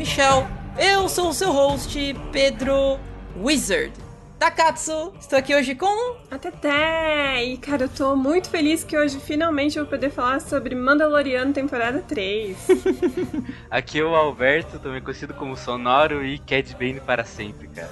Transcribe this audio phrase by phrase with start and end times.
[0.00, 0.48] Michel.
[0.78, 2.98] Eu sou o seu host, Pedro
[3.36, 3.92] Wizard.
[4.38, 6.16] Takatsu, estou aqui hoje com.
[6.30, 7.44] A Teté!
[7.44, 11.52] E cara, eu tô muito feliz que hoje finalmente eu vou poder falar sobre Mandaloriano
[11.52, 12.56] temporada 3.
[13.70, 17.90] aqui é o Alberto, também conhecido como Sonoro e Cad Bane para sempre, cara.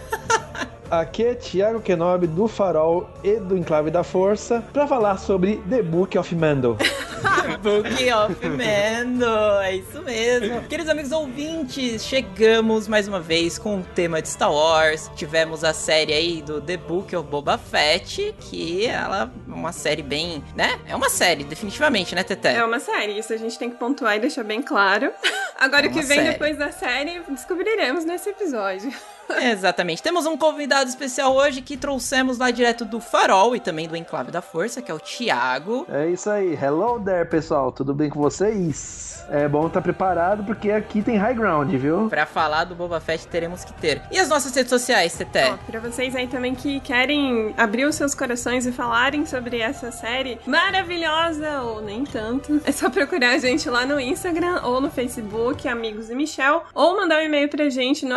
[0.91, 5.83] Aqui é Thiago Kenobi do Farol e do Enclave da Força para falar sobre The
[5.83, 6.79] Book of Mando.
[7.63, 10.63] Book of Mando, é isso mesmo.
[10.63, 15.11] Queridos amigos ouvintes, chegamos mais uma vez com o tema de Star Wars.
[15.15, 20.03] Tivemos a série aí do The Book of Boba Fett, que ela é uma série
[20.03, 20.81] bem, né?
[20.87, 22.55] É uma série, definitivamente, né, Teté?
[22.55, 25.13] É uma série, isso a gente tem que pontuar e deixar bem claro.
[25.59, 26.31] Agora é o que vem série.
[26.31, 28.91] depois da série, descobriremos nesse episódio.
[29.43, 30.03] Exatamente.
[30.03, 34.31] Temos um convidado especial hoje que trouxemos lá direto do Farol e também do Enclave
[34.31, 35.87] da Força, que é o Thiago.
[35.89, 36.55] É isso aí.
[36.55, 37.71] Hello there, pessoal.
[37.73, 39.25] Tudo bem com vocês?
[39.31, 42.09] É bom estar tá preparado porque aqui tem high ground, viu?
[42.09, 44.01] Pra falar do Boba Fett teremos que ter.
[44.11, 45.53] E as nossas redes sociais, Teté?
[45.53, 49.93] Ó, pra vocês aí também que querem abrir os seus corações e falarem sobre essa
[49.93, 54.91] série maravilhosa, ou nem tanto, é só procurar a gente lá no Instagram ou no
[54.91, 58.17] Facebook, Amigos e Michel, ou mandar um e-mail pra gente no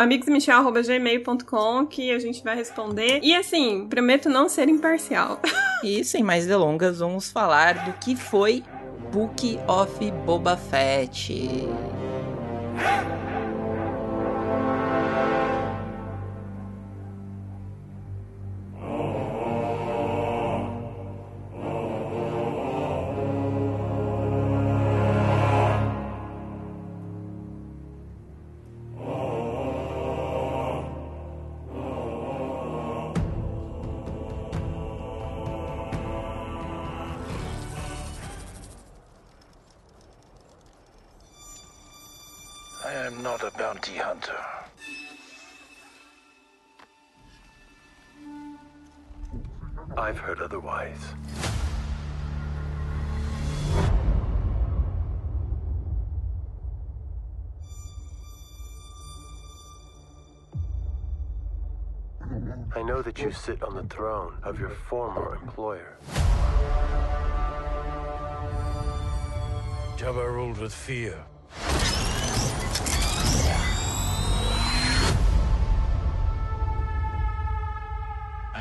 [1.02, 3.20] amigosmichel.gmail.com que a gente vai responder.
[3.22, 5.40] E assim, prometo não ser imparcial.
[5.82, 8.62] e sem mais delongas, vamos falar do que foi
[9.12, 11.68] Book of Boba Fett.
[43.56, 44.36] Bounty hunter.
[49.96, 50.98] I've heard otherwise.
[62.74, 65.96] I know that you sit on the throne of your former employer.
[69.96, 71.24] Jabba ruled with fear.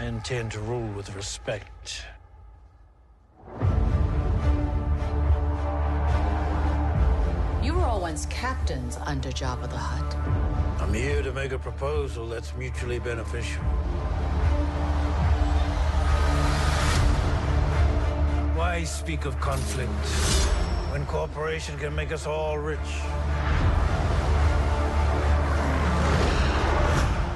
[0.02, 2.06] I intend to rule with respect.
[7.62, 10.82] You were all once captains under Jabba the Hutt.
[10.82, 13.62] I'm here to make a proposal that's mutually beneficial.
[18.58, 19.92] Why speak of conflict
[20.92, 22.80] when cooperation can make us all rich?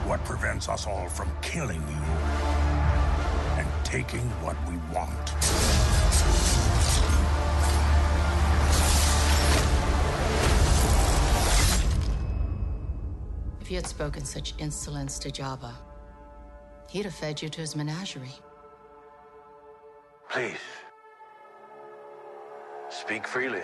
[0.08, 2.35] What prevents us all from killing you?
[3.86, 5.32] Taking what we want.
[13.62, 15.74] If you had spoken such insolence to Jabba,
[16.90, 18.36] he'd have fed you to his menagerie.
[20.30, 20.58] Please,
[22.90, 23.64] speak freely.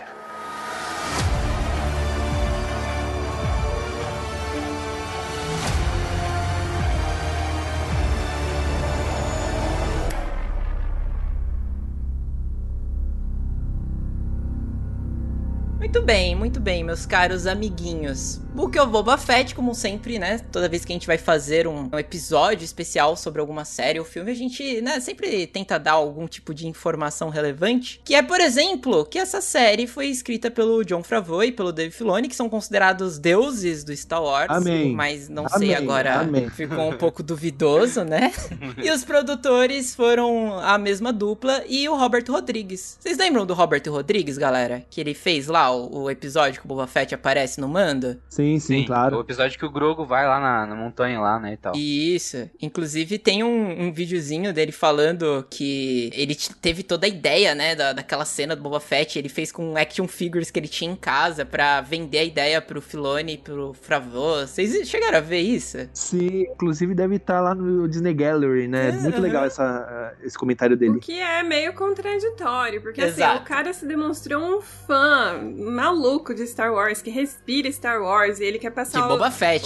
[16.01, 18.41] Muito bem, muito bem, meus caros amiguinhos.
[18.55, 20.39] Book of Boba Fett, como sempre, né?
[20.51, 24.03] Toda vez que a gente vai fazer um, um, episódio especial sobre alguma série ou
[24.03, 28.01] filme, a gente, né, sempre tenta dar algum tipo de informação relevante.
[28.03, 31.91] Que é, por exemplo, que essa série foi escrita pelo John Favreau e pelo Dave
[31.91, 34.49] Filoni, que são considerados deuses do Star Wars.
[34.49, 34.93] Amém.
[34.93, 35.69] Mas não Amém.
[35.69, 36.49] sei agora, Amém.
[36.49, 38.33] ficou um pouco duvidoso, né?
[38.83, 42.97] e os produtores foram a mesma dupla e o Robert Rodrigues.
[42.99, 44.83] Vocês lembram do Robert Rodrigues, galera?
[44.89, 48.19] Que ele fez lá o o, episódio que o Boba Fett aparece no Mando?
[48.29, 49.17] Sim, sim, sim, claro.
[49.17, 51.73] O episódio que o Grogo vai lá na, na montanha lá, né, e tal.
[51.75, 52.49] Isso.
[52.61, 57.93] Inclusive tem um, um videozinho dele falando que ele teve toda a ideia, né, da,
[57.93, 61.45] daquela cena do Boba Fett, ele fez com action figures que ele tinha em casa
[61.45, 64.45] para vender a ideia pro Filone e pro Favreau.
[64.45, 65.77] Vocês chegaram a ver isso?
[65.93, 68.89] Sim, inclusive deve estar tá lá no Disney Gallery, né?
[68.89, 70.97] É, Muito legal essa, esse comentário dele.
[70.97, 73.33] O que é meio contraditório, porque Exato.
[73.33, 75.39] assim, o cara se demonstrou um fã
[75.85, 79.17] maluco de Star Wars, que respira Star Wars, e ele quer passar o,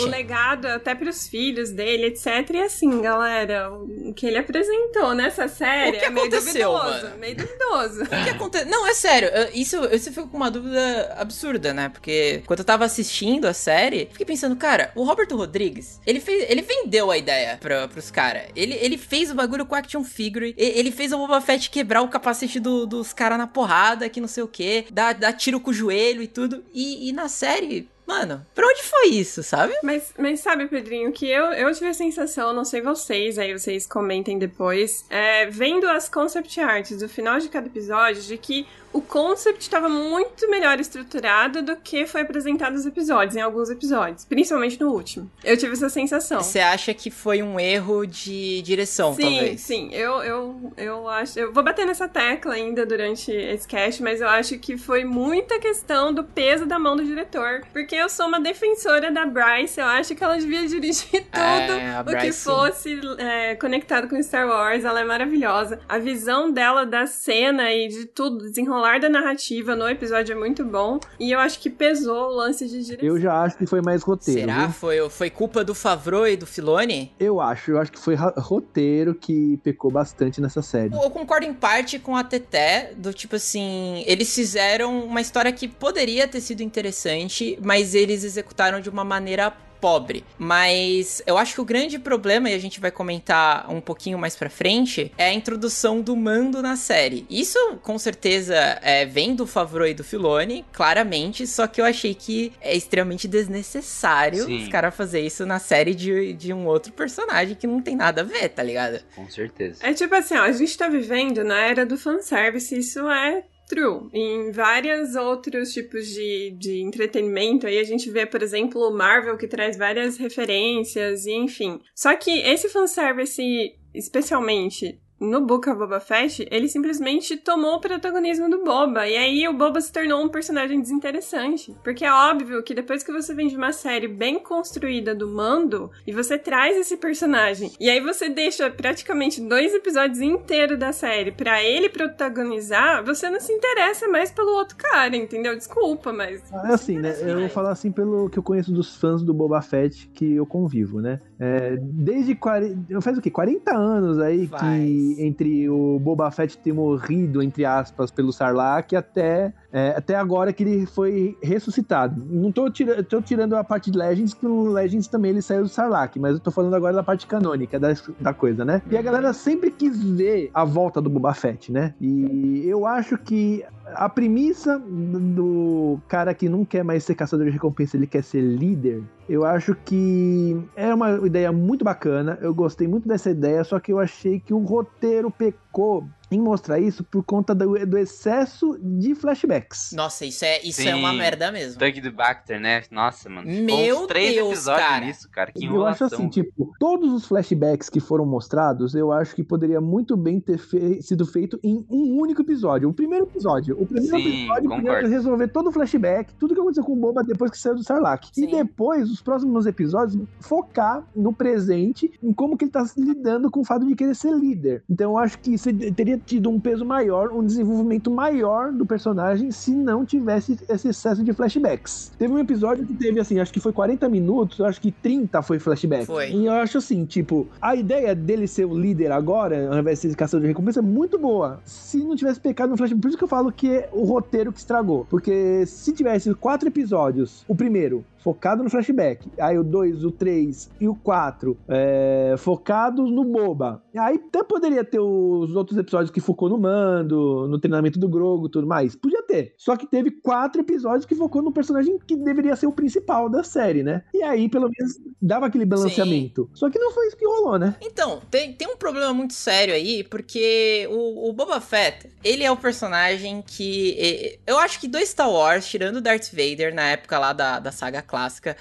[0.03, 2.27] o legado até pros filhos dele, etc.
[2.53, 7.03] E assim, galera, o que ele apresentou nessa série O que é meio aconteceu, duvidoso.
[7.05, 7.17] mano?
[7.17, 8.03] Meio duvidoso.
[8.03, 8.65] O que acontece?
[8.65, 9.27] Não, é sério.
[9.29, 11.89] eu- Isso, isso fica com uma dúvida absurda, né?
[11.89, 16.49] Porque quando eu tava assistindo a série, fiquei pensando, cara, o Roberto Rodrigues, ele fez,
[16.49, 18.43] ele vendeu a ideia pra, pros caras.
[18.55, 20.53] Ele, ele fez o bagulho com action figure.
[20.57, 24.21] e- Ele fez o Boba Fett quebrar o capacete do- dos caras na porrada, que
[24.21, 26.63] não sei o que, dar, dar tiro com o joelho e tudo.
[26.73, 29.73] E, e na série, mano, pra onde foi isso, sabe?
[29.81, 33.87] Mas, mas sabe, Pedrinho, que eu, eu tive a sensação, não sei vocês, aí vocês
[33.87, 39.01] comentem depois, é, vendo as concept arts do final de cada episódio, de que o
[39.01, 44.79] concept estava muito melhor estruturado do que foi apresentado nos episódios, em alguns episódios, principalmente
[44.79, 45.29] no último.
[45.43, 46.41] Eu tive essa sensação.
[46.41, 49.61] Você acha que foi um erro de direção, Sim, talvez?
[49.61, 51.37] sim, eu, eu, eu acho.
[51.37, 55.59] Eu vou bater nessa tecla ainda durante esse cast, mas eu acho que foi muita
[55.59, 57.63] questão do peso da mão do diretor.
[57.73, 61.95] Porque eu sou uma defensora da Bryce, eu acho que ela devia dirigir tudo É,
[61.97, 62.49] a o que Bryce, sim.
[62.49, 64.85] fosse é, conectado com Star Wars.
[64.85, 65.81] Ela é maravilhosa.
[65.89, 70.63] A visão dela da cena e de tudo, desenrolar da narrativa no episódio é muito
[70.63, 70.99] bom.
[71.19, 73.07] E eu acho que pesou o lance de direção.
[73.07, 74.41] Eu já acho que foi mais roteiro.
[74.41, 74.65] Será?
[74.65, 74.71] viu?
[74.71, 77.13] Foi, foi culpa do Favreau e do Filoni?
[77.19, 80.93] Eu acho, eu acho que foi roteiro que pecou bastante nessa série.
[80.93, 85.67] Eu concordo em parte com a Teté, do tipo assim, eles fizeram uma história que
[85.67, 89.53] poderia ter sido interessante, mas eles executaram de uma maneira
[89.85, 90.25] pobre.
[90.39, 94.35] Mas eu acho que o grande problema, e a gente vai comentar um pouquinho mais
[94.35, 97.23] pra frente, é a introdução do mando na série.
[97.29, 102.15] Isso, com certeza, é, vem do Favreau e do Filoni, claramente, só que eu achei
[102.15, 104.63] que é extremamente desnecessário Sim.
[104.63, 108.21] os caras fazer isso na série de, de um outro personagem que não tem nada
[108.21, 109.03] a ver, tá ligado?
[109.15, 109.85] Com certeza.
[109.85, 114.09] É tipo assim, ó, a gente tá vivendo na era do fanservice, isso é true.
[114.13, 119.37] Em vários outros tipos de, de entretenimento, aí a gente vê, por exemplo, o Marvel,
[119.37, 121.79] que traz várias referências, e enfim.
[121.93, 128.49] Só que esse fanservice, especialmente no Book of Boba Fett, ele simplesmente tomou o protagonismo
[128.49, 129.07] do Boba.
[129.07, 131.75] E aí o Boba se tornou um personagem desinteressante.
[131.83, 135.91] Porque é óbvio que depois que você vem de uma série bem construída do Mando,
[136.05, 141.31] e você traz esse personagem, e aí você deixa praticamente dois episódios inteiros da série
[141.31, 145.55] pra ele protagonizar, você não se interessa mais pelo outro cara, entendeu?
[145.55, 146.43] Desculpa, mas.
[146.51, 147.15] É assim, né?
[147.21, 150.45] Eu vou falar assim pelo que eu conheço dos fãs do Boba Fett que eu
[150.45, 151.19] convivo, né?
[151.39, 153.29] É, desde 40, faz o quê?
[153.29, 154.61] 40 anos aí Faz.
[154.61, 160.53] que entre o Boba Fett ter morrido, entre aspas, pelo Sarlacc até, é, até agora
[160.53, 162.23] que ele foi ressuscitado.
[162.29, 165.63] Não tô, tira, tô tirando a parte de Legends, que no Legends também ele saiu
[165.63, 168.81] do Sarlacc, mas eu tô falando agora da parte canônica da, da coisa, né?
[168.89, 171.93] E a galera sempre quis ver a volta do Boba Fett, né?
[171.99, 177.51] E eu acho que a premissa do cara que não quer mais ser caçador de
[177.51, 179.03] recompensa, ele quer ser líder.
[179.29, 182.37] Eu acho que é uma ideia muito bacana.
[182.41, 186.79] Eu gostei muito dessa ideia, só que eu achei que o roteiro pecou em mostrar
[186.79, 189.91] isso por conta do, do excesso de flashbacks.
[189.93, 191.79] Nossa, isso é, isso é uma merda mesmo.
[191.79, 192.83] Doug do Bacter, né?
[192.91, 193.47] Nossa, mano.
[193.49, 195.05] Meu uns três Deus, episódios cara.
[195.05, 195.51] nisso, cara.
[195.51, 199.79] Que Eu acho assim, tipo, todos os flashbacks que foram mostrados, eu acho que poderia
[199.81, 202.89] muito bem ter fe- sido feito em um único episódio.
[202.89, 203.75] O primeiro episódio.
[203.79, 207.23] O primeiro Sim, episódio poderia resolver todo o flashback, tudo que aconteceu com o Boba
[207.23, 208.25] depois que saiu do Sarlacc.
[208.31, 208.45] Sim.
[208.45, 213.61] E depois, os próximos episódios, focar no presente, em como que ele tá lidando com
[213.61, 214.83] o fato de querer ser líder.
[214.89, 215.69] Então eu acho que isso
[216.15, 221.23] teria tido um peso maior, um desenvolvimento maior do personagem se não tivesse esse excesso
[221.23, 222.11] de flashbacks.
[222.17, 225.59] Teve um episódio que teve, assim, acho que foi 40 minutos, acho que 30 foi
[225.59, 226.05] flashback.
[226.05, 226.31] Foi.
[226.31, 230.09] E eu acho assim, tipo, a ideia dele ser o líder agora, ao invés de
[230.09, 231.59] ser caçador de recompensa, é muito boa.
[231.65, 234.51] Se não tivesse pecado no flashback, por isso que eu falo que é o roteiro
[234.51, 235.05] que estragou.
[235.09, 240.71] Porque se tivesse quatro episódios, o primeiro focado no flashback, aí o 2, o 3
[240.81, 243.83] e o 4 é, focados no Boba.
[243.95, 248.47] Aí até poderia ter os outros episódios que focou no Mando, no treinamento do Grogo
[248.47, 248.95] e tudo mais.
[248.95, 249.53] Podia ter.
[249.59, 253.43] Só que teve quatro episódios que focou no personagem que deveria ser o principal da
[253.43, 254.01] série, né?
[254.11, 256.49] E aí, pelo menos, dava aquele balanceamento.
[256.55, 257.75] Só que não foi isso que rolou, né?
[257.79, 262.51] Então, tem, tem um problema muito sério aí, porque o, o Boba Fett, ele é
[262.51, 264.39] o personagem que.
[264.47, 267.71] Eu acho que do Star Wars, tirando o Darth Vader na época lá da, da
[267.71, 268.14] saga clássica,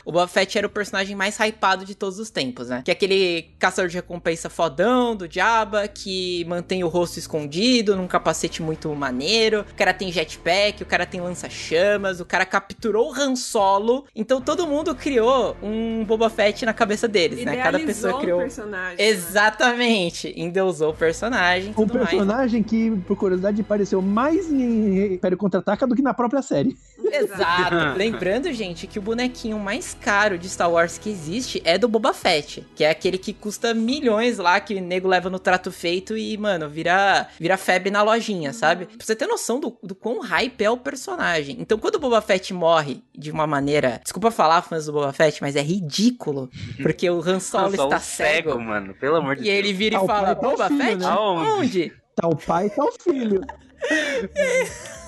[0.04, 2.82] o Boba Fett era o personagem mais hypado de todos os tempos, né?
[2.84, 8.06] Que é aquele caçador de recompensa fodão do Jabba, que mantém o rosto escondido num
[8.06, 13.14] capacete muito maneiro, o cara tem jetpack, o cara tem lança-chamas, o cara capturou o
[13.14, 17.56] Han Solo, então todo mundo criou um Boba Fett na cabeça deles, né?
[17.56, 18.40] Cada pessoa criou...
[18.40, 19.04] Um personagem, né?
[19.04, 22.70] Exatamente, endeusou o personagem Um personagem mais.
[22.70, 26.76] que, por curiosidade, pareceu mais em Império Contra-Ataca do que na própria série.
[26.98, 27.74] Exato.
[27.96, 32.14] Lembrando, gente, que o bonequinho mais caro de Star Wars que existe é do Boba
[32.14, 36.16] Fett, que é aquele que custa milhões lá, que o nego leva no trato feito
[36.16, 38.86] e, mano, vira, vira febre na lojinha, sabe?
[38.86, 41.56] Pra você ter noção do, do quão hype é o personagem.
[41.60, 44.00] Então, quando o Boba Fett morre de uma maneira.
[44.02, 46.48] Desculpa falar, fãs do Boba Fett, mas é ridículo.
[46.82, 48.50] Porque o Han Solo está cego.
[48.50, 48.60] cego.
[48.60, 48.94] mano.
[48.94, 49.54] Pelo amor de e Deus.
[49.54, 50.96] E ele vira e fala: Boba filho, Fett?
[50.96, 51.10] Né?
[51.10, 51.92] Onde?
[52.14, 53.40] Tá o pai e tá o filho.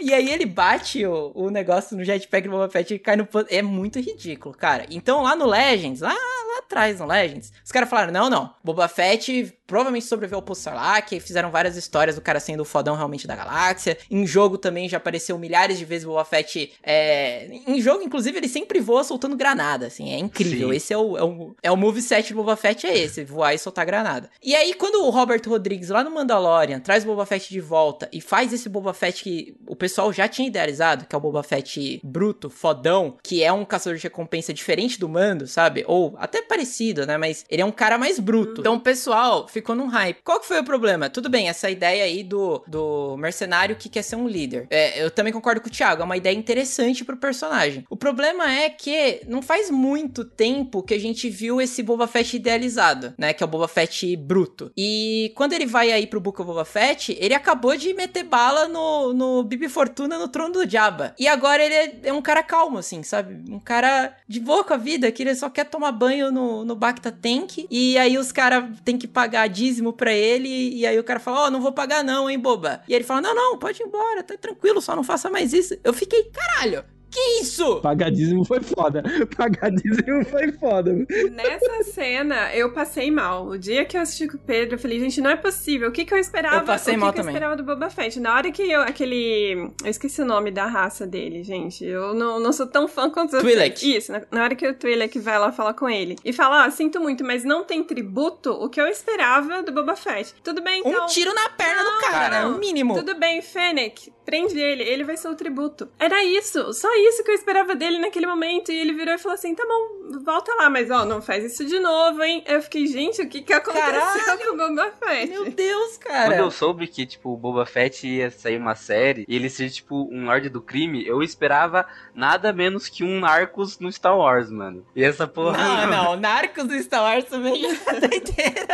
[0.00, 3.28] E aí ele bate o, o negócio no jetpack do Boba Fett e cai no...
[3.48, 4.86] É muito ridículo, cara.
[4.90, 8.88] Então lá no Legends, lá, lá atrás no Legends, os caras falaram, não, não, Boba
[8.88, 13.34] Fett provavelmente sobreviveu ao que fizeram várias histórias do cara sendo o fodão realmente da
[13.34, 13.96] galáxia.
[14.10, 16.72] Em jogo também já apareceu milhares de vezes o Boba Fett.
[16.82, 17.48] É...
[17.66, 20.70] Em jogo, inclusive, ele sempre voa soltando granada, assim, é incrível.
[20.70, 20.76] Sim.
[20.76, 23.58] Esse é o, é o, é o moveset do Boba Fett, é esse, voar e
[23.58, 24.30] soltar granada.
[24.42, 28.08] E aí, quando o Robert Rodrigues, lá no Mandalorian, traz o Boba Fett de volta
[28.12, 31.42] e faz esse Boba Fett que o pessoal já tinha idealizado, que é o Boba
[31.42, 35.84] Fett bruto, fodão, que é um caçador de recompensa diferente do Mando, sabe?
[35.86, 37.16] Ou até parecido, né?
[37.16, 38.60] Mas ele é um cara mais bruto.
[38.60, 40.18] Então o pessoal ficou num hype.
[40.22, 41.08] Qual que foi o problema?
[41.08, 44.66] Tudo bem, essa ideia aí do, do mercenário que quer ser um líder.
[44.68, 47.84] É, eu também concordo com o Thiago, é uma ideia interessante pro personagem.
[47.88, 52.36] O problema é que não faz muito tempo que a gente viu esse Boba Fett
[52.36, 53.32] idealizado, né?
[53.32, 54.72] Que é o Boba Fett bruto.
[54.76, 58.68] E quando ele vai aí pro Book of Boba Fett, ele acabou de meter bala
[58.68, 61.14] no, no Bibi Fortuna no trono do Jabba.
[61.18, 63.40] E agora ele é, é um cara calmo, assim, sabe?
[63.50, 66.74] Um cara de boa com a vida, que ele só quer tomar banho no, no
[66.74, 67.66] Bacta Tank.
[67.70, 70.48] E aí os caras têm que pagar dízimo pra ele.
[70.48, 72.82] E aí o cara fala: Ó, oh, não vou pagar não, hein, boba.
[72.88, 75.76] E ele fala: Não, não, pode ir embora, tá tranquilo, só não faça mais isso.
[75.82, 77.80] Eu fiquei, caralho, que isso?
[77.80, 79.02] Pagadíssimo foi foda.
[79.36, 80.92] Pagadíssimo foi foda.
[81.30, 83.46] Nessa cena, eu passei mal.
[83.46, 85.88] O dia que eu assisti com o Pedro, eu falei, gente, não é possível.
[85.88, 86.56] O que, que eu esperava?
[86.56, 87.32] Eu passei o que mal que também.
[87.32, 88.18] eu esperava do Boba Fett?
[88.18, 89.70] Na hora que eu, aquele.
[89.84, 91.84] Eu esqueci o nome da raça dele, gente.
[91.84, 93.96] Eu não, não sou tão fã quanto Twi'lek.
[93.96, 96.70] Isso, na, na, hora que o Twi'lek vai lá falar com ele e fala, ah,
[96.70, 100.34] sinto muito, mas não tem tributo, o que eu esperava do Boba Fett.
[100.42, 101.04] Tudo bem, então.
[101.04, 102.46] Um tiro na perna não, do cara, né?
[102.46, 102.94] O mínimo.
[102.94, 105.88] Tudo bem, Fennec, prende ele, ele vai ser o tributo.
[105.98, 108.72] Era isso, só isso que eu esperava dele naquele momento.
[108.72, 111.64] E ele virou e falou assim: tá bom, volta lá, mas ó, não faz isso
[111.64, 112.42] de novo, hein?
[112.46, 114.38] Eu fiquei, gente, o que que aconteceu Caralho.
[114.38, 115.30] com o Boba Fett?
[115.30, 116.30] Meu Deus, cara.
[116.30, 119.70] Quando eu soube que, tipo, o Boba Fett ia sair uma série e ele ser,
[119.70, 124.50] tipo, um Lorde do Crime, eu esperava nada menos que um Narcos no Star Wars,
[124.50, 124.84] mano.
[124.94, 125.58] E essa porra.
[125.58, 128.66] Não, não, Narcos no Star Wars também é inteira.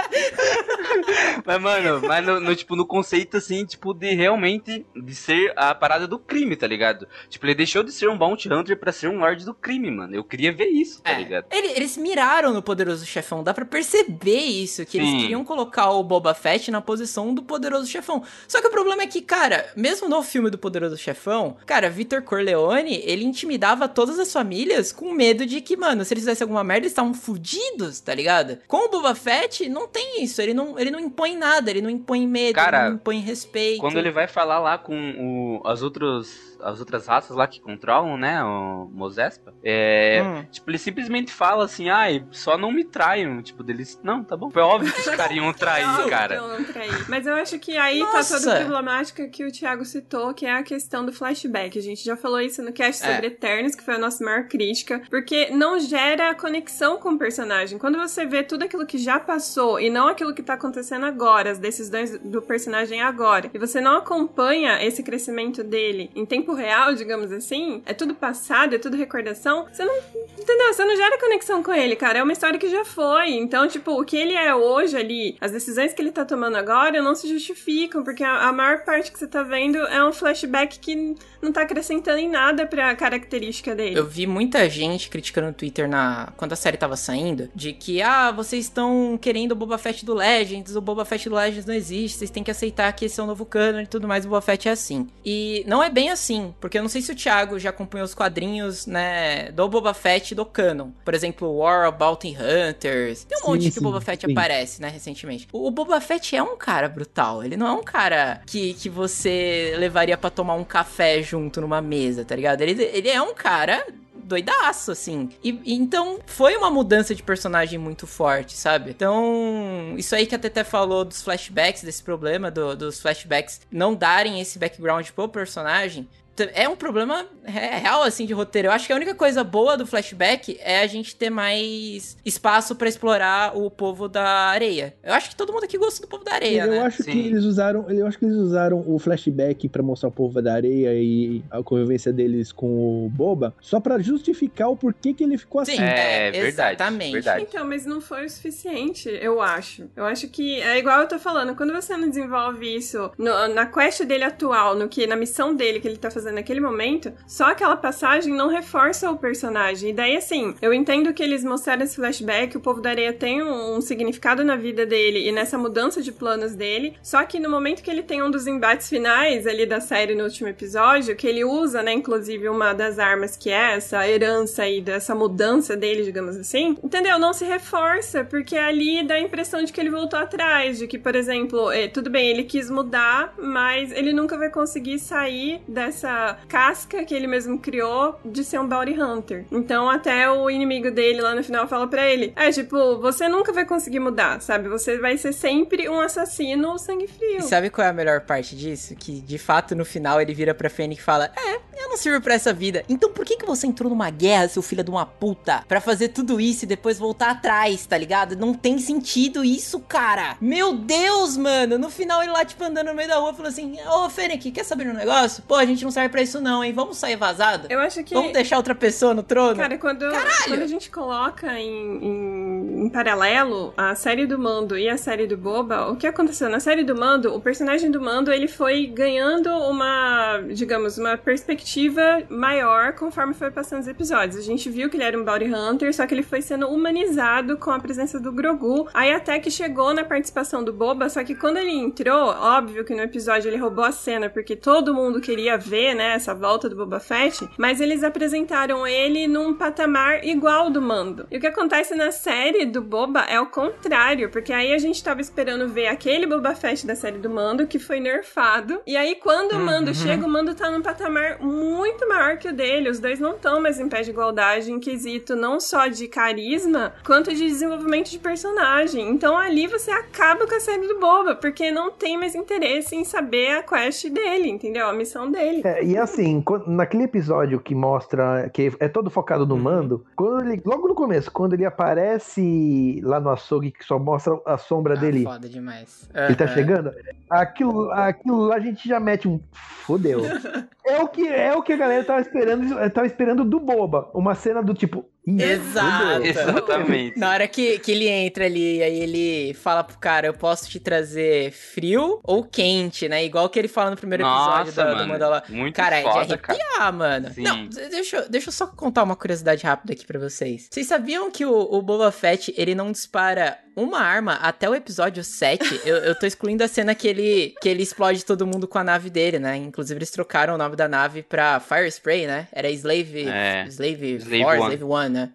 [1.45, 5.75] mas, mano, mas no, no, tipo, no conceito, assim, tipo, de realmente de ser a
[5.75, 7.07] parada do crime, tá ligado?
[7.29, 10.15] Tipo, ele deixou de ser um Bounty Hunter pra ser um Lorde do Crime, mano.
[10.15, 11.19] Eu queria ver isso, tá é.
[11.19, 11.47] ligado?
[11.50, 14.99] Ele, eles miraram no Poderoso Chefão, dá pra perceber isso, que Sim.
[14.99, 18.23] eles queriam colocar o Boba Fett na posição do Poderoso Chefão.
[18.47, 22.23] Só que o problema é que, cara, mesmo no filme do Poderoso Chefão, cara, Vitor
[22.23, 26.62] Corleone, ele intimidava todas as famílias com medo de que, mano, se eles fizessem alguma
[26.62, 28.59] merda, eles estavam fudidos, tá ligado?
[28.69, 30.43] Com o Boba Fett, não tem isso.
[30.43, 33.81] Ele não, ele não impõe nada, ele não impõe medo, cara, ele não impõe respeito.
[33.81, 38.17] Quando ele vai falar lá com o, as outros as outras raças lá que controlam,
[38.17, 40.45] né, o Mozespa, é, hum.
[40.50, 44.50] tipo, ele simplesmente fala assim, ai, só não me traiam, tipo, deles, não, tá bom.
[44.50, 46.40] Foi óbvio que os caras iam trair, não, cara.
[46.40, 47.09] Não, trair.
[47.09, 48.35] Mas eu acho que aí Nossa.
[48.35, 51.79] tá toda a problemática que o Thiago citou, que é a questão do flashback.
[51.79, 53.12] A gente já falou isso no cast é.
[53.12, 57.79] sobre Eternos, que foi a nossa maior crítica, porque não gera conexão com o personagem.
[57.79, 61.50] Quando você vê tudo aquilo que já passou e não aquilo que tá acontecendo agora,
[61.50, 66.54] as decisões do personagem agora, e você não acompanha esse crescimento dele em tempo tempo
[66.54, 69.95] real, digamos assim, é tudo passado, é tudo recordação, você não.
[70.38, 70.73] Entendeu?
[70.73, 72.19] Você não gera conexão com ele, cara.
[72.19, 73.30] É uma história que já foi.
[73.30, 77.02] Então, tipo, o que ele é hoje ali, as decisões que ele tá tomando agora
[77.02, 80.78] não se justificam, porque a, a maior parte que você tá vendo é um flashback
[80.78, 83.99] que não tá acrescentando em nada pra característica dele.
[83.99, 88.00] Eu vi muita gente criticando no Twitter na quando a série tava saindo, de que,
[88.00, 91.75] ah, vocês estão querendo o Boba Fett do Legends, o Boba Fett do Legends não
[91.75, 94.28] existe, vocês têm que aceitar que esse é o novo canon e tudo mais, o
[94.28, 95.07] Boba Fett é assim.
[95.25, 98.14] E não é bem assim, porque eu não sei se o Thiago já acompanhou os
[98.14, 100.90] quadrinhos, né, do Boba Fett do canon.
[101.04, 103.25] Por exemplo, War of Bounty Hunters.
[103.25, 104.32] Tem um sim, monte sim, que o Boba Fett sim.
[104.32, 105.49] aparece, né, recentemente.
[105.52, 108.88] O, o Boba Fett é um cara brutal, ele não é um cara que, que
[108.88, 112.62] você levaria para tomar um café junto numa mesa, tá ligado?
[112.62, 113.85] Ele, ele é um cara
[114.30, 115.28] doidaço, assim.
[115.42, 118.90] E, e, então, foi uma mudança de personagem muito forte, sabe?
[118.90, 123.94] Então, isso aí que a Tete falou dos flashbacks, desse problema do, dos flashbacks não
[123.94, 126.09] darem esse background pro personagem,
[126.55, 128.69] é um problema real, assim, de roteiro.
[128.69, 132.75] Eu acho que a única coisa boa do flashback é a gente ter mais espaço
[132.75, 134.95] para explorar o povo da areia.
[135.03, 136.81] Eu acho que todo mundo aqui gosta do povo da areia, eu né?
[136.81, 140.41] Acho que eles usaram, eu acho que eles usaram o flashback para mostrar o povo
[140.41, 145.25] da areia e a convivência deles com o Boba, só para justificar o porquê que
[145.25, 145.77] ele ficou assim.
[145.77, 146.75] Sim, é, é verdade.
[146.75, 147.13] Exatamente.
[147.13, 147.47] Verdade.
[147.49, 149.89] Então, mas não foi o suficiente, eu acho.
[149.95, 153.67] Eu acho que é igual eu tô falando, quando você não desenvolve isso no, na
[153.67, 157.12] quest dele atual, no que na missão dele que ele tá fazendo fazendo naquele momento,
[157.27, 159.91] só aquela passagem não reforça o personagem.
[159.91, 163.43] E daí, assim, eu entendo que eles mostraram esse flashback, o povo da areia tem
[163.43, 166.97] um, um significado na vida dele e nessa mudança de planos dele.
[167.03, 170.25] Só que no momento que ele tem um dos embates finais ali da série no
[170.25, 174.81] último episódio, que ele usa, né, inclusive uma das armas que é essa herança aí
[174.81, 177.19] dessa mudança dele, digamos assim, entendeu?
[177.19, 180.99] Não se reforça, porque ali dá a impressão de que ele voltou atrás, de que,
[180.99, 186.10] por exemplo, é, tudo bem, ele quis mudar, mas ele nunca vai conseguir sair dessa
[186.49, 189.45] casca que ele mesmo criou de ser um bounty hunter.
[189.50, 193.52] Então até o inimigo dele lá no final fala para ele: "É, tipo, você nunca
[193.52, 194.69] vai conseguir mudar, sabe?
[194.69, 197.38] Você vai ser sempre um assassino sangue frio".
[197.38, 198.95] E sabe qual é a melhor parte disso?
[198.95, 202.21] Que de fato no final ele vira pra Fênix e fala: "É, eu não sirvo
[202.21, 202.85] para essa vida.
[202.88, 206.09] Então por que que você entrou numa guerra, seu filho de uma puta, para fazer
[206.09, 208.37] tudo isso e depois voltar atrás, tá ligado?
[208.37, 210.37] Não tem sentido isso, cara.
[210.40, 211.79] Meu Deus, mano.
[211.79, 214.64] No final ele lá tipo andando no meio da rua falou assim: "Ô, Fênix, quer
[214.64, 215.43] saber um negócio?
[215.47, 216.73] Pô, a gente não serve pra isso não, hein?
[216.73, 217.66] Vamos sair vazado?
[217.69, 218.14] Eu acho que...
[218.14, 219.57] Vamos deixar outra pessoa no trono?
[219.57, 220.07] Cara, quando,
[220.47, 225.26] quando a gente coloca em, em, em, paralelo a série do Mando e a série
[225.26, 226.49] do Boba, o que aconteceu?
[226.49, 232.23] Na série do Mando, o personagem do Mando, ele foi ganhando uma, digamos, uma perspectiva
[232.28, 234.37] maior conforme foi passando os episódios.
[234.37, 237.57] A gente viu que ele era um Bounty Hunter, só que ele foi sendo humanizado
[237.57, 238.88] com a presença do Grogu.
[238.95, 242.95] Aí até que chegou na participação do Boba, só que quando ele entrou, óbvio que
[242.95, 246.76] no episódio ele roubou a cena, porque todo mundo queria ver, né, essa volta do
[246.76, 251.26] Boba Fett, mas eles apresentaram ele num patamar igual do Mando.
[251.31, 255.03] E o que acontece na série do Boba é o contrário, porque aí a gente
[255.03, 258.81] tava esperando ver aquele Boba Fett da série do Mando que foi nerfado.
[258.87, 259.94] E aí quando o Mando uhum.
[259.94, 262.90] chega, o Mando tá num patamar muito maior que o dele.
[262.90, 266.94] Os dois não estão mais em pé de igualdade em quesito não só de carisma,
[267.05, 269.09] quanto de desenvolvimento de personagem.
[269.09, 273.05] Então ali você acaba com a série do Boba, porque não tem mais interesse em
[273.05, 274.87] saber a quest dele, entendeu?
[274.87, 275.62] A missão dele.
[275.64, 279.61] É, e assim, naquele episódio que mostra, que é todo focado no uhum.
[279.61, 284.38] mando, quando ele, logo no começo, quando ele aparece lá no açougue, que só mostra
[284.47, 285.25] a sombra ah, dele.
[285.25, 286.09] Foda demais.
[286.14, 286.25] Uhum.
[286.25, 286.93] Ele tá chegando.
[287.29, 289.40] Aquilo, aquilo lá a gente já mete um.
[289.53, 290.21] Fodeu.
[290.90, 294.11] é, o que, é o que a galera tava esperando, tava esperando do Boba.
[294.14, 296.24] Uma cena do tipo, Exato.
[296.24, 297.18] Exatamente.
[297.18, 300.81] Na hora que, que ele entra ali, aí ele fala pro cara, eu posso te
[300.81, 303.24] trazer frio ou quente, né?
[303.24, 305.42] Igual que ele fala no primeiro episódio Nossa, do, mano, do Mandalor.
[305.48, 306.92] Muito cara, foda, é de arrepiar, cara.
[306.92, 307.31] mano.
[307.31, 307.42] Sim.
[307.42, 310.68] Não, deixa, deixa eu só contar uma curiosidade rápida aqui pra vocês.
[310.70, 315.22] Vocês sabiam que o, o Boba Fett, ele não dispara uma arma até o episódio
[315.22, 315.83] 7?
[315.85, 318.85] eu, eu tô excluindo a cena que ele, que ele explode todo mundo com a
[318.85, 319.56] nave dele, né?
[319.56, 322.48] Inclusive eles trocaram o nome da nave pra Fire Spray, né?
[322.52, 323.64] Era Slave, é.
[323.68, 325.33] Slave, Slave 4, Slave 1, né?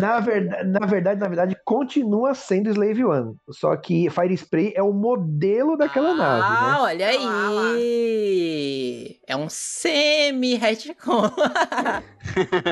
[0.00, 3.36] Na verdade, na verdade, na verdade, continua sendo Slave One.
[3.50, 6.44] Só que Fire Spray é o modelo daquela ah, nave.
[6.44, 6.78] Ah, né?
[6.80, 7.16] olha aí!
[9.26, 11.30] É um semi-retcon.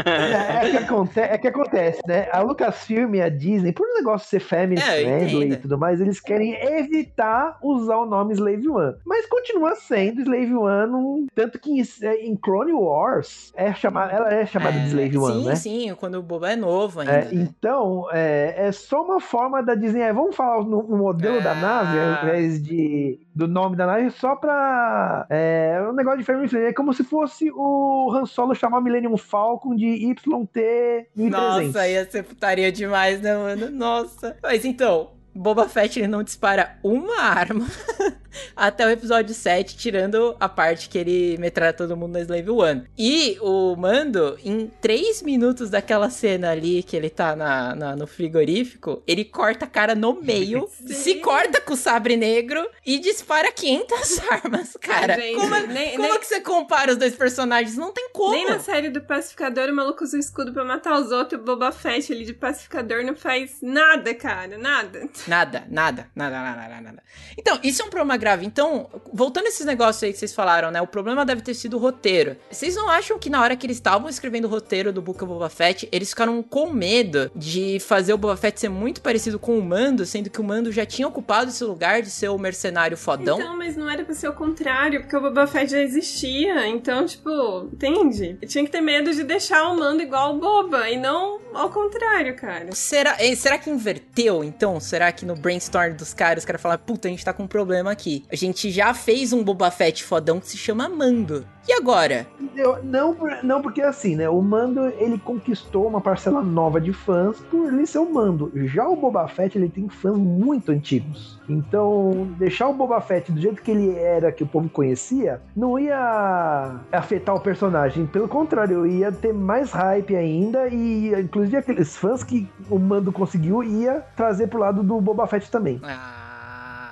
[0.04, 2.28] é, é, que acontece, é que acontece, né?
[2.32, 6.00] A Lucasfilm e a Disney, por um negócio ser family é, friendly e tudo mais,
[6.00, 8.96] eles querem evitar usar o nome Slave One.
[9.04, 11.84] Mas continua sendo Slave One, um, tanto que em,
[12.20, 15.54] em Clone Wars é chamada, ela é chamada é, de Slave One, sim, né?
[15.54, 17.12] Sim, sim, quando o Boba é novo ainda.
[17.12, 17.30] É, né?
[17.32, 21.54] Então, é, é só uma forma da Disney, é, vamos falar no, no modelo da
[21.54, 25.26] nave, ao invés de do nome da nave só pra.
[25.30, 26.68] É um negócio de family friendly.
[26.68, 31.30] É como se fosse o Han Solo chamar Millennium Falcon de YT 1300.
[31.30, 33.70] Nossa, ia ser putaria demais, né, mano?
[33.70, 34.36] Nossa.
[34.42, 37.66] Mas então, Boba Fett ele não dispara uma arma
[38.60, 42.84] até o episódio 7, tirando a parte que ele metralha todo mundo na Slave One.
[42.96, 48.06] E o Mando, em 3 minutos daquela cena ali que ele tá na, na no
[48.06, 53.50] frigorífico, ele corta a cara no meio, se corta com o sabre negro e dispara
[53.50, 55.14] 500 armas, cara.
[55.14, 56.12] Ai, como, é, nem, como nem...
[56.12, 57.78] é que você compara os dois personagens?
[57.78, 58.32] Não tem como.
[58.32, 61.40] Nem na série do Pacificador o maluco usa o escudo pra matar os outros.
[61.40, 64.58] O Boba Fett ali de Pacificador não faz nada, cara.
[64.58, 65.08] Nada.
[65.26, 67.02] Nada, nada, nada, nada, nada, nada.
[67.38, 68.49] Então, isso é um problema grave.
[68.50, 70.82] Então, voltando a esses negócios aí que vocês falaram, né?
[70.82, 72.36] O problema deve ter sido o roteiro.
[72.50, 75.32] Vocês não acham que na hora que eles estavam escrevendo o roteiro do Book of
[75.32, 79.56] Boba Fett, eles ficaram com medo de fazer o Boba Fett ser muito parecido com
[79.56, 82.96] o Mando, sendo que o Mando já tinha ocupado esse lugar de ser o mercenário
[82.96, 83.38] fodão?
[83.38, 86.66] Então, mas não era pra ser o contrário, porque o Boba Fett já existia.
[86.66, 88.36] Então, tipo, entende?
[88.42, 91.70] Eu tinha que ter medo de deixar o Mando igual o Boba e não ao
[91.70, 92.72] contrário, cara.
[92.72, 94.78] Será, será que inverteu, então?
[94.80, 97.48] Será que no brainstorm dos caras, os caras falaram, puta, a gente tá com um
[97.48, 98.24] problema aqui.
[98.32, 101.44] A gente já fez um Boba Fett fodão que se chama Mando.
[101.68, 102.26] E agora?
[102.56, 104.28] Eu, não, não, porque assim, né?
[104.28, 108.50] O Mando ele conquistou uma parcela nova de fãs por ele ser o Mando.
[108.66, 111.40] Já o Boba Fett ele tem fãs muito antigos.
[111.48, 115.78] Então, deixar o Boba Fett do jeito que ele era, que o povo conhecia, não
[115.78, 118.06] ia afetar o personagem.
[118.06, 123.62] Pelo contrário, ia ter mais hype ainda e, inclusive, aqueles fãs que o Mando conseguiu
[123.62, 125.80] ia trazer pro lado do Boba Fett também.
[125.82, 126.19] Ah.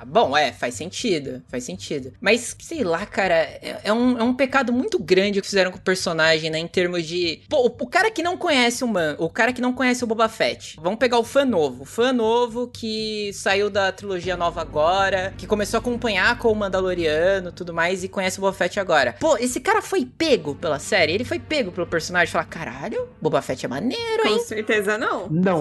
[0.09, 2.13] Bom, é, faz sentido, faz sentido.
[2.21, 5.71] Mas, sei lá, cara, é, é, um, é um pecado muito grande o que fizeram
[5.71, 6.59] com o personagem, né?
[6.59, 7.43] Em termos de.
[7.49, 10.07] Pô, o, o cara que não conhece o Man, o cara que não conhece o
[10.07, 10.77] Boba Fett.
[10.81, 11.83] Vamos pegar o fã novo.
[11.83, 16.57] O fã novo que saiu da trilogia nova agora, que começou a acompanhar com o
[16.57, 19.15] Mandaloriano tudo mais e conhece o Boba Fett agora.
[19.19, 22.33] Pô, esse cara foi pego pela série, ele foi pego pelo personagem.
[22.33, 24.39] Falar, caralho, Boba Fett é maneiro, hein?
[24.39, 25.29] Com certeza não.
[25.29, 25.61] Não,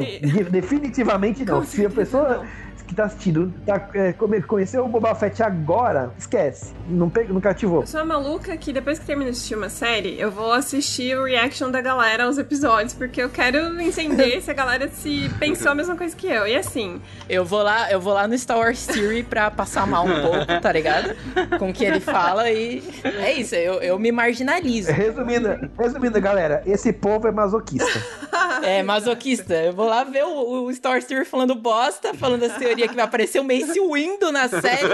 [0.50, 1.64] definitivamente não.
[1.66, 2.46] Se a pessoa.
[2.46, 6.74] Não que tá assistindo, tá, é, conheceu o Boba Fett agora, esquece.
[6.88, 7.82] Não, pe, não cativou.
[7.82, 11.18] Eu sou uma maluca que depois que termino de assistir uma série, eu vou assistir
[11.18, 15.72] o reaction da galera aos episódios, porque eu quero entender se a galera se pensou
[15.72, 16.48] a mesma coisa que eu.
[16.48, 17.02] E assim.
[17.30, 20.62] Eu vou lá, eu vou lá no Star Wars Theory pra passar mal um pouco,
[20.62, 21.16] tá ligado?
[21.60, 22.82] Com o que ele fala e.
[23.04, 24.92] É isso, eu, eu me marginalizo.
[24.92, 28.02] Resumindo, resumindo, galera, esse povo é masoquista.
[28.64, 29.54] é, masoquista.
[29.54, 30.72] Eu vou lá ver o, o
[31.06, 34.88] Theory falando bosta, falando teorias teoria que vai aparecer o Mace Windu na série.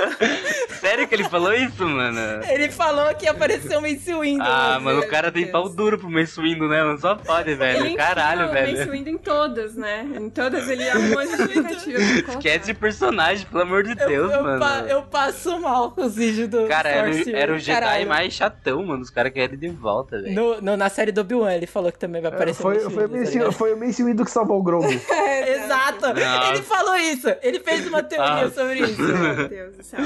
[0.84, 2.44] Sério que ele falou isso, mano?
[2.50, 4.44] Ele falou que ia aparecer o Mace Windu.
[4.44, 6.84] Ah, mano, o cara tem pau duro pro Mace Windu, né?
[6.84, 7.86] Não só pode, velho.
[7.86, 8.76] Ele Caralho, velho.
[8.76, 10.06] o Mace Windu em todas, né?
[10.14, 12.00] Em todas ele arrumou a justificativa.
[12.34, 14.60] Esquece de personagem, pelo amor de Deus, eu, eu mano.
[14.60, 18.10] Pa, eu passo mal com os vídeos do Cara, era, era o Jedi Caralho.
[18.10, 19.04] mais chatão, mano.
[19.04, 20.62] Os caras querem de volta, velho.
[20.62, 23.46] na série do Obi-Wan, ele falou que também vai aparecer foi, o Mace foi, Windu,
[23.46, 24.90] tá foi o Mace Windu que salvou o Grogu.
[25.48, 26.08] Exato.
[26.08, 27.28] Ele falou isso.
[27.42, 28.52] Ele fez uma teoria ah.
[28.52, 29.02] sobre isso.
[29.02, 30.00] Meu Deus do céu.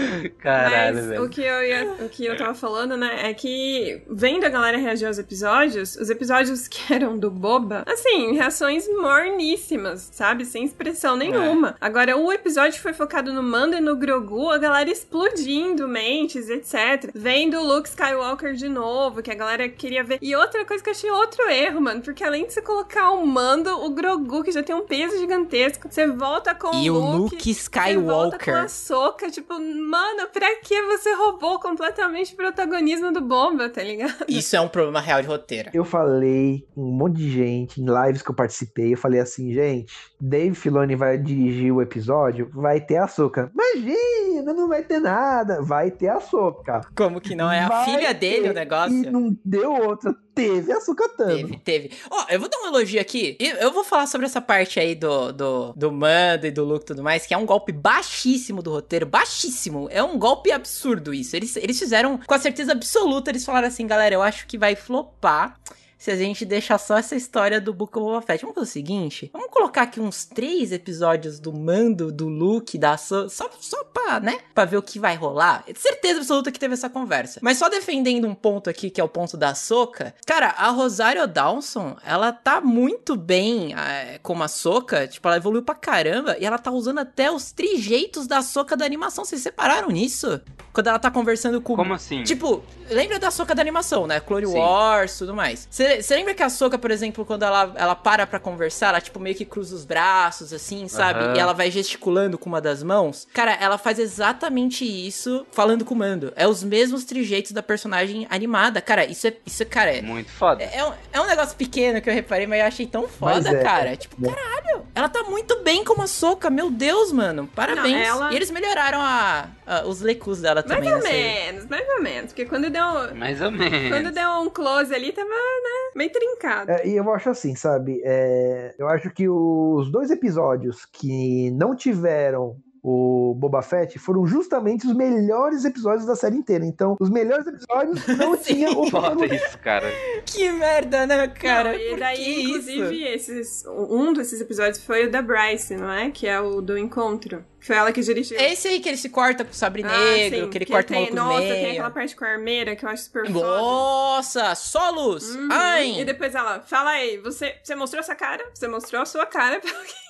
[0.70, 1.24] Caralho, Mas velho.
[1.24, 4.78] O que, eu ia, o que eu tava falando, né, é que vendo a galera
[4.78, 10.46] reagir aos episódios, os episódios que eram do Boba, assim, reações morníssimas, sabe?
[10.46, 11.70] Sem expressão nenhuma.
[11.70, 11.76] É.
[11.82, 17.12] Agora, o episódio foi focado no Mando e no Grogu, a galera explodindo mentes, etc.
[17.14, 20.20] Vendo o Luke Skywalker de novo, que a galera queria ver.
[20.22, 23.26] E outra coisa que eu achei outro erro, mano, porque além de você colocar o
[23.26, 27.06] Mando, o Grogu, que já tem um peso gigantesco, você volta com e o Luke.
[27.06, 28.04] E o Luke Skywalker.
[28.04, 33.70] Volta com a soca, tipo, mano, pra que você roubou completamente o protagonismo do Bomba,
[33.70, 34.26] tá ligado?
[34.28, 35.70] Isso é um problema real de roteiro.
[35.74, 39.54] Eu falei com um monte de gente em lives que eu participei, eu falei assim,
[39.54, 43.52] gente, Dave Filoni vai dirigir o episódio, vai ter a soca.
[43.54, 46.82] Imagina, não vai ter nada, vai ter a soca.
[46.96, 49.04] Como que não é a vai filha dele ter, o negócio?
[49.04, 51.36] E não deu outra teve a Sukatano.
[51.36, 51.92] Teve, teve.
[52.10, 53.36] Ó, oh, eu vou dar um elogio aqui.
[53.40, 56.88] Eu vou falar sobre essa parte aí do, do, do Mando e do Luke e
[56.88, 59.06] tudo mais, que é um golpe baixíssimo do roteiro.
[59.06, 59.88] Baixíssimo.
[59.92, 61.36] É um golpe absurdo isso.
[61.36, 64.76] Eles, eles fizeram, com a certeza absoluta, eles falaram assim, galera, eu acho que vai
[64.76, 65.60] flopar
[65.98, 68.42] se a gente deixar só essa história do Book of Boba Fett.
[68.42, 72.98] Vamos fazer o seguinte, vamos colocar aqui uns três episódios do Mando, do Luke, da
[72.98, 75.64] so só, só pra, né, pra ver o que vai rolar.
[75.76, 77.40] Certeza absoluta que teve essa conversa.
[77.42, 81.28] Mas só defendendo um ponto aqui, que é o ponto da Soca, cara, a Rosário
[81.28, 86.46] Dawson, ela tá muito bem é, como a Soca, tipo, ela evoluiu pra caramba, e
[86.46, 89.26] ela tá usando até os trejeitos da Soca da animação.
[89.26, 90.40] Vocês separaram nisso?
[90.72, 91.76] Quando ela tá conversando com...
[91.76, 92.24] Como assim?
[92.24, 94.20] Tipo, lembra da Soca da animação, né?
[94.20, 94.58] Clone Sim.
[94.58, 95.68] Wars e tudo mais.
[95.70, 99.02] Você você lembra que a Soca, por exemplo, quando ela, ela para pra conversar, ela
[99.02, 101.24] tipo meio que cruza os braços, assim, sabe?
[101.24, 101.36] Uhum.
[101.36, 103.28] E ela vai gesticulando com uma das mãos?
[103.34, 106.32] Cara, ela faz exatamente isso falando com o Mando.
[106.36, 108.82] É os mesmos trejeitos da personagem animada.
[108.82, 110.02] Cara, isso é, isso, cara, é.
[110.02, 110.64] Muito foda.
[110.64, 113.50] É, é, um, é um negócio pequeno que eu reparei, mas eu achei tão foda,
[113.50, 113.96] é, cara.
[113.96, 117.50] tipo, caralho, ela tá muito bem como a Soca, meu Deus, mano.
[117.56, 117.96] Parabéns.
[117.96, 118.34] Não, ela...
[118.34, 120.90] E eles melhoraram a, a os lecus dela também.
[120.90, 122.32] Mais ou menos, mais ou menos.
[122.32, 123.16] Porque quando deu.
[123.16, 123.90] Mais ou menos.
[123.90, 125.77] Quando deu um close ali, tava, né?
[125.96, 126.72] Meio trincado.
[126.72, 128.02] É, e eu acho assim, sabe?
[128.04, 132.58] É, eu acho que os dois episódios que não tiveram
[132.90, 136.66] o Boba Fett foram justamente os melhores episódios da série inteira.
[136.66, 139.92] Então, os melhores episódios não tinham o Foda isso, cara.
[140.26, 141.74] Que merda, né, cara?
[141.74, 143.32] Não, e Por daí, que inclusive, isso?
[143.32, 146.10] esses, um desses episódios foi o da Bryce, não é?
[146.12, 147.44] Que é o do encontro.
[147.60, 148.38] Foi ela que dirigiu.
[148.40, 150.66] É esse aí que ele se corta com o sabre Ah, negro, sim, que ele
[150.68, 151.54] corta o tem, maluco no Nossa, meio.
[151.56, 153.46] tem aquela parte com a armeira que eu acho super foda.
[153.46, 155.36] Nossa, solos!
[155.36, 155.50] Uhum.
[155.52, 156.00] Ai!
[156.00, 158.46] E depois ela, fala aí, você, você mostrou essa cara?
[158.54, 160.07] Você mostrou a sua cara pra alguém?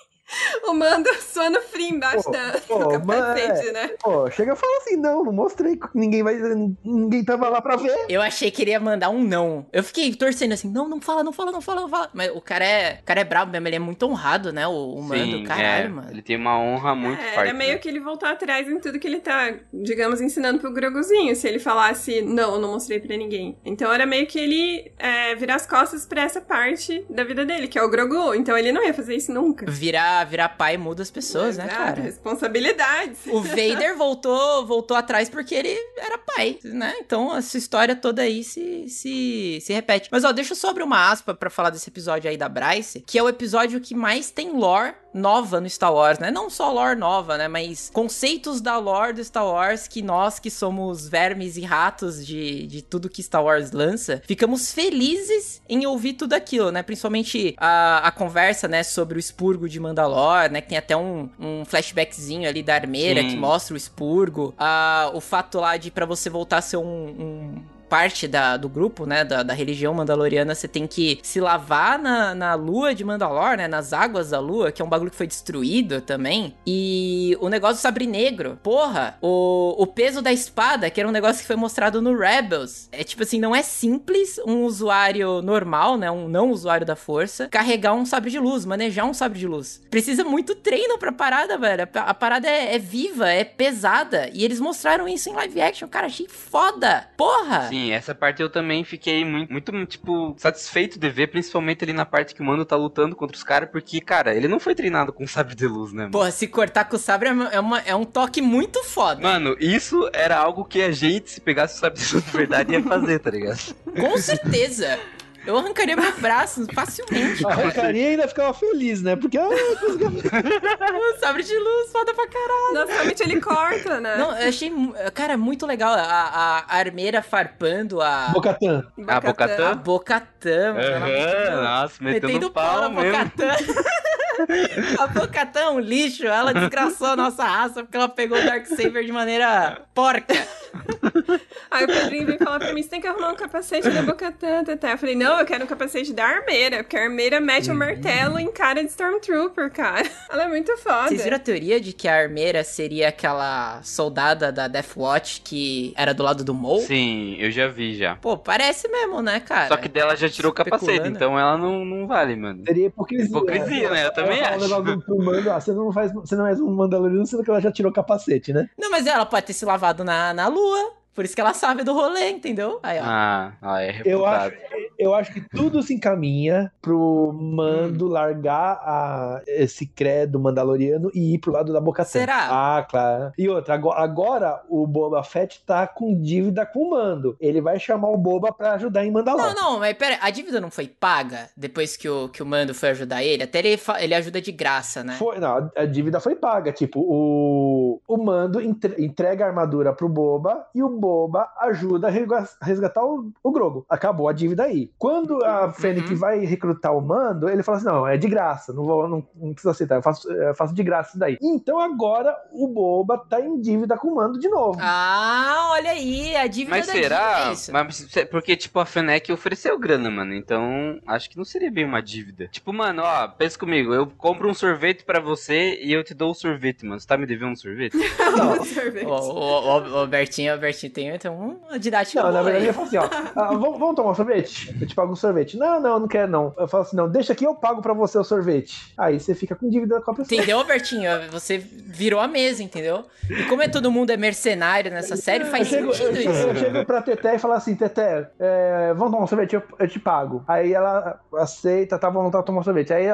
[0.67, 3.89] O Mando suando frio embaixo Pô, da, pô, do capacete, mas- né?
[4.01, 6.35] Pô, chega e fala assim, não, não mostrei, ninguém vai,
[6.83, 8.05] ninguém tava lá pra ver.
[8.09, 9.65] Eu achei que ele ia mandar um não.
[9.71, 12.09] Eu fiquei torcendo assim, não, não fala, não fala, não fala, não fala.
[12.13, 14.67] Mas o cara é, o cara é brabo mesmo, ele é muito honrado, né?
[14.67, 16.11] O, o mando, Sim, caralho, é, mano.
[16.11, 17.39] Ele tem uma honra muito é, forte.
[17.49, 17.77] era meio né?
[17.77, 21.35] que ele voltar atrás em tudo que ele tá, digamos, ensinando pro Groguzinho.
[21.35, 23.57] Se ele falasse, não, eu não mostrei pra ninguém.
[23.63, 27.67] Então era meio que ele é, virar as costas pra essa parte da vida dele,
[27.67, 28.33] que é o Grogu.
[28.35, 29.65] Então ele não ia fazer isso nunca.
[29.69, 32.01] Virar, virar pai muda as pessoas, né, Exato, cara?
[32.01, 33.19] Responsabilidades.
[33.27, 36.95] O Vader voltou, voltou atrás porque ele era pai, né?
[36.99, 40.09] Então essa história toda aí se, se, se repete.
[40.11, 43.01] Mas ó, deixa eu só abrir uma aspa pra falar desse episódio aí da Bryce,
[43.01, 46.29] que é o episódio que mais tem lore nova no Star Wars, né?
[46.29, 47.47] Não só lore nova, né?
[47.47, 52.67] Mas conceitos da lore do Star Wars que nós que somos vermes e ratos de,
[52.67, 56.83] de tudo que Star Wars lança, ficamos felizes em ouvir tudo aquilo, né?
[56.83, 60.61] Principalmente a, a conversa, né, sobre o expurgo de Mandalor, né?
[60.61, 63.29] Que tem até um, um flashbackzinho ali da armeira Sim.
[63.29, 64.53] que mostra o expurgo.
[64.57, 68.69] Ah, o fato lá de pra você voltar a ser um- um parte da, do
[68.69, 73.03] grupo, né, da, da religião mandaloriana, você tem que se lavar na, na lua de
[73.03, 76.55] Mandalor, né, nas águas da lua, que é um bagulho que foi destruído também.
[76.65, 81.11] E o negócio do sabre negro, porra, o, o peso da espada, que era um
[81.11, 82.89] negócio que foi mostrado no Rebels.
[82.91, 87.47] É tipo assim, não é simples um usuário normal, né, um não usuário da força,
[87.47, 89.81] carregar um sabre de luz, manejar um sabre de luz.
[89.89, 91.87] Precisa muito treino pra parada, velho.
[91.93, 94.29] A, parada é, é viva, é pesada.
[94.33, 97.07] E eles mostraram isso em live action, cara, achei foda.
[97.15, 97.67] Porra!
[97.69, 102.05] Sim, essa parte eu também fiquei muito, muito, tipo, satisfeito de ver, principalmente ali na
[102.05, 105.11] parte que o Mando tá lutando contra os caras, porque, cara, ele não foi treinado
[105.13, 106.11] com sabre de luz, né, mano?
[106.11, 109.21] Porra, se cortar com o sabre é, é uma- é um toque muito foda.
[109.21, 112.73] Mano, isso era algo que a gente, se pegasse o sabre de luz de verdade,
[112.73, 113.59] ia fazer, tá ligado?
[113.99, 114.99] Com certeza.
[115.47, 117.45] Eu arrancaria meu braço facilmente.
[117.47, 119.15] Arrancaria e ainda ficava feliz, né?
[119.15, 119.47] Porque, ah,
[119.79, 120.21] consegui-
[121.19, 122.73] sabre de luz, foda pra caralho.
[122.73, 124.17] Nossa, realmente ele corta, né?
[124.17, 124.71] Não, eu achei,
[125.13, 128.85] cara, muito legal a, a armeira farpando a, Bocatã.
[129.07, 129.69] Ah, Bocatã?
[129.71, 130.75] a Bocatã.
[130.77, 133.17] Aham, nossa, metendo, Metendo pau na pau mesmo.
[134.99, 136.25] A Bocatã é um lixo.
[136.25, 140.33] Ela desgraçou a nossa raça porque ela pegou o Darksaber de maneira porca.
[141.69, 144.63] Aí o Pedrinho vem falar pra mim, você tem que arrumar um capacete da Bocatã,
[144.63, 144.87] Tata.
[144.89, 148.39] Eu falei, não, eu quero um capacete da armeira, porque a armeira mete um martelo
[148.39, 150.07] em cara de Stormtrooper, cara.
[150.29, 151.09] Ela é muito foda.
[151.09, 155.93] Vocês viram a teoria de que a armeira seria aquela soldada da Death Watch que
[155.97, 156.81] era do lado do Maul?
[156.81, 158.15] Sim, eu já vi já.
[158.15, 159.67] Pô, parece mesmo, né, cara?
[159.67, 162.63] Só que dela já tirou o capacete, então ela não, não vale, mano.
[162.65, 163.25] Seria hipocrisia.
[163.25, 164.05] Hipocrisia, né?
[164.05, 164.83] Eu também Ela fala acho.
[164.83, 167.61] negócio pro mando, ah, você não faz, você não é um mandaloriano, sendo que ela
[167.61, 168.69] já tirou o capacete, né?
[168.77, 170.93] Não, mas ela pode ter se lavado na, na lua.
[171.13, 172.79] Por isso que ela sabe do rolê, entendeu?
[172.83, 173.03] Aí, ó.
[173.03, 174.53] Ah, ah é Eu reputado.
[174.53, 178.09] acho, eu acho que tudo se encaminha pro Mando Hum.
[178.09, 182.47] largar a- esse credo mandaloriano e ir pro lado da Boca Será?
[182.77, 183.31] Ah, claro.
[183.37, 187.35] E outra, agora, agora o Boba Fett tá com dívida com o Mando.
[187.39, 189.53] Ele vai chamar o Boba pra ajudar em Mandalor.
[189.53, 192.73] Não, não, mas pera, a dívida não foi paga depois que o, que o Mando
[192.73, 193.43] foi ajudar ele?
[193.43, 195.13] Até ele, ele ajuda de graça, né?
[195.13, 196.71] Foi, não, a dívida foi paga.
[196.71, 202.11] Tipo, o, o Mando entre- entrega a armadura pro Boba e o Boba ajuda a
[202.11, 203.85] resga- resgatar o, o Grogo.
[203.89, 204.86] Acabou a dívida aí.
[204.97, 206.17] Quando a Fennec Uhum.
[206.19, 209.51] vai recrutar o Mando, ele fala assim: não, é de graça, não, vou, não, não
[209.53, 211.37] precisa aceitar, eu faço, eu faço de graça isso daí.
[211.41, 214.79] Então agora o Boba tá em dívida com o Mando de novo.
[214.81, 217.27] Ah, olha aí, a dívida Mas da será?
[217.33, 217.71] dívida, é isso.
[217.73, 220.33] Mas porque, tipo, a Fennec ofereceu grana, mano.
[220.33, 222.47] Então, acho que não seria bem uma dívida.
[222.47, 223.93] Tipo, mano, ó, pensa comigo.
[223.93, 226.99] Eu compro um sorvete pra você e eu te dou o sorvete, mano.
[226.99, 227.97] Você tá me devendo um sorvete?
[228.19, 229.05] Ela sorvete.
[229.05, 232.73] O, o, o, o Bertinho, o Bertinho tem, tem uma didática Não, na verdade ele
[232.73, 233.03] fala assim, ó,
[233.35, 234.73] ah, vamos, vamos tomar um sorvete?
[234.79, 235.57] Eu te pago um sorvete.
[235.57, 236.53] Não, não, não quero não.
[236.57, 238.93] Eu falo assim, não, deixa aqui, eu pago pra você o sorvete.
[238.97, 240.37] Aí você fica com dívida com a pessoa.
[240.37, 241.09] Entendeu, Bertinho?
[241.31, 243.05] Você virou a mesa, entendeu?
[243.29, 246.47] E como é todo mundo é mercenário nessa série, Eu faz chego, sentido eu, isso.
[246.47, 249.53] eu chego pra Teté e falo assim, Teté, é, vamos tomar um sorvete?
[249.55, 250.43] Eu, eu te pago.
[250.47, 252.93] Aí ela aceita, tá bom, tá tomar um sorvete.
[252.93, 253.07] Aí,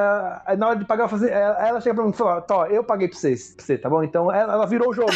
[0.46, 2.84] aí na hora de pagar, eu ela, ela chega pra mim e fala, Tó, eu
[2.84, 4.02] paguei pra vocês, pra você, tá bom?
[4.02, 5.12] Então ela, ela virou o jogo.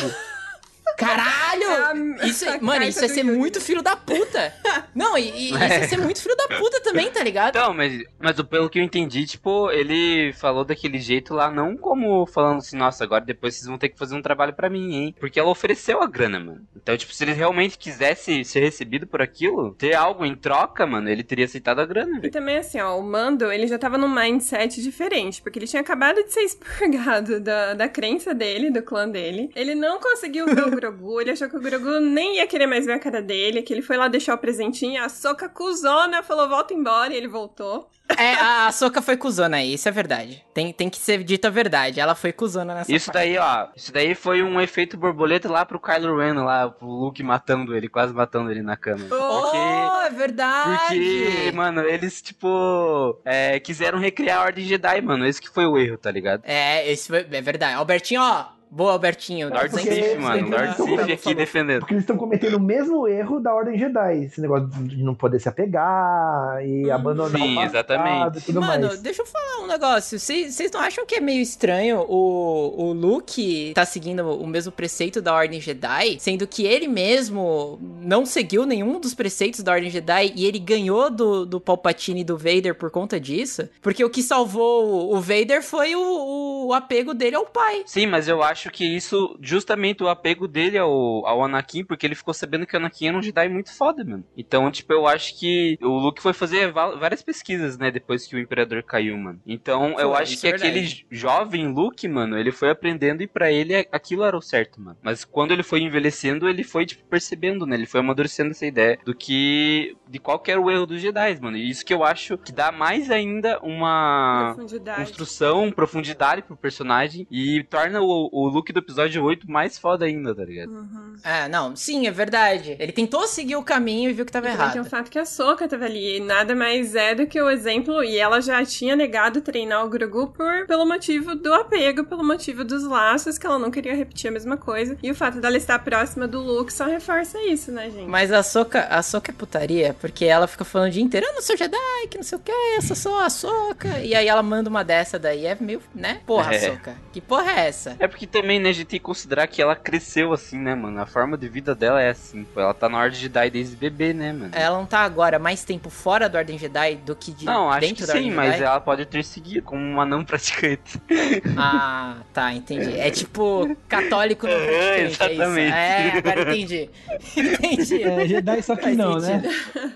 [0.98, 2.18] Caralho!
[2.20, 4.52] É isso, mano, isso ia ser muito filho da puta.
[4.94, 7.54] Não, e, e isso ia ser muito filho da puta também, tá ligado?
[7.54, 12.26] Não, mas, mas pelo que eu entendi, tipo, ele falou daquele jeito lá, não como
[12.26, 15.14] falando assim, nossa, agora depois vocês vão ter que fazer um trabalho para mim, hein?
[15.18, 16.66] Porque ela ofereceu a grana, mano.
[16.76, 21.08] Então, tipo, se ele realmente quisesse ser recebido por aquilo, ter algo em troca, mano,
[21.08, 22.20] ele teria aceitado a grana.
[22.20, 22.26] Véio.
[22.26, 25.80] E também, assim, ó, o Mando, ele já tava num mindset diferente, porque ele tinha
[25.82, 29.50] acabado de ser expurgado da, da crença dele, do clã dele.
[29.54, 32.86] Ele não conseguiu ver o Grogu, ele achou que o Grogu nem ia querer mais
[32.86, 36.48] ver a cara dele, que ele foi lá deixar o presentinho, a Soca cuzona falou,
[36.48, 37.88] volta embora, e ele voltou.
[38.16, 40.42] É, a Soca foi cuzona aí, isso é verdade.
[40.54, 42.00] Tem, tem que ser dita a verdade.
[42.00, 43.16] Ela foi cuzona nessa Isso parte.
[43.16, 43.68] daí, ó.
[43.76, 47.86] Isso daí foi um efeito borboleta lá pro Kylo Ren, lá, pro Luke matando ele,
[47.86, 49.04] quase matando ele na cama.
[49.10, 50.78] Oh, porque, é verdade!
[50.88, 55.26] Porque, mano, eles, tipo, é, quiseram recriar a Ordem Jedi, mano.
[55.26, 56.42] Esse que foi o erro, tá ligado?
[56.44, 57.74] É, esse foi, é verdade.
[57.74, 59.48] Albertinho, ó, Boa, Albertinho.
[59.48, 60.50] Lord Sif, mano.
[60.50, 61.80] Lord Sif aqui defendendo.
[61.80, 64.24] Porque eles estão cometendo o mesmo erro da Ordem Jedi.
[64.24, 68.38] Esse negócio de não poder se apegar e hum, abandonar sim, o exatamente.
[68.38, 69.00] e tudo mano, mais.
[69.00, 70.18] deixa eu falar um negócio.
[70.18, 75.22] Vocês não acham que é meio estranho o, o Luke tá seguindo o mesmo preceito
[75.22, 80.32] da Ordem Jedi, sendo que ele mesmo não seguiu nenhum dos preceitos da Ordem Jedi
[80.34, 83.68] e ele ganhou do, do Palpatine e do Vader por conta disso?
[83.80, 87.82] Porque o que salvou o Vader foi o, o apego dele ao pai.
[87.86, 92.04] Sim, mas eu acho acho que isso, justamente o apego dele ao, ao Anakin, porque
[92.04, 94.24] ele ficou sabendo que o Anakin era um Jedi muito foda, mano.
[94.36, 98.38] Então, tipo, eu acho que o Luke foi fazer várias pesquisas, né, depois que o
[98.38, 99.40] Imperador caiu, mano.
[99.46, 103.74] Então, eu acho que é aquele jovem Luke, mano, ele foi aprendendo e para ele
[103.92, 104.98] aquilo era o certo, mano.
[105.02, 108.98] Mas quando ele foi envelhecendo, ele foi, tipo, percebendo, né, ele foi amadurecendo essa ideia
[109.04, 111.56] do que, de qual que era o erro dos Jedi, mano.
[111.56, 114.56] E isso que eu acho que dá mais ainda uma
[114.96, 120.06] construção, profundidade pro personagem e torna o, o o Luke do episódio 8 mais foda
[120.06, 120.70] ainda, tá ligado?
[120.70, 121.16] Uhum.
[121.22, 122.76] É, não, sim, é verdade.
[122.78, 124.72] Ele tentou seguir o caminho e viu que tava e errado.
[124.72, 127.50] Tem o fato que a Soka tava ali, e nada mais é do que o
[127.50, 132.24] exemplo, e ela já tinha negado treinar o Grogu por, pelo motivo do apego, pelo
[132.24, 134.96] motivo dos laços, que ela não queria repetir a mesma coisa.
[135.02, 138.08] E o fato dela estar próxima do Luke só reforça isso, né, gente?
[138.08, 141.34] Mas a Soka, a Soka é putaria, porque ela fica falando o dia inteiro, eu
[141.34, 144.00] não sou Jedi, que não sei o que, eu sou só a Soka.
[144.00, 146.20] E aí ela manda uma dessa daí, é meio, né?
[146.26, 146.58] Porra, é.
[146.58, 147.96] Soka, que porra é essa?
[147.98, 151.00] É porque também, né, a gente tem que considerar que ela cresceu assim, né, mano?
[151.00, 152.44] A forma de vida dela é assim.
[152.44, 152.60] Pô.
[152.60, 154.50] Ela tá na Ordem Jedi desde bebê, né, mano?
[154.52, 157.80] Ela não tá agora mais tempo fora da Ordem Jedi do que de não, acho
[157.80, 161.00] dentro que da sim, mas ela pode ter seguido como uma não praticante.
[161.56, 162.98] Ah, tá, entendi.
[162.98, 165.74] É tipo católico não praticante, é, exatamente.
[165.74, 166.16] É, isso.
[166.16, 166.90] é agora entendi.
[167.36, 168.02] entendi.
[168.02, 169.40] É, Jedi só que Faz não, né?
[169.42, 169.82] sentido.
[169.84, 169.92] né?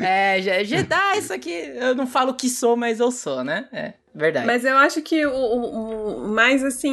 [0.00, 3.68] É, Jedi, isso aqui eu não falo que sou, mas eu sou, né?
[3.72, 3.94] É.
[4.14, 4.46] Verdade.
[4.46, 6.92] Mas eu acho que o, o, o, mais, assim,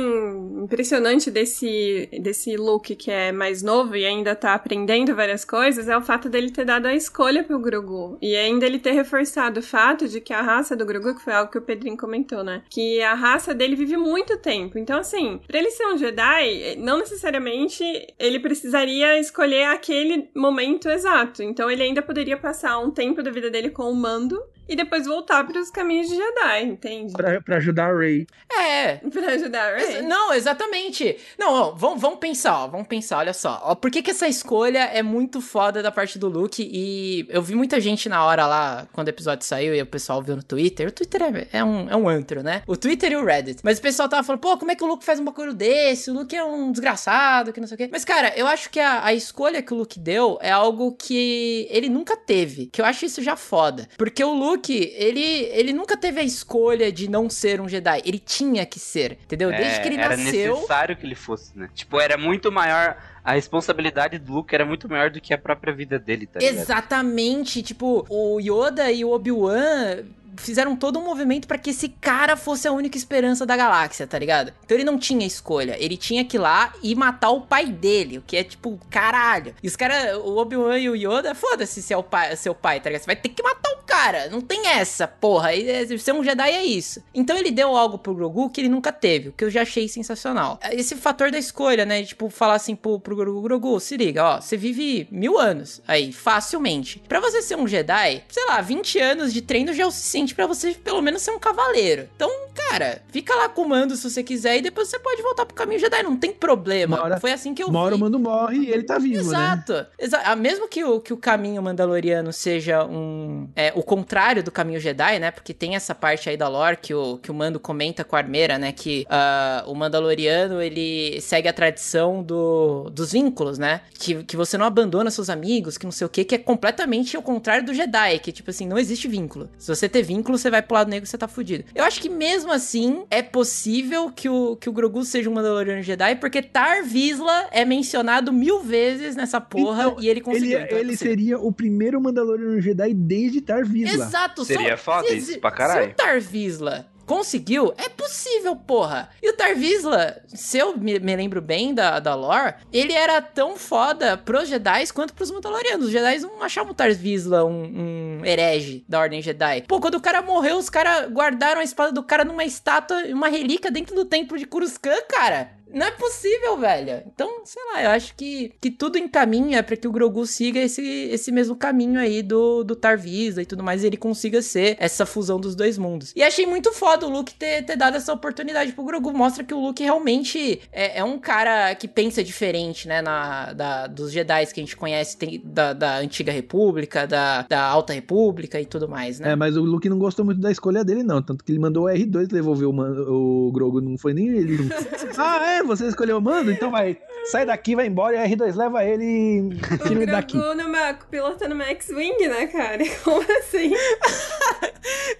[0.64, 5.98] impressionante desse, desse look que é mais novo e ainda tá aprendendo várias coisas é
[5.98, 8.18] o fato dele ter dado a escolha pro Grogu.
[8.22, 11.34] E ainda ele ter reforçado o fato de que a raça do Grogu, que foi
[11.34, 12.64] algo que o Pedrinho comentou, né?
[12.70, 14.78] Que a raça dele vive muito tempo.
[14.78, 17.84] Então, assim, pra ele ser um Jedi, não necessariamente
[18.18, 21.44] ele precisaria escolher aquele momento exato.
[21.44, 25.08] Então, ele ainda poderia passar um tempo da vida dele com o Mando e depois
[25.08, 27.14] voltar para os caminhos de Jedi, entende?
[27.14, 28.28] Pra, pra ajudar a Rey.
[28.52, 28.98] É.
[28.98, 30.02] Pra ajudar a Rey.
[30.04, 31.18] Não, exatamente.
[31.38, 33.60] Não, ó, vamos, vamos pensar, ó, vamos pensar, olha só.
[33.66, 36.62] Ó, por que, que essa escolha é muito foda da parte do Luke?
[36.72, 40.22] E eu vi muita gente na hora lá, quando o episódio saiu e o pessoal
[40.22, 40.90] viu no Twitter.
[40.90, 42.62] O Twitter é, é um, é um antro, né?
[42.68, 43.62] O Twitter e o Reddit.
[43.64, 46.12] Mas o pessoal tava falando, pô, como é que o Luke faz um bagulho desse?
[46.12, 47.90] O Luke é um desgraçado, que não sei o quê.
[47.92, 51.68] Mas, cara, eu acho que a, a escolha que o Luke deu é algo que
[51.72, 52.68] ele nunca teve.
[52.68, 53.88] Que eu acho isso já foda.
[53.98, 58.02] Porque o Luke Luke, ele, ele nunca teve a escolha de não ser um Jedi.
[58.06, 59.50] Ele tinha que ser, entendeu?
[59.50, 60.42] Desde é, que ele era nasceu.
[60.42, 61.70] Era necessário que ele fosse, né?
[61.74, 62.98] Tipo, era muito maior.
[63.24, 66.60] A responsabilidade do Luke era muito maior do que a própria vida dele, tá ligado?
[66.60, 67.64] Exatamente.
[67.64, 70.04] Tipo, o Yoda e o Obi-Wan
[70.38, 74.18] fizeram todo um movimento para que esse cara fosse a única esperança da galáxia, tá
[74.18, 74.54] ligado?
[74.64, 78.18] Então ele não tinha escolha, ele tinha que ir lá e matar o pai dele,
[78.18, 79.56] o que é tipo, caralho.
[79.62, 82.80] E os caras, o Obi-Wan e o Yoda, foda-se se é o pai, seu pai,
[82.80, 83.02] tá ligado?
[83.02, 85.54] Você vai ter que matar o cara, não tem essa, porra.
[85.56, 87.04] É, ser um Jedi é isso.
[87.14, 89.88] Então ele deu algo pro Grogu que ele nunca teve, o que eu já achei
[89.88, 90.60] sensacional.
[90.72, 92.04] Esse fator da escolha, né?
[92.04, 96.12] Tipo, falar assim pro, pro Grogu, Grogu, se liga, ó, você vive mil anos aí,
[96.12, 97.02] facilmente.
[97.08, 100.19] Para você ser um Jedi, sei lá, 20 anos de treino já é o suficiente
[100.36, 102.10] para você pelo menos ser um cavaleiro.
[102.16, 102.30] Então,
[102.68, 105.56] cara, fica lá com o mando se você quiser e depois você pode voltar pro
[105.56, 107.02] caminho Jedi, não tem problema.
[107.02, 109.74] Hora, Foi assim que eu uma hora o mando morre e ele tá vivo, Exato.
[109.74, 109.86] né?
[109.98, 110.24] Exato.
[110.28, 113.48] Ah, Mesmo que o, que o caminho mandaloriano seja um.
[113.56, 115.32] É, o contrário do caminho Jedi, né?
[115.32, 118.20] Porque tem essa parte aí da lore que o, que o Mando comenta com a
[118.20, 118.72] armeira, né?
[118.72, 123.82] Que ah, o Mandaloriano ele segue a tradição do, dos vínculos, né?
[123.94, 127.18] Que, que você não abandona seus amigos, que não sei o que, que é completamente
[127.18, 129.50] o contrário do Jedi, que tipo assim, não existe vínculo.
[129.58, 131.64] Se você ter vínculo, você vai pro lado negro e você tá fudido.
[131.74, 135.82] Eu acho que mesmo assim é possível que o, que o Grogu seja um Mandaloriano
[135.82, 140.58] Jedi, porque Tar Vizsla é mencionado mil vezes nessa porra Então, e ele conseguiu.
[140.58, 141.12] Ele, então é ele possível.
[141.12, 144.06] seria o primeiro Mandaloriano Jedi desde Tar Vizsla.
[144.06, 145.92] Exato, Seria só- foda se- isso pra Se caralho.
[145.92, 149.10] o Tarvisla conseguiu, é possível, porra.
[149.20, 153.58] E o Tarvisla, se eu me, me lembro bem da, da lore, ele era tão
[153.58, 155.88] foda pros Jedi quanto pros Mandalorianos.
[155.88, 159.64] Os Jedi não achavam o Tarvisla um, um herege da Ordem Jedi.
[159.68, 163.28] Pô, quando o cara morreu, os caras guardaram a espada do cara numa estátua, uma
[163.28, 165.50] relíquia dentro do templo de Coruscant, cara.
[165.74, 167.04] Não é possível, velho.
[167.14, 170.82] Então, sei lá, eu acho que, que tudo encaminha pra que o Grogu siga esse,
[170.82, 175.06] esse mesmo caminho aí do, do Tarvisa e tudo mais, e ele consiga ser essa
[175.06, 176.14] fusão dos dois mundos.
[176.16, 179.12] E achei muito foda o Luke ter, ter dado essa oportunidade pro Grogu.
[179.14, 183.02] Mostra que o Luke realmente é, é um cara que pensa diferente, né?
[183.02, 187.62] Na, da, dos Jedi que a gente conhece, tem, da, da Antiga República, da, da
[187.62, 189.32] Alta República e tudo mais, né?
[189.32, 191.22] É, mas o Luke não gostou muito da escolha dele, não.
[191.22, 194.58] Tanto que ele mandou o R2 devolver o, o Grogu, não foi nem ele.
[195.18, 195.59] ah, é?
[195.64, 196.52] Você escolheu o mando?
[196.52, 196.98] Então vai,
[197.32, 199.50] sai daqui, vai embora e o R2 leva ele e
[199.84, 200.38] tira ele daqui.
[200.38, 202.84] Numa, pilotando uma X-Wing, né, cara?
[203.04, 203.74] Como assim?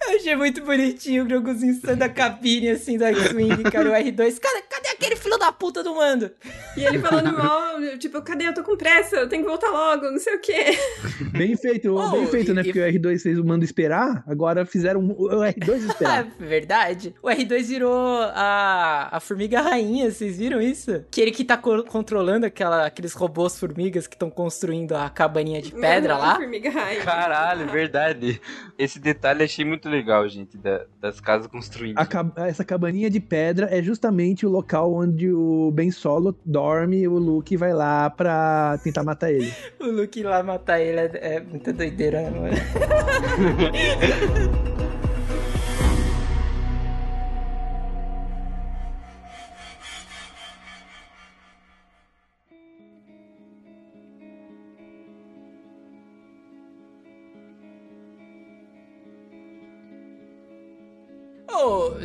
[0.08, 4.38] Eu achei muito bonitinho o Groguzinho saindo da cabine, assim, da X-Wing, cara, o R2.
[4.40, 6.30] Cadê, cadê aquele filho da puta do mando?
[6.76, 8.48] E ele falando mal, tipo, cadê?
[8.48, 10.76] Eu tô com pressa, eu tenho que voltar logo, não sei o quê.
[11.32, 12.62] Bem feito, Oh, bem feito, né?
[12.62, 16.26] e- Porque o R2 fez o mando esperar, agora fizeram o R2 Ah, esperar.
[16.38, 17.14] verdade.
[17.22, 21.04] O R2 virou a, a formiga rainha, vocês viram isso?
[21.10, 25.60] Que ele que tá co- controlando aquela, aqueles robôs formigas que estão construindo a cabaninha
[25.60, 26.38] de pedra lá.
[27.04, 28.40] Caralho, verdade.
[28.78, 31.98] Esse detalhe achei muito legal, gente, da- das casas construindo.
[31.98, 36.98] A cab- essa cabaninha de pedra é justamente o local onde o Ben Solo dorme
[37.00, 39.52] e o Luke vai lá pra tentar matar ele.
[39.80, 42.54] O Luke ir lá matar ele é, é muita doideira, né, mano.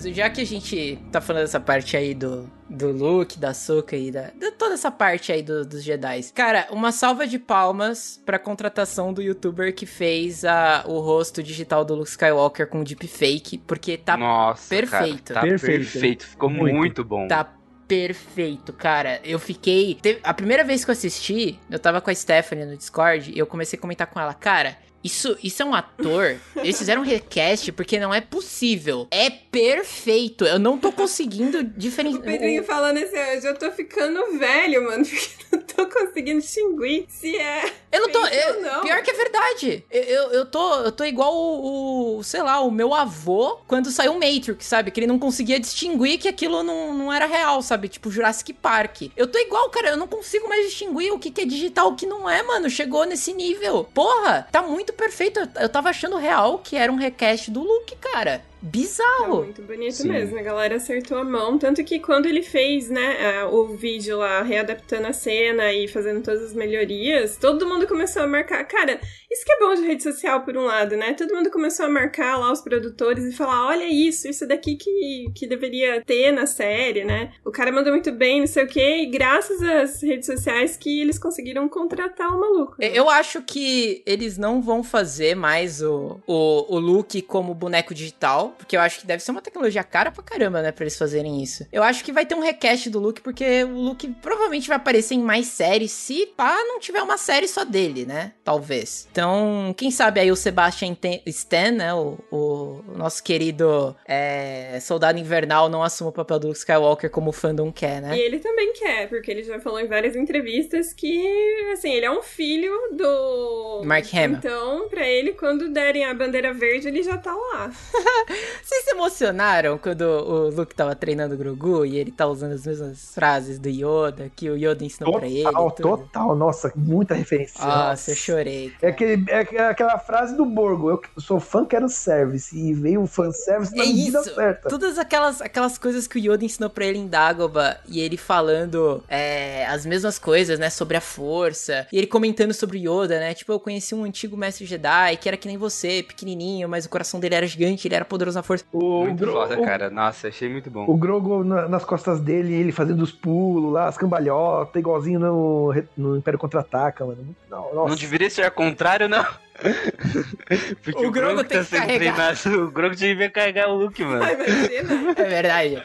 [0.10, 3.96] Ô, já que a gente tá falando dessa parte aí do, do Luke, da Soka
[3.96, 6.22] e da, de toda essa parte aí do- dos Jedi.
[6.34, 11.84] Cara, uma salva de palmas pra contratação do youtuber que fez a, o rosto digital
[11.86, 15.34] do Luke Skywalker com deepfake, porque tá, Nossa, perfeito.
[15.34, 15.92] Cara, tá Perfeito.
[15.92, 16.26] perfeito.
[16.28, 16.76] Ficou Muito.
[16.76, 17.28] muito, bom.
[17.28, 17.54] tá
[17.88, 19.20] perfeito, cara.
[19.24, 19.96] Eu fiquei.
[20.02, 23.38] teve- a primeira vez que eu assisti, eu tava com a Stephanie no Discord e
[23.38, 24.78] eu comecei a comentar com ela, cara.
[25.06, 26.36] Isso, isso é um ator.
[26.56, 29.08] Eles fizeram um request porque não é possível.
[29.12, 30.46] É perfeito.
[30.46, 32.24] Eu não tô conseguindo O diferenciar.
[32.24, 37.36] Pedrinho falando assim, eu já tô ficando velho, mano, porque não tô conseguindo distinguir se
[37.38, 37.72] é.
[37.92, 38.26] Eu não tô.
[38.26, 38.82] eu- não.
[38.82, 39.86] Pior que é verdade.
[39.92, 43.92] Eu, eu, eu tô, eu tô igual o, o, sei lá, o meu avô quando
[43.92, 44.90] saiu o Matrix, sabe?
[44.92, 47.88] Que ele não conseguia distinguir que aquilo não, não era real, sabe?
[47.90, 49.04] Tipo Jurassic Park.
[49.16, 49.90] Eu tô igual, cara.
[49.90, 52.70] Eu não consigo mais distinguir o que, que é digital o que não é, mano.
[52.70, 53.88] Chegou nesse nível.
[53.94, 55.40] Porra, tá muito perfeito.
[55.56, 58.42] Eu, tava achando real que era um request do Luke, cara.
[58.70, 59.44] Bizarro.
[59.44, 60.10] muito bonito Sim.
[60.10, 61.58] mesmo, a galera acertou a mão.
[61.58, 66.22] Tanto que quando ele fez, né, a- o vídeo lá, readaptando a cena e fazendo
[66.24, 68.64] todas as melhorias, todo mundo começou a marcar.
[68.66, 69.00] Cara,
[69.32, 71.14] isso que é bom de rede social, por um lado, né?
[71.14, 75.26] Todo mundo começou a marcar lá os produtores e falar: olha isso, isso daqui que,
[75.36, 77.34] que deveria ter na série, né?
[77.44, 81.02] O cara mandou muito bem, não sei o quê, e graças às redes sociais que
[81.02, 82.76] eles conseguiram contratar o maluco.
[82.80, 82.92] né?
[82.94, 88.55] Eu acho que eles não vão fazer mais o, o, o Luke como boneco digital,
[88.56, 91.42] porque eu acho que deve ser uma tecnologia cara pra caramba, né, pra eles fazerem
[91.42, 91.66] isso.
[91.72, 95.16] Eu acho que vai ter um request do Luke, porque o Luke provavelmente vai aparecer
[95.16, 99.08] em mais séries, se pá, não tiver uma série só dele, né, talvez.
[99.12, 100.96] Então, quem sabe aí o Sebastian
[101.26, 106.60] Stan, né, o, o nosso querido é, soldado invernal, não assuma o papel do Luke
[106.60, 108.18] Skywalker como o fandom quer, né?
[108.18, 112.12] E ele também quer, porque ele já falou em várias entrevistas que, assim, ele é
[112.12, 113.82] um filho do.
[113.84, 114.38] Mark Hamill.
[114.38, 117.72] Então, pra ele, quando derem a bandeira verde, ele já tá lá.
[118.64, 122.66] Vocês se emocionaram quando o Luke tava treinando o Grogu e ele tá usando as
[122.66, 125.44] mesmas frases do Yoda, que o Yoda ensinou total, pra ele?
[125.44, 126.36] Total, total.
[126.36, 127.64] Nossa, muita referência.
[127.64, 128.12] Nossa, Nossa.
[128.12, 128.74] eu chorei.
[128.82, 132.58] É, aquele, é aquela frase do Borgo, eu sou fã, quero service.
[132.58, 134.36] E veio o fanservice na é medida isso.
[134.36, 134.70] certa.
[134.70, 139.04] Todas aquelas, aquelas coisas que o Yoda ensinou pra ele em Dagobah, e ele falando
[139.08, 141.88] é, as mesmas coisas, né, sobre a força.
[141.92, 145.28] E ele comentando sobre o Yoda, né, tipo, eu conheci um antigo mestre Jedi que
[145.28, 148.42] era que nem você, pequenininho, mas o coração dele era gigante, ele era poderoso na
[148.42, 148.66] força.
[148.72, 149.90] O muito foda, cara.
[149.90, 150.86] Nossa, achei muito bom.
[150.88, 155.84] O Grogo na, nas costas dele, ele fazendo os pulos lá, as cambalhotas, igualzinho no,
[155.96, 157.36] no Império Contra-Ataca, mano.
[157.50, 159.26] Não, não deveria ser ao contrário, não?
[160.84, 162.36] Porque o, o Grogo, Grogo tem tá que carregar.
[162.36, 164.24] Treinado, o Grogo devia carregar o Luke, mano.
[164.24, 165.84] Ai, é verdade.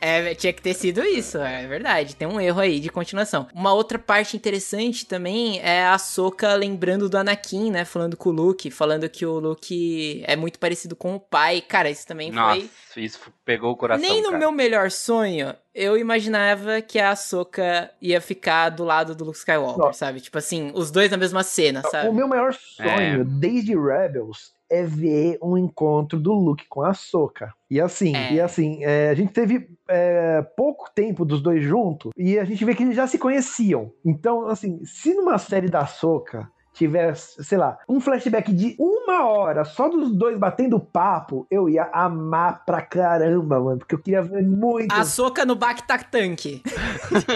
[0.00, 2.16] É, tinha que ter sido isso, é verdade.
[2.16, 3.46] Tem um erro aí de continuação.
[3.54, 7.84] Uma outra parte interessante também é a Soka lembrando do Anakin, né?
[7.84, 11.60] Falando com o Luke, falando que o Luke é muito parecido com o pai.
[11.60, 13.02] Cara, isso também Nossa, foi.
[13.02, 14.08] Isso pegou o coração.
[14.08, 14.38] Nem no cara.
[14.38, 19.78] meu melhor sonho eu imaginava que a Soka ia ficar do lado do Luke Skywalker,
[19.78, 19.98] Nossa.
[20.00, 20.20] sabe?
[20.20, 22.08] Tipo assim, os dois na mesma cena, sabe?
[22.08, 23.24] O meu maior sonho, é.
[23.24, 27.52] desde Rebels, é ver um encontro do Luke com a Soka.
[27.70, 28.32] E assim, é.
[28.34, 32.64] e assim, é, a gente teve é, pouco tempo dos dois juntos e a gente
[32.64, 33.92] vê que eles já se conheciam.
[34.04, 36.48] Então, assim, se numa série da Soka
[36.78, 41.90] tiver, sei lá, um flashback de uma hora só dos dois batendo papo, eu ia
[41.92, 43.78] amar pra caramba, mano.
[43.78, 44.92] Porque eu queria ver muito.
[44.92, 46.62] A soca no Bactac Tank.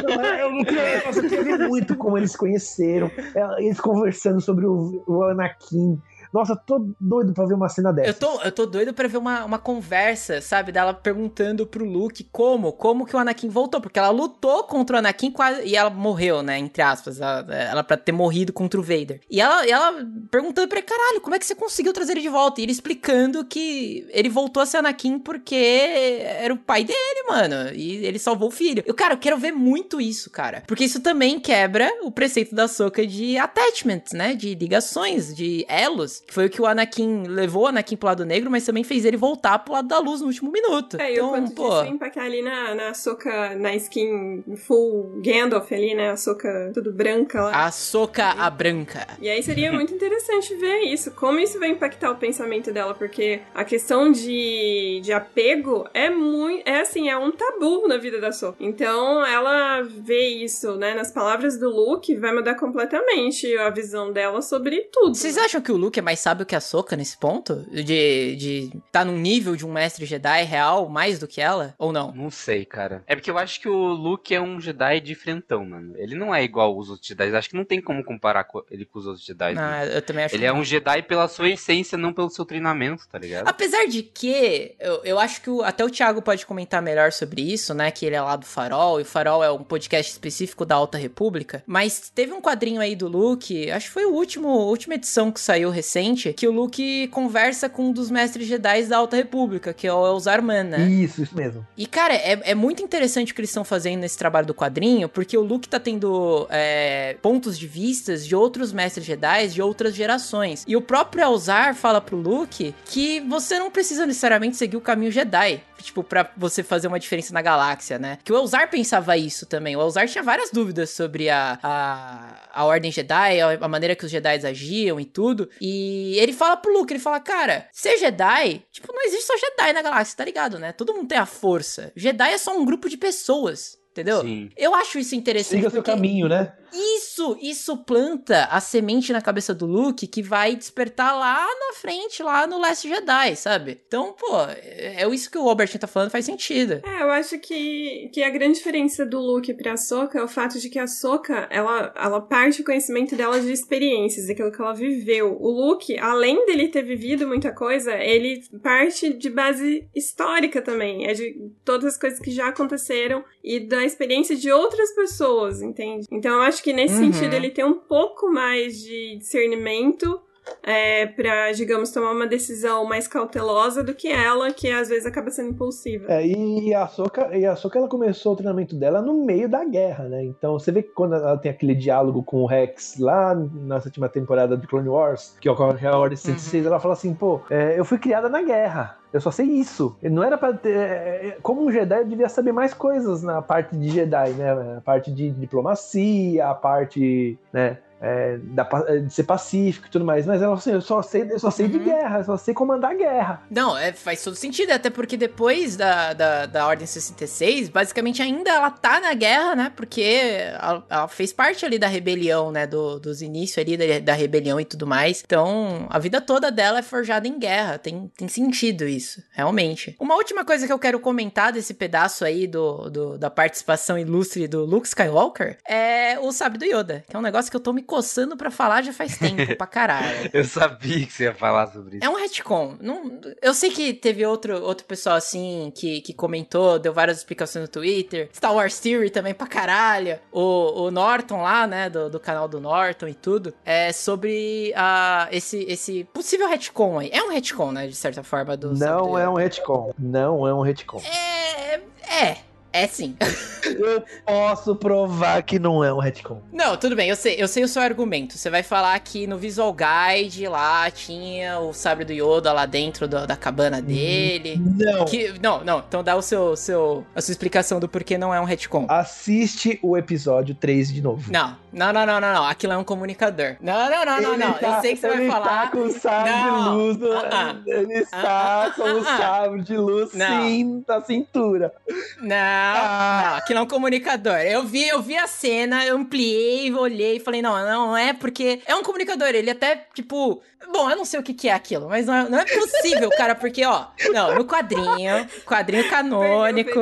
[0.07, 3.11] Não, é, eu não queria, eu queria ver muito como eles se conheceram.
[3.35, 6.01] É, eles conversando sobre o, o Anakin.
[6.33, 8.09] Nossa, tô doido pra ver uma cena dessa.
[8.09, 10.73] Eu tô, eu tô doido pra ver uma, uma conversa, sabe?
[10.73, 13.81] Dela perguntando pro Luke como, como que o Anakin voltou.
[13.81, 16.59] Porque ela lutou contra o Anakin quase, e ela morreu, né?
[16.59, 17.21] Entre aspas.
[17.21, 19.21] Ela, ela pra ter morrido contra o Vader.
[19.31, 22.29] E ela, ela perguntando pra ele, caralho, como é que você conseguiu trazer ele de
[22.31, 22.61] volta?
[22.61, 27.75] E ele explicando que ele voltou a ser Anakin porque era o pai dele, mano.
[27.75, 28.83] E ele salvou o filho.
[28.87, 30.63] Eu, cara, eu quero ver muito isso, cara.
[30.67, 34.35] Porque isso também quebra o preceito da Soca de attachment, né?
[34.35, 38.51] De ligações, de elos foi o que o Anakin levou o Anakin pro lado negro,
[38.51, 41.01] mas também fez ele voltar pro lado da luz no último minuto.
[41.01, 41.69] É, então, e o então, pô...
[41.83, 46.11] disso impactar ali na, na soca, na skin full Gandalf ali, né?
[46.11, 47.67] A soca tudo branca lá.
[47.67, 49.07] A soca a branca.
[49.21, 53.41] E aí seria muito interessante ver isso, como isso vai impactar o pensamento dela, porque
[53.55, 58.33] a questão de, de apego é muito, é assim, é um tabu na vida da
[58.33, 58.57] Soca.
[58.61, 64.41] Então, ela vê isso, né, nas palavras do Luke, vai mudar completamente a visão dela
[64.41, 65.15] sobre tudo.
[65.15, 67.67] Vocês acham que o Luke é mais sábio que a Soka nesse ponto?
[67.71, 71.75] De, de tá num nível de um mestre Jedi real mais do que ela?
[71.79, 72.13] Ou não?
[72.13, 73.03] Não sei, cara.
[73.07, 75.95] É porque eu acho que o Luke é um Jedi diferentão, mano.
[75.97, 77.35] Ele não é igual os outros Jedi.
[77.35, 79.55] Acho que não tem como comparar ele com os outros Jedi.
[79.57, 83.07] Ah, eu também acho Ele é um Jedi pela sua essência, não pelo seu treinamento,
[83.09, 83.49] tá ligado?
[83.49, 87.43] Apesar de que, eu, eu acho que o, até o Thiago pode comentar melhor sobre
[87.43, 87.91] isso, né?
[87.91, 90.99] Que ele é lá do Farol, e o Farol é um podcast específico da Alta
[90.99, 91.63] República.
[91.67, 95.31] Mas teve um quadrinho aí do Luke, acho que foi o último, a última edição
[95.31, 99.17] que saiu recente recente que o Luke conversa com um dos mestres Jedi da Alta
[99.17, 100.89] República, que é o Elzarman, né?
[100.89, 101.67] Isso, isso mesmo.
[101.77, 105.09] E, cara, é, é muito interessante o que eles estão fazendo nesse trabalho do quadrinho,
[105.09, 109.95] porque o Luke tá tendo é, pontos de vistas de outros mestres Jedi de outras
[109.95, 110.65] gerações.
[110.67, 115.13] E o próprio Elzar fala pro Luke que você não precisa necessariamente seguir o caminho
[115.13, 118.19] Jedi tipo, para você fazer uma diferença na galáxia, né?
[118.25, 119.77] Que o Elzar pensava isso também.
[119.77, 124.05] O Elzar tinha várias dúvidas sobre a, a, a Ordem Jedi, a, a maneira que
[124.05, 125.51] os Jedi agiam e tudo.
[125.61, 129.73] E ele fala pro Luke, ele fala, cara, ser Jedi, tipo, não existe só Jedi
[129.73, 130.73] na galáxia, tá ligado, né?
[130.73, 131.93] Todo mundo tem a força.
[131.97, 133.79] Jedi é só um grupo de pessoas.
[133.93, 134.23] Entendeu?
[134.23, 134.49] Sim.
[134.57, 135.59] Eu acho isso interessante.
[135.59, 136.55] Siga seu caminho, né?
[136.73, 142.23] Isso, isso planta a semente na cabeça do Luke que vai despertar lá na frente,
[142.23, 143.79] lá no Last Jedi, sabe?
[143.87, 146.81] Então, pô, é, é isso que o Albert tá falando, faz sentido.
[146.83, 150.59] É, eu acho que, que a grande diferença do Luke pra Soka é o fato
[150.59, 154.73] de que a Soka, ela, ela parte o conhecimento dela de experiências, daquilo que ela
[154.73, 155.37] viveu.
[155.39, 161.07] O Luke, além dele ter vivido muita coisa, ele parte de base histórica também.
[161.07, 166.07] É de todas as coisas que já aconteceram e da experiência de outras pessoas, entende?
[166.11, 167.13] Então eu acho acho que nesse uhum.
[167.13, 170.21] sentido ele tem um pouco mais de discernimento
[170.63, 175.31] é, para, digamos, tomar uma decisão mais cautelosa do que ela, que às vezes acaba
[175.31, 176.07] sendo impulsiva.
[176.09, 179.65] É, e a Soka, e a Soka ela começou o treinamento dela no meio da
[179.65, 180.25] guerra, né?
[180.25, 184.09] Então você vê que quando ela tem aquele diálogo com o Rex lá na sétima
[184.09, 186.71] temporada do Clone Wars, que ocorre a Ordem 106, uhum.
[186.71, 188.99] ela fala assim, pô, é, eu fui criada na guerra.
[189.13, 189.95] Eu só sei isso.
[190.03, 190.75] Não era para ter.
[190.75, 194.77] É, é, como um Jedi, eu devia saber mais coisas na parte de Jedi, né?
[194.79, 197.79] A parte de diplomacia, a parte, né?
[198.03, 200.27] É, da, é, de ser pacífico e tudo mais.
[200.27, 201.73] Mas ela assim, eu só sei, eu só sei uhum.
[201.73, 203.43] de guerra, eu só sei comandar guerra.
[203.49, 208.51] Não, é, faz todo sentido, até porque depois da, da, da Ordem 66, basicamente ainda
[208.51, 209.73] ela tá na guerra, né?
[209.75, 212.67] Porque ela, ela fez parte ali da rebelião, né?
[212.67, 215.23] Do, dos inícios ali da, da, rebelião e tudo mais.
[215.25, 217.79] Então, a vida toda dela é forjada em guerra.
[217.79, 219.95] Tem, tem sentido isso, realmente.
[220.01, 224.49] Uma última coisa que eu quero comentar desse pedaço aí do, do da participação ilustre
[224.49, 227.73] do Luke Skywalker é o sabre do Yoda, que é um negócio que eu tô
[227.73, 230.31] me coçando para falar já faz tempo pra caralho.
[230.33, 232.07] eu sabia que você ia falar sobre isso.
[232.07, 232.79] É um retcon.
[232.81, 237.65] Não, eu sei que teve outro, outro pessoal assim que, que comentou, deu várias explicações
[237.65, 238.31] no Twitter.
[238.35, 240.19] Star Wars Theory também pra caralho.
[240.33, 245.29] O, o Norton lá, né, do, do canal do Norton e tudo, é sobre uh,
[245.31, 247.11] esse, esse possível retcon aí.
[247.13, 248.57] É um retcon, né, de certa forma.
[248.57, 249.93] Do Não é um retcon.
[249.99, 251.03] Não é um retcon.
[251.05, 251.83] É.
[252.09, 252.52] É.
[252.73, 253.15] É sim.
[253.79, 256.41] eu posso provar que não é um retcon.
[256.53, 258.39] Não, tudo bem, eu sei, eu sei o seu argumento.
[258.39, 263.07] Você vai falar que no Visual Guide lá tinha o sabre do Yoda lá dentro
[263.07, 264.57] do, da cabana dele.
[264.57, 265.05] Não.
[265.05, 265.81] Que, não, não.
[265.87, 268.87] Então dá o seu, seu, a sua explicação do porquê não é um retcon.
[268.89, 271.31] Assiste o episódio 3 de novo.
[271.31, 272.45] Não, não, não, não, não, não.
[272.47, 273.57] Aquilo é um comunicador.
[273.61, 274.53] Não, não, não, não, não.
[274.55, 275.43] Tá, eu sei que você vai falar.
[275.43, 276.63] Ele está com o sabre não.
[276.63, 276.97] de luz.
[276.97, 277.63] Uh -uh.
[277.67, 280.43] Ele está uh com o sabre de luz, não.
[280.43, 281.75] sim, na cintura.
[282.21, 282.62] Não.
[282.63, 283.23] Ah.
[283.25, 284.37] Não, aqui não é um comunicador.
[284.39, 288.61] Eu vi, eu vi a cena, eu ampliei, olhei e falei, não, não é porque
[288.67, 289.29] é um comunicador.
[289.29, 290.41] Ele até, tipo,
[290.73, 293.11] bom, eu não sei o que, que é aquilo, mas não é, não é possível,
[293.11, 296.81] cara, porque, ó, não, no quadrinho, quadrinho canônico.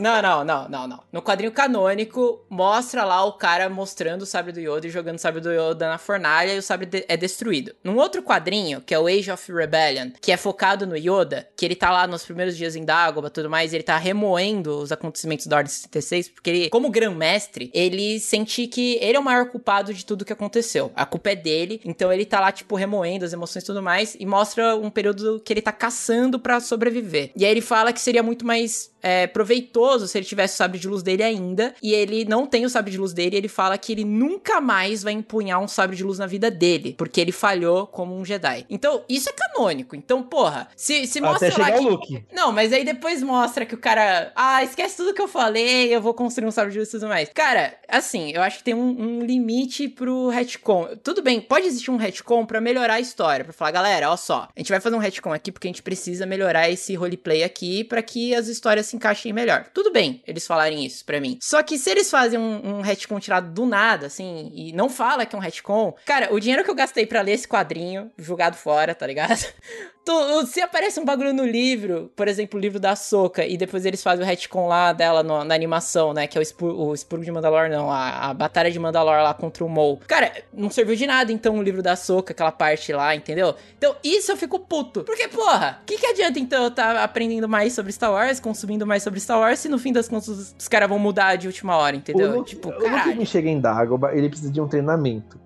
[0.00, 1.00] Não, não, não, não, não.
[1.12, 5.20] No quadrinho canônico, mostra lá o cara mostrando o sabre do Yoda e jogando o
[5.20, 7.74] sabre do Yoda na fornalha e o sabre de é destruído.
[7.84, 11.66] Num outro quadrinho, que é o Age of Rebellion, que é focado no Yoda, que
[11.66, 14.90] ele tá lá nos primeiros dias em Dagobah e tudo mais, ele tá remoendo os
[14.90, 19.50] acontecimentos da Ordem 66, porque ele, como grão-mestre, ele sente que ele é o maior
[19.50, 20.90] culpado de tudo que aconteceu.
[20.96, 24.16] A culpa é dele, então ele tá lá, tipo, remoendo as emoções e tudo mais,
[24.18, 27.32] e mostra um período que ele tá caçando para sobreviver.
[27.36, 30.78] E aí ele fala que seria muito mais é, proveitoso se ele tivesse o sabre
[30.78, 31.74] de luz dele ainda.
[31.82, 33.36] E ele não tem o sabre de luz dele.
[33.36, 36.94] ele fala que ele nunca mais vai empunhar um sabre de luz na vida dele.
[36.96, 38.66] Porque ele falhou como um Jedi.
[38.68, 39.96] Então, isso é canônico.
[39.96, 41.72] Então, porra, se, se mostra Até lá.
[41.72, 41.80] Que...
[41.80, 42.24] Luke.
[42.32, 44.32] Não, mas aí depois mostra que o cara.
[44.34, 47.08] Ah, esquece tudo que eu falei, eu vou construir um sabre de luz e tudo
[47.08, 47.30] mais.
[47.34, 50.96] Cara, assim, eu acho que tem um, um limite pro retcon.
[51.02, 53.44] Tudo bem, pode existir um retcon para melhorar a história.
[53.44, 55.82] Pra falar, galera, ó só, a gente vai fazer um retcon aqui porque a gente
[55.82, 59.66] precisa melhorar esse roleplay aqui para que as histórias se encaixem melhor.
[59.72, 61.38] Tudo bem eles falarem isso para mim.
[61.40, 65.24] Só que se eles fazem um, um retcon tirado do nada, assim, e não fala
[65.24, 68.56] que é um retcon, cara, o dinheiro que eu gastei para ler esse quadrinho, jogado
[68.56, 69.44] fora, tá ligado?
[70.10, 73.86] Tu, se aparece um bagulho no livro, por exemplo, o livro da Soca, e depois
[73.86, 76.26] eles fazem o retcon lá dela no, na animação, né?
[76.26, 79.32] Que é o, Spur, o Spurgo de Mandalor, não, a, a Batalha de Mandalor lá
[79.32, 80.00] contra o Maul.
[80.08, 83.54] Cara, não serviu de nada, então, o livro da Soca, aquela parte lá, entendeu?
[83.78, 85.04] Então, isso eu fico puto.
[85.04, 88.40] Porque, porra, o que, que adianta, então, eu estar tá aprendendo mais sobre Star Wars,
[88.40, 91.36] consumindo mais sobre Star Wars, se no fim das contas os, os caras vão mudar
[91.36, 92.30] de última hora, entendeu?
[92.30, 92.68] O Luke, tipo.
[92.68, 95.38] O Luke chega em Dagobah, ele precisa de um treinamento.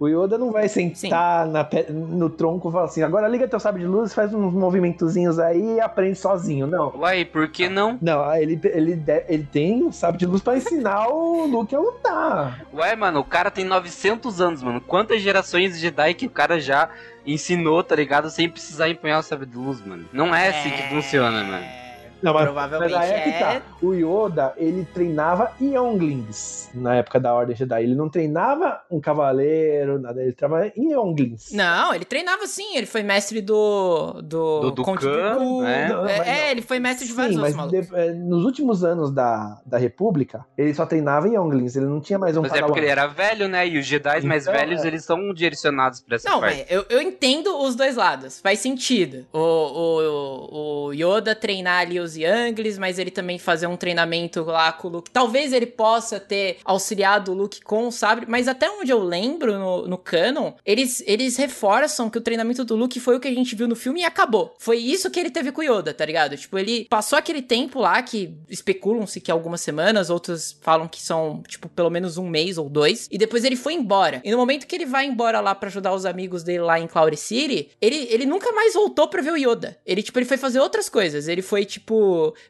[0.00, 3.82] O Yoda não vai sentar na, no tronco e falar assim: agora liga teu sabre
[3.82, 6.66] de luz, faz uns movimentozinhos aí e aprende sozinho.
[6.66, 6.90] Não.
[6.96, 7.98] Uai, por que não?
[8.00, 12.66] Não, ele, ele, ele tem um sabre de luz pra ensinar o Luke a lutar.
[12.72, 14.80] Ué, mano, o cara tem 900 anos, mano.
[14.80, 16.88] Quantas gerações de Jedi que o cara já
[17.26, 18.30] ensinou, tá ligado?
[18.30, 20.06] Sem precisar empunhar o sabre de luz, mano.
[20.14, 21.79] Não é assim que funciona, mano.
[22.22, 23.52] Não, mas, Provavelmente mas é, que tá.
[23.54, 23.62] É.
[23.82, 27.82] O Yoda, ele treinava Younglings na época da Ordem Jedi.
[27.82, 30.22] Ele não treinava um cavaleiro, nada.
[30.22, 31.52] Ele treinava Younglings.
[31.52, 32.76] Não, ele treinava sim.
[32.76, 34.20] Ele foi mestre do...
[34.22, 35.88] Do, do, do Conde Khan, do né?
[35.88, 39.10] Não, é, é ele foi mestre de vários sim, mas de, é, nos últimos anos
[39.10, 41.76] da, da República, ele só treinava Younglings.
[41.76, 43.66] Ele não tinha mais um Mas é porque ele era velho, né?
[43.66, 44.86] E os Jedi então, mais velhos, é...
[44.86, 46.58] eles são direcionados pra essa não, parte.
[46.58, 48.40] Não, eu, eu entendo os dois lados.
[48.40, 49.26] Faz sentido.
[49.32, 54.42] O, o, o Yoda treinar ali os os Younglings, mas ele também fazer um treinamento
[54.42, 55.10] lá com o Luke.
[55.10, 59.58] Talvez ele possa ter auxiliado o Luke com o sabre, mas até onde eu lembro
[59.58, 63.34] no, no canon, eles, eles reforçam que o treinamento do Luke foi o que a
[63.34, 64.54] gente viu no filme e acabou.
[64.58, 66.36] Foi isso que ele teve com o Yoda, tá ligado?
[66.36, 71.00] Tipo, ele passou aquele tempo lá que especulam-se que é algumas semanas, outros falam que
[71.00, 74.20] são, tipo, pelo menos um mês ou dois, e depois ele foi embora.
[74.24, 76.86] E no momento que ele vai embora lá para ajudar os amigos dele lá em
[76.86, 79.78] Cloud City, ele, ele nunca mais voltou pra ver o Yoda.
[79.86, 81.28] Ele, tipo, ele foi fazer outras outras coisas.
[81.28, 81.94] Ele foi, tipo,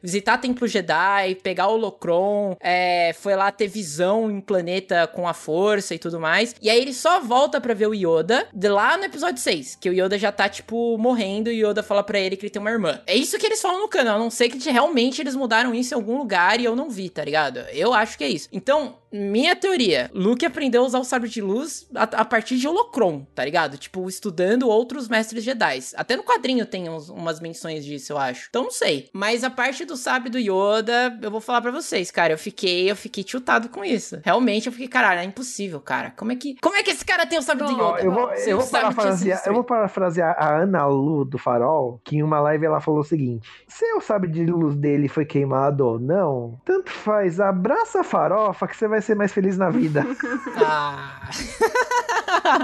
[0.01, 5.33] visitar Templo Jedi, pegar o Locron, é, foi lá ter visão em planeta com a
[5.33, 6.55] força e tudo mais.
[6.61, 9.89] E aí ele só volta pra ver o Yoda de lá no episódio 6, que
[9.89, 12.61] o Yoda já tá, tipo, morrendo e o Yoda fala pra ele que ele tem
[12.61, 13.01] uma irmã.
[13.05, 14.17] É isso que eles falam no canal.
[14.17, 17.09] A não sei que realmente eles mudaram isso em algum lugar e eu não vi,
[17.09, 17.59] tá ligado?
[17.71, 18.49] Eu acho que é isso.
[18.51, 22.67] Então, minha teoria, Luke aprendeu a usar o sabre de luz a, a, partir de
[22.67, 23.77] Holocron, tá ligado?
[23.77, 25.79] Tipo, estudando outros mestres Jedi.
[25.95, 28.47] Até no quadrinho tem uns, umas menções disso, eu acho.
[28.49, 29.09] Então não sei.
[29.11, 32.89] Mas a parte do sabre do Yoda, eu vou falar para vocês, cara, eu fiquei,
[32.89, 34.19] eu fiquei tiltado com isso.
[34.23, 36.11] Realmente eu fiquei, caralho, é impossível, cara.
[36.15, 38.01] Como é que, como é que esse cara tem o sabre do Yoda?
[38.01, 42.23] Eu vou, eu vou parafrasear, eu vou parafrasear a Ana Lu do Farol, que em
[42.23, 45.99] uma live ela falou o seguinte: se o sabre de luz dele foi queimado ou
[45.99, 50.05] não, tanto faz, abraça a farofa que você vai ser mais feliz na vida.
[50.57, 51.29] ah.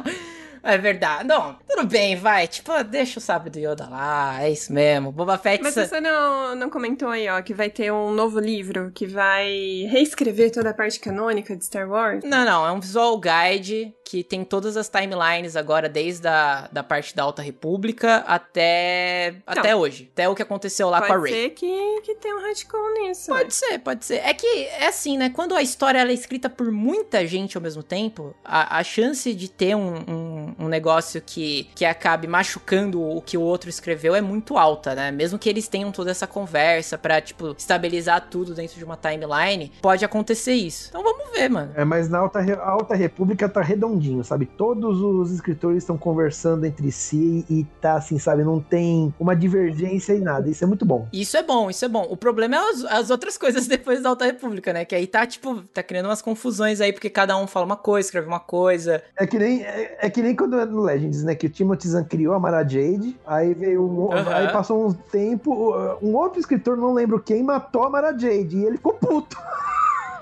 [0.67, 1.23] É verdade.
[1.23, 2.45] Não, tudo bem, vai.
[2.45, 4.43] Tipo, deixa o sabre do Yoda lá.
[4.43, 5.13] É isso mesmo.
[5.13, 5.63] Boba Fett.
[5.63, 9.87] Mas você não, não comentou aí, ó, que vai ter um novo livro que vai
[9.89, 12.21] reescrever toda a parte canônica de Star Wars?
[12.25, 12.67] Não, não.
[12.67, 17.23] É um visual guide que tem todas as timelines agora, desde a da parte da
[17.23, 20.09] Alta República até, então, até hoje.
[20.13, 21.19] Até o que aconteceu lá com a Rey.
[21.19, 23.29] Pode ser que, que tenha um retcon nisso.
[23.29, 24.15] Pode ser, pode ser.
[24.23, 25.29] É que, é assim, né?
[25.29, 29.49] Quando a história é escrita por muita gente ao mesmo tempo, a, a chance de
[29.49, 34.21] ter um, um, um, negócio que, que acabe machucando o que o outro escreveu é
[34.21, 35.11] muito alta, né?
[35.11, 39.71] Mesmo que eles tenham toda essa conversa pra, tipo, estabilizar tudo dentro de uma timeline,
[39.81, 40.87] pode acontecer isso.
[40.89, 41.73] Então vamos ver, mano.
[41.75, 44.45] É, mas na Alta, Alta República tá redondinho redondinho, sabe?
[44.45, 48.43] Todos os escritores estão conversando entre si e tá assim, sabe?
[48.43, 50.49] Não tem uma divergência e nada.
[50.49, 51.07] Isso é muito bom.
[51.11, 52.07] Isso é bom, isso é bom.
[52.09, 54.85] O problema é as, as outras coisas depois da Alta República, né?
[54.85, 58.07] Que aí tá, tipo, tá criando umas confusões aí, porque cada um fala uma coisa,
[58.07, 59.03] escreve uma coisa.
[59.17, 61.35] É que nem, é, é que nem quando é no Legends, né?
[61.35, 64.29] Que o Timothy Zahn criou a Mara Jade, aí veio um, uhum.
[64.29, 68.65] aí passou um tempo, um outro escritor, não lembro quem, matou a Mara Jade e
[68.65, 69.37] ele ficou puto.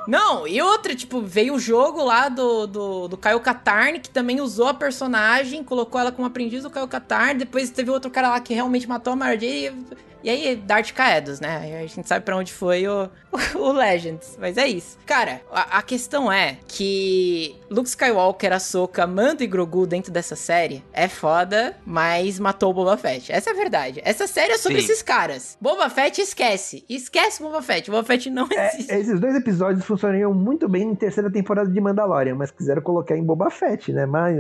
[0.08, 4.40] Não, e outra, tipo, veio o jogo lá do, do, do Caio Katarn, que também
[4.40, 8.40] usou a personagem, colocou ela como aprendiz do Caio Katarn, depois teve outro cara lá
[8.40, 9.74] que realmente matou a Mara Jade,
[10.26, 11.80] e aí, Dart Caedos, né?
[11.84, 13.08] A gente sabe para onde foi o,
[13.54, 14.36] o, Legends.
[14.40, 14.98] Mas é isso.
[15.06, 20.84] Cara, a, a, questão é que Luke Skywalker, Ahsoka, Mando e Grogu dentro dessa série
[20.92, 23.32] é foda, mas matou o Boba Fett.
[23.32, 24.02] Essa é a verdade.
[24.04, 24.86] Essa série é sobre Sim.
[24.86, 25.60] esses caras.
[25.62, 26.84] Boba Fett esquece.
[26.90, 27.92] Esquece Boba Fett.
[27.92, 28.92] Boba Fett não é, existe.
[28.92, 33.16] É, esses dois episódios funcionariam muito bem em terceira temporada de Mandalorian, mas quiseram colocar
[33.16, 34.08] em Boba Fett, né?
[34.08, 34.36] Mas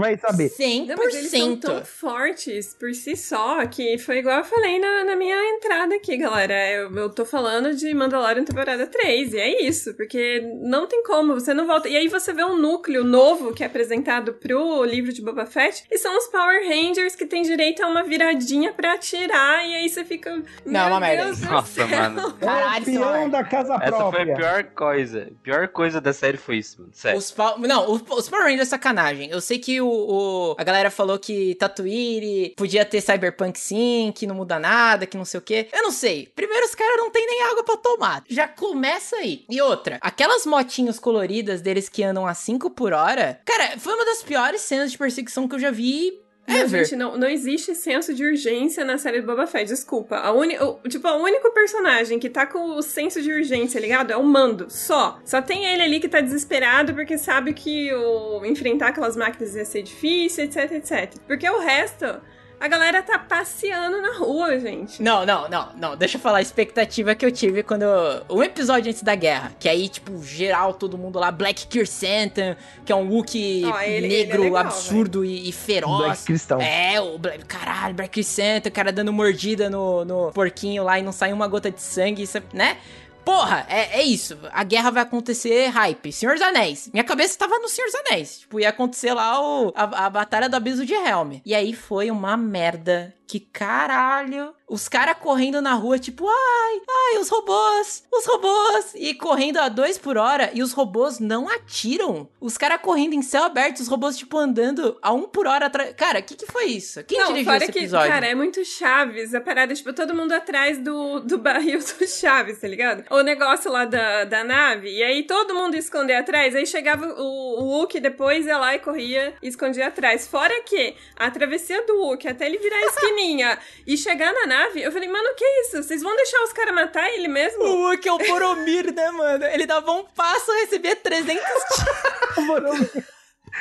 [0.00, 0.48] vai saber.
[0.48, 0.86] 100%.
[0.86, 5.04] Não, mas eles são tão fortes por si só que foi igual eu falei na,
[5.04, 6.54] na minha minha entrada aqui, galera.
[6.70, 11.34] Eu, eu tô falando de Mandalorian temporada 3, e é isso, porque não tem como,
[11.34, 11.88] você não volta.
[11.88, 15.84] E aí você vê um núcleo novo que é apresentado pro livro de Boba Fett,
[15.90, 19.88] e são os Power Rangers que tem direito a uma viradinha pra atirar, e aí
[19.88, 20.42] você fica.
[20.64, 21.46] Não, é uma merda.
[21.50, 22.32] Nossa, mano.
[22.34, 24.24] Caralho, peão da casa Essa própria.
[24.24, 25.28] foi a pior coisa.
[25.32, 26.92] A pior coisa da série foi isso, mano.
[26.94, 27.18] Sério.
[27.18, 29.30] Os Não, os Power Rangers é sacanagem.
[29.30, 34.26] Eu sei que o, o, a galera falou que Tatooine podia ter Cyberpunk sim, que
[34.26, 35.68] não muda nada, que que não sei o quê.
[35.72, 36.30] Eu não sei.
[36.34, 38.24] Primeiro, os caras não tem nem água para tomar.
[38.28, 39.44] Já começa aí.
[39.48, 44.04] E outra, aquelas motinhos coloridas deles que andam a 5 por hora, cara, foi uma
[44.04, 48.14] das piores cenas de perseguição que eu já vi não, gente, não, não existe senso
[48.14, 50.16] de urgência na série do Boba Fett, desculpa.
[50.16, 54.12] A uni, o, tipo, o único personagem que tá com o senso de urgência ligado
[54.12, 55.18] é o Mando, só.
[55.24, 59.64] Só tem ele ali que tá desesperado porque sabe que o, enfrentar aquelas máquinas ia
[59.64, 61.14] ser difícil, etc, etc.
[61.26, 62.20] Porque o resto
[62.58, 65.02] a galera tá passeando na rua, gente.
[65.02, 65.96] Não, não, não, não.
[65.96, 67.84] Deixa eu falar a expectativa que eu tive quando.
[68.30, 69.52] Um episódio antes da guerra.
[69.58, 71.30] Que aí, tipo, geral, todo mundo lá.
[71.30, 75.52] Black Kirsantan, que é um Wookie oh, ele, negro, ele é legal, absurdo e, e,
[75.52, 76.04] feroz.
[76.04, 76.60] Black Cristão.
[76.60, 77.44] É, o Black.
[77.44, 81.46] Caralho, Black Kirsantan, o cara dando mordida no, no porquinho lá e não sai uma
[81.46, 82.78] gota de sangue, isso, né?
[83.26, 84.38] Porra, é, é isso.
[84.52, 86.12] A guerra vai acontecer hype.
[86.12, 86.88] Senhor dos Anéis.
[86.92, 88.38] Minha cabeça tava no Senhor dos Anéis.
[88.38, 91.40] Tipo, ia acontecer lá o, a, a Batalha do Abismo de Helm.
[91.44, 94.54] E aí foi uma merda que caralho.
[94.68, 98.94] Os caras correndo na rua, tipo, ai, ai, os robôs, os robôs.
[98.96, 102.28] E correndo a dois por hora e os robôs não atiram.
[102.40, 105.94] Os caras correndo em céu aberto, os robôs, tipo, andando a um por hora atrás.
[105.96, 107.04] Cara, o que, que foi isso?
[107.04, 108.06] Quem não, dirigiu esse episódio?
[108.06, 109.34] Que, cara, é muito Chaves.
[109.34, 113.04] A parada, tipo, todo mundo atrás do, do barril do Chaves, tá ligado?
[113.10, 114.90] O negócio lá da, da nave.
[114.90, 116.56] E aí todo mundo esconder atrás.
[116.56, 120.26] Aí chegava o, o Hulk depois ia lá e corria e escondia atrás.
[120.26, 124.82] Fora que a travessia do Hulk até ele virar esquina pequenininha e chegar na nave,
[124.82, 125.82] eu falei, mano, que isso?
[125.82, 127.64] Vocês vão deixar os caras matar ele mesmo?
[127.64, 129.44] O Hulk é o Boromir, né, mano?
[129.46, 132.46] Ele dava um passo e recebia 300 tiros.
[132.46, 133.08] Boromir.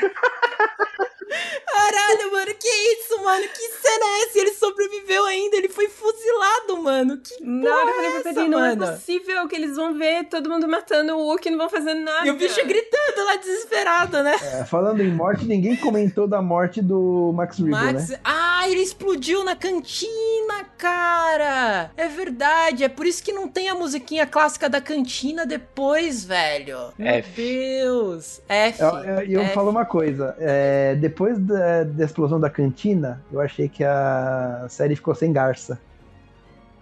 [1.72, 3.44] Caralho, mano, que isso, mano?
[3.48, 4.40] Que cena é essa?
[4.40, 7.18] Ele sobreviveu ainda, ele foi fuzilado mano?
[7.18, 8.94] Que porra é Pedrinho, essa, não é mano?
[8.94, 12.28] possível que eles vão ver todo mundo matando o Wookie e não vão fazer nada.
[12.28, 14.36] E o bicho gritando lá desesperado, né?
[14.60, 18.10] É, falando em morte, ninguém comentou da morte do Max Riddle, Max.
[18.10, 18.20] né?
[18.24, 21.92] Ah, ele explodiu na cantina, cara!
[21.98, 26.94] É verdade, é por isso que não tem a musiquinha clássica da cantina depois, velho.
[26.98, 27.32] Meu F.
[27.42, 28.42] Deus.
[28.48, 28.82] F.
[28.82, 29.54] Eu, eu, eu F.
[29.54, 34.96] falo uma coisa, é, depois da, da explosão da cantina, eu achei que a série
[34.96, 35.80] ficou sem garça.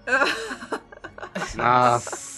[1.56, 2.34] Nossa.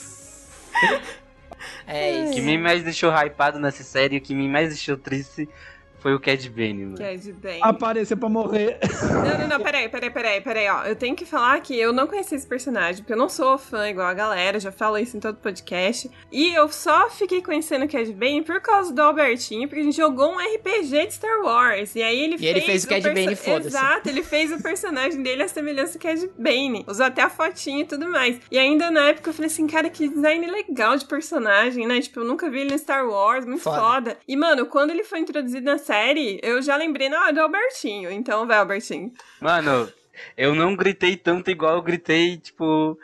[1.87, 2.33] É O isso.
[2.33, 5.47] que me mais deixou hypado nessa série, o que me mais deixou triste
[6.06, 7.18] foi o Cad Bane, mano.
[7.18, 7.60] De bem.
[7.64, 8.78] Apareceu pra morrer.
[9.12, 10.84] Não, não, não, peraí, peraí, peraí, peraí, ó.
[10.84, 13.89] Eu tenho que falar que eu não conheci esse personagem, porque eu não sou fã
[13.89, 16.12] igual a galera, já falo isso em todo podcast.
[16.32, 19.97] E eu só fiquei conhecendo o Cad Bane por causa do Albertinho, porque a gente
[19.97, 21.95] jogou um RPG de Star Wars.
[21.95, 22.51] E aí ele E fez.
[22.51, 23.68] ele fez o Cad perso- Bane, foda-se.
[23.70, 26.86] Exato, ele fez o personagem dele a semelhança do Cad Bane.
[26.88, 28.39] Usou até a fotinha e tudo mais.
[28.51, 31.99] E ainda na época eu falei assim, cara, que design legal de personagem, né?
[31.99, 33.80] Tipo, eu nunca vi ele no Star Wars, muito Foda.
[33.80, 34.18] foda.
[34.28, 35.94] E, mano, quando ele foi introduzido na série,
[36.41, 38.11] eu já lembrei, não, é do Albertinho.
[38.11, 39.13] Então, vai, Albertinho.
[39.39, 39.91] Mano,
[40.37, 42.97] eu não gritei tanto igual eu gritei, tipo.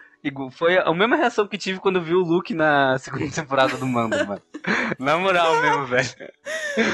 [0.52, 4.16] Foi a mesma reação que tive quando vi o Luke na segunda temporada do Mando,
[4.26, 4.42] mano.
[5.00, 6.10] Na moral mesmo, velho.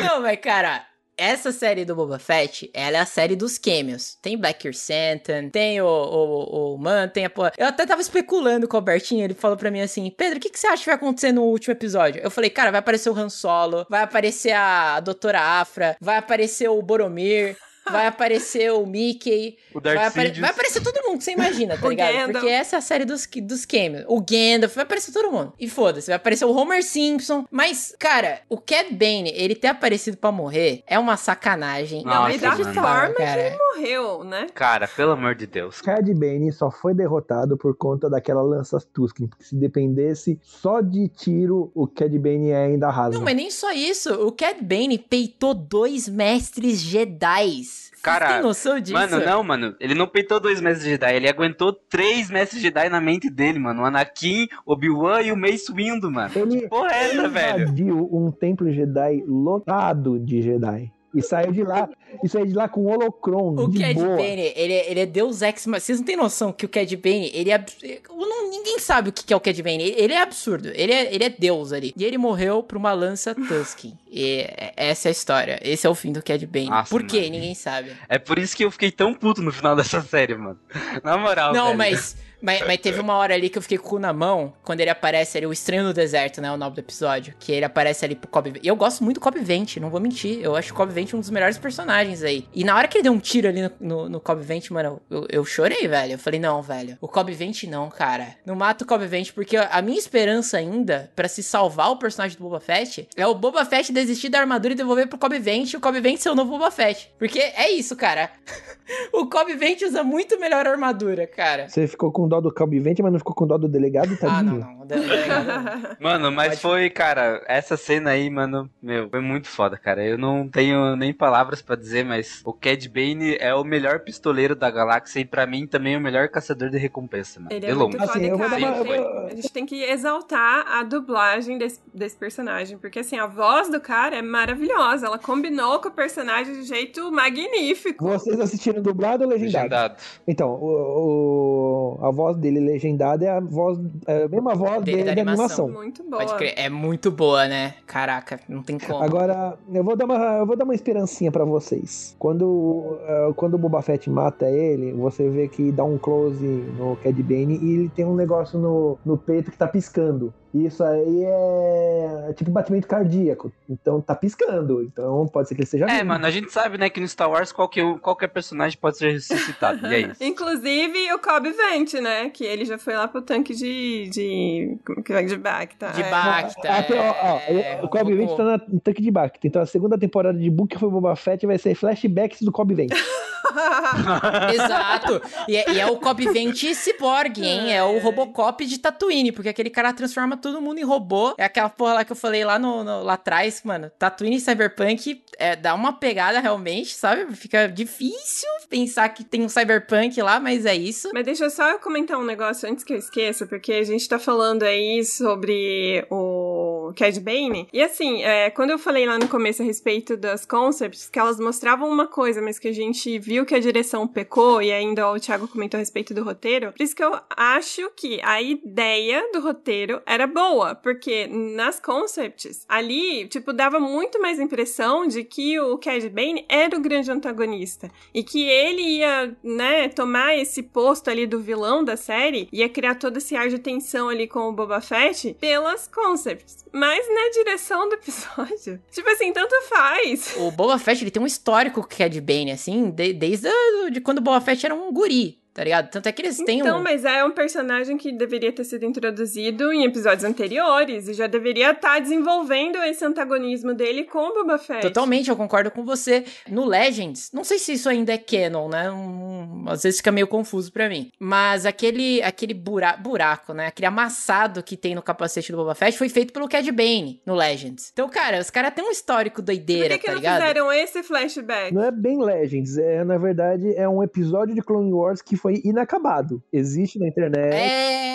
[0.05, 0.85] Não, mas cara,
[1.17, 4.15] essa série do Boba Fett, ela é a série dos cameos.
[4.21, 7.53] Tem Black Chrysanthemum, tem o, o, o Man, tem a porra.
[7.57, 10.49] Eu até tava especulando com o Albertinho, ele falou pra mim assim, Pedro, o que,
[10.49, 12.21] que você acha que vai acontecer no último episódio?
[12.21, 16.69] Eu falei, cara, vai aparecer o Han Solo, vai aparecer a Doutora Afra, vai aparecer
[16.69, 17.57] o Boromir...
[17.91, 20.39] Vai aparecer o Mickey, O vai, Darth apare- Sidious.
[20.41, 22.13] vai aparecer todo mundo que você imagina, tá ligado?
[22.13, 22.31] Gandalf.
[22.31, 24.05] Porque essa é a série dos, dos cameos.
[24.07, 25.53] O Gandalf, vai aparecer todo mundo.
[25.59, 27.45] E foda-se, vai aparecer o Homer Simpson.
[27.51, 32.03] Mas, cara, o Cad Bane, ele ter aparecido pra morrer é uma sacanagem.
[32.03, 32.73] Nossa, e da mano.
[32.73, 34.47] forma que ele morreu, né?
[34.53, 35.81] Cara, pelo amor de Deus.
[35.81, 41.07] Cad Bane só foi derrotado por conta daquela lança Tusken, porque se dependesse só de
[41.09, 43.15] tiro, o Cad Bane ainda arrasa.
[43.15, 44.13] Não, mas nem só isso.
[44.25, 47.61] O Cad Bane peitou dois mestres Jedi.
[48.01, 48.93] Cara, tem noção disso?
[48.93, 49.75] Mano, não, mano.
[49.79, 53.81] Ele não peitou dois mestres Jedi, ele aguentou três mestres Jedi na mente dele, mano.
[53.81, 56.31] O Anakin, Obi-Wan e o Mace Windu, mano.
[56.35, 57.63] Ele, Porra, é essa, velho?
[57.63, 60.91] invadiu um templo Jedi lotado de Jedi.
[61.15, 61.89] E saiu de lá,
[62.23, 64.17] e saiu de lá com holocron, O de Cad boa.
[64.17, 65.79] Bane, ele, é- ele é Deus Ex Machina.
[65.79, 67.65] Vocês não têm noção que o Cad Bane, ele é...
[68.09, 69.81] não- ninguém sabe o que que é o Cad Bane.
[69.83, 70.69] Ele, ele é absurdo.
[70.75, 71.93] Ele é, ele é Deus ali.
[71.97, 73.97] E ele morreu por uma lança Tusken.
[74.11, 75.59] E é- essa é a história.
[75.63, 76.69] Esse é o fim do Cad Bane.
[76.69, 77.21] Nossa, por quê?
[77.21, 77.31] mano.
[77.31, 77.91] Ninguém sabe.
[78.09, 80.59] É por isso que eu fiquei tão puto no final dessa série, mano.
[81.03, 81.77] Na moral, Não, velho.
[81.77, 84.53] mas, mas, mas teve uma hora ali que eu fiquei com o cu na mão,
[84.63, 87.65] quando ele aparece ali, o Estranho no Deserto, né, o nome do episódio, que ele
[87.65, 90.55] aparece ali pro Cobb E eu gosto muito do Cobb Vent, não vou mentir, eu
[90.55, 92.45] acho o Cobb Vent um dos melhores personagens aí.
[92.53, 95.01] E na hora que ele deu um tiro ali no, no, no Cobb Vent, mano,
[95.09, 96.13] eu, eu chorei, velho.
[96.13, 98.35] Eu falei, não, velho, o Cobb Vent não, cara.
[98.45, 102.37] Não mata o Cobb Vent, porque a minha esperança ainda, pra se salvar o personagem
[102.37, 105.73] do Boba Fett, é o Boba Fett desistir da armadura e devolver pro Cobb Vent,
[105.73, 107.11] e o Cobb Vent ser o novo Boba Fett.
[107.17, 108.29] Porque é isso, cara.
[109.13, 111.69] o Cobb Vent usa muito melhor armadura, cara.
[111.69, 114.37] Você ficou com dó do Calbi Vente, mas não ficou com dó do delegado, tadinho?
[114.37, 114.81] Ah, não, não.
[114.81, 115.97] O delegado.
[115.99, 120.03] Mano, mas foi, cara, essa cena aí, mano, meu, foi muito foda, cara.
[120.05, 124.55] Eu não tenho nem palavras pra dizer, mas o Cad Bane é o melhor pistoleiro
[124.55, 127.51] da galáxia e pra mim também é o melhor caçador de recompensa, mano.
[127.51, 128.09] Ele é De muito longe.
[128.09, 128.59] Assim, foda, eu vou cara.
[128.61, 131.79] dar uma- A gente eu tem- vou- A gente tem que exaltar a dublagem desse,
[131.93, 135.05] desse personagem, porque assim, a voz do cara é maravilhosa.
[135.07, 138.05] Ela combinou com o personagem de jeito magnífico.
[138.05, 139.47] Vocês assistiram dublado ou legendado?
[139.57, 139.95] Legendado.
[140.27, 145.03] Então, o, o- a voz dele legendada é a voz, é a mesma voz Dele
[145.03, 145.65] dele da da animação.
[145.65, 145.69] animação.
[145.83, 146.17] Muito boa.
[146.25, 146.53] Pode crer.
[146.57, 147.75] É muito boa, né?
[147.85, 149.03] Caraca, não tem como.
[149.03, 152.15] Agora, eu vou dar uma, eu vou dar uma esperancinha pra vocês.
[152.17, 156.43] Quando, eh, quando o Boba Fett mata ele, você vê que dá um close
[156.77, 160.33] no Cad Bane e ele tem um negócio no, no peito que tá piscando.
[160.53, 163.51] Isso aí é tipo batimento cardíaco.
[163.69, 164.81] Então tá piscando.
[164.81, 166.05] Então pode ser que ele seja É, vivo.
[166.07, 169.85] mano, a gente sabe, né, que no Star Wars qualquer, qualquer personagem pode ser ressuscitado.
[169.87, 170.23] e é isso.
[170.23, 172.29] Inclusive o Cobb Vent, né?
[172.29, 174.09] Que ele já foi lá pro tanque de.
[174.09, 174.77] de.
[174.85, 175.21] como que é?
[175.21, 175.87] De Bacta.
[175.91, 176.09] De é.
[176.09, 176.69] Bacta.
[176.69, 178.59] Ah, ó, ó, é, o Cobb Vent Robocop.
[178.59, 179.45] tá no tanque de Bacta.
[179.45, 182.91] Então a segunda temporada de Book foi Boba Fett vai ser flashbacks do Cobb Vent.
[184.53, 185.21] Exato.
[185.47, 187.73] E é, e é o Cobb Vent Cyborg, hein?
[187.73, 187.97] É o.
[187.99, 191.33] Robocop de Tatooine, porque aquele cara transforma todo mundo em robô.
[191.37, 193.91] É aquela porra lá que eu falei lá, no, no- lá atrás, mano.
[193.99, 197.35] Tatooine e Cyberpunk é, dá uma pegada realmente, sabe?
[197.35, 201.09] Fica difícil pensar que tem um Cyberpunk lá, mas é isso.
[201.13, 204.17] Mas deixa eu só comentar um negócio antes que eu esqueça, porque a gente tá
[204.19, 207.67] falando aí sobre o do Cad Bane.
[207.71, 211.39] E assim, é, quando eu falei lá no começo a respeito das concepts, que elas
[211.39, 215.19] mostravam uma coisa, mas que a gente viu que a direção pecou, e ainda o
[215.19, 219.41] Thiago comentou a respeito do roteiro, por isso que eu acho que a ideia do
[219.41, 225.77] roteiro era boa, porque nas concepts, ali, tipo, dava muito mais impressão de que o
[225.77, 231.25] Cad Bane era o grande antagonista, e que ele ia, né, tomar esse posto ali
[231.25, 234.81] do vilão da série, ia criar todo esse ar de tensão ali com o Boba
[234.81, 236.65] Fett pelas concepts.
[236.77, 240.35] Mas na direção do episódio, tipo assim, tanto faz.
[240.37, 243.89] O Boba Fett, ele tem um histórico que é de Bane, assim, de, desde a,
[243.89, 245.89] de quando o Boba Fett era um guri tá ligado?
[245.89, 246.83] Tanto é que eles têm Então, um...
[246.83, 251.71] mas é um personagem que deveria ter sido introduzido em episódios anteriores e já deveria
[251.71, 254.83] estar tá desenvolvendo esse antagonismo dele com o Boba Fett.
[254.83, 256.25] Totalmente, eu concordo com você.
[256.47, 258.91] No Legends, não sei se isso ainda é canon, né?
[258.91, 261.11] Um, às vezes fica meio confuso para mim.
[261.19, 263.65] Mas aquele aquele bura buraco, né?
[263.65, 267.33] Aquele amassado que tem no capacete do Boba Fett foi feito pelo Cad Bane no
[267.33, 267.89] Legends.
[267.93, 270.39] Então, cara, os caras têm um histórico doideira, Por que, que tá não ligado?
[270.39, 271.73] fizeram esse flashback?
[271.73, 275.46] Não é bem Legends, é na verdade é um episódio de Clone Wars que foi
[275.49, 276.41] inacabado.
[276.51, 277.55] Existe na internet.
[277.55, 278.07] É.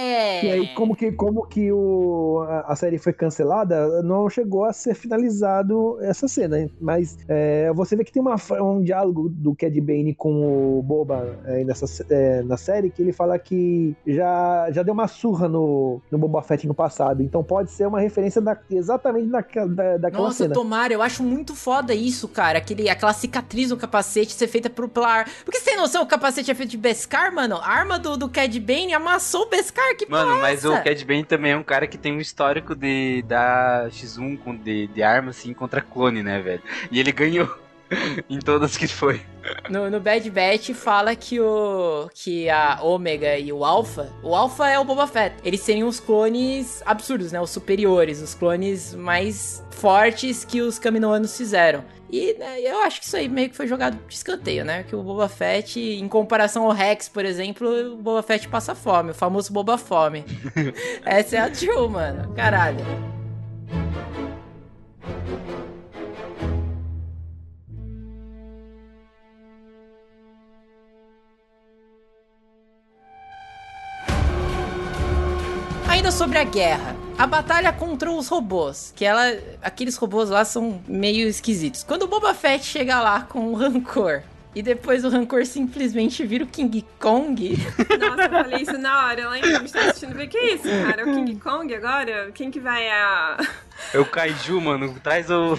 [0.44, 4.72] E aí, como que, como que o, a, a série foi cancelada, não chegou a
[4.72, 6.68] ser finalizado essa cena.
[6.80, 11.38] Mas é, você vê que tem uma, um diálogo do Cad Bane com o Boba
[11.44, 16.00] é, nessa, é, na série que ele fala que já, já deu uma surra no,
[16.10, 17.22] no Boba Fett no passado.
[17.22, 20.54] Então pode ser uma referência da, exatamente daquela, da, daquela Nossa, cena.
[20.54, 22.58] tomara, eu acho muito foda isso, cara.
[22.58, 26.50] Aquele, aquela cicatriz no capacete ser feita por pela Porque você tem noção, o capacete
[26.50, 26.76] é feito de
[27.12, 27.56] Beskar, mano?
[27.56, 30.70] A arma do, do Cad Bane amassou o Beskar, que Mano, mas essa?
[30.70, 34.56] o Cad Bane também é um cara que tem um histórico de da X1 com,
[34.56, 36.62] de, de arma, assim, contra clone, né, velho?
[36.90, 37.54] E ele ganhou
[38.28, 39.20] em todas que foi.
[39.68, 44.68] No, no Bad Batch fala que o que a Ômega e o Alpha, o Alpha
[44.68, 45.36] é o Boba Fett.
[45.44, 47.40] Eles seriam os clones absurdos, né?
[47.40, 51.84] Os superiores, os clones mais fortes que os Kaminoanos fizeram.
[52.10, 54.82] E né, eu acho que isso aí meio que foi jogado de escanteio, né?
[54.82, 59.12] Que o Boba Fett, em comparação ao Rex, por exemplo, o Boba Fett passa fome,
[59.12, 60.24] o famoso Boba Fome.
[61.04, 62.32] Essa é a true, mano.
[62.34, 63.21] Caralho.
[76.02, 76.96] Ainda sobre a guerra.
[77.16, 81.84] A batalha contra os robôs, que ela, aqueles robôs lá são meio esquisitos.
[81.84, 86.42] Quando o Boba Fett chega lá com o Rancor e depois o Rancor simplesmente vira
[86.42, 87.56] o King Kong,
[88.00, 90.12] Nossa, eu falei isso na hora, lá em a gente tá assistindo.
[90.12, 91.08] Ver que é isso, cara?
[91.08, 92.32] O King Kong agora?
[92.34, 93.36] Quem que vai a.
[93.94, 94.92] É o Kaiju, mano.
[95.04, 95.56] Traz o.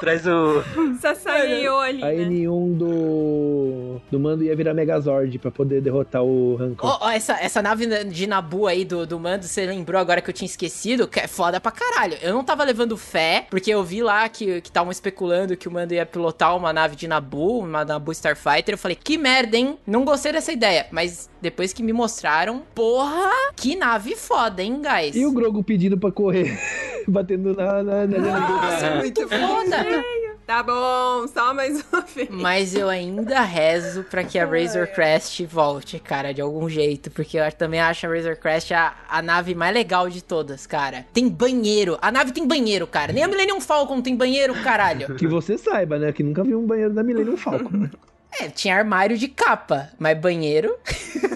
[0.00, 0.62] Traz o.
[1.00, 2.14] Sasageou ali, A né?
[2.24, 6.88] N1 do, do Mando ia virar Megazord pra poder derrotar o Rancor.
[6.90, 10.30] Ó, ó, essa, essa nave de Nabu aí do, do Mando, você lembrou agora que
[10.30, 11.06] eu tinha esquecido?
[11.06, 12.16] Que é foda pra caralho.
[12.22, 15.70] Eu não tava levando fé, porque eu vi lá que que estavam especulando que o
[15.72, 18.74] Mando ia pilotar uma nave de Nabu, uma Nabu Starfighter.
[18.74, 19.78] Eu falei, que merda, hein?
[19.86, 20.86] Não gostei dessa ideia.
[20.90, 25.14] Mas depois que me mostraram, porra, que nave foda, hein, guys?
[25.16, 26.58] E o Grogu pedindo pra correr,
[27.06, 30.04] batendo na, na, na linha do- Nossa, muito foda.
[30.46, 32.28] Tá bom, só mais uma vez.
[32.30, 37.10] Mas eu ainda rezo pra que a Razor Crest volte, cara, de algum jeito.
[37.10, 41.06] Porque eu também acho a Razor Crest a, a nave mais legal de todas, cara.
[41.14, 41.96] Tem banheiro.
[42.02, 43.10] A nave tem banheiro, cara.
[43.10, 45.14] Nem a Millennium Falcon tem banheiro, caralho.
[45.14, 46.12] Que você saiba, né?
[46.12, 47.88] Que nunca vi um banheiro da Millennium Falcon.
[48.40, 50.76] É, tinha armário de capa, mas banheiro.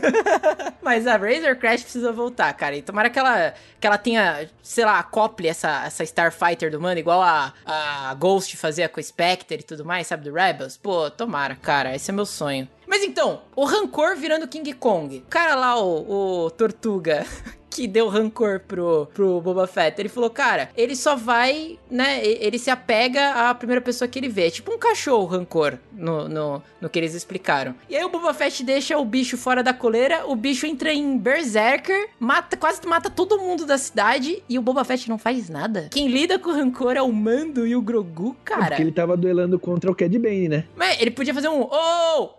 [0.83, 2.77] mas a Razor Crest precisa voltar, cara.
[2.77, 6.99] E tomara que ela, que ela tenha, sei lá, acople essa, essa Starfighter do mano,
[6.99, 10.77] igual a, a Ghost fazia com o Spectre e tudo mais, sabe, do Rebels.
[10.77, 11.95] Pô, tomara, cara.
[11.95, 12.69] Esse é meu sonho.
[12.87, 15.19] Mas então, o Rancor virando King Kong.
[15.19, 17.25] O cara lá, o, o Tortuga.
[17.79, 20.01] Que deu rancor pro, pro Boba Fett.
[20.01, 22.27] Ele falou, cara, ele só vai, né?
[22.27, 24.49] Ele se apega à primeira pessoa que ele vê.
[24.49, 27.77] É tipo um cachorro rancor no, no, no que eles explicaram.
[27.89, 31.17] E aí o Boba Fett deixa o bicho fora da coleira, o bicho entra em
[31.17, 35.87] Berserker, mata, quase mata todo mundo da cidade e o Boba Fett não faz nada.
[35.93, 38.71] Quem lida com o rancor é o Mando e o Grogu, cara.
[38.71, 40.65] Porque ele tava duelando contra o Cad Bane, né?
[40.75, 42.31] Mas ele podia fazer um oh!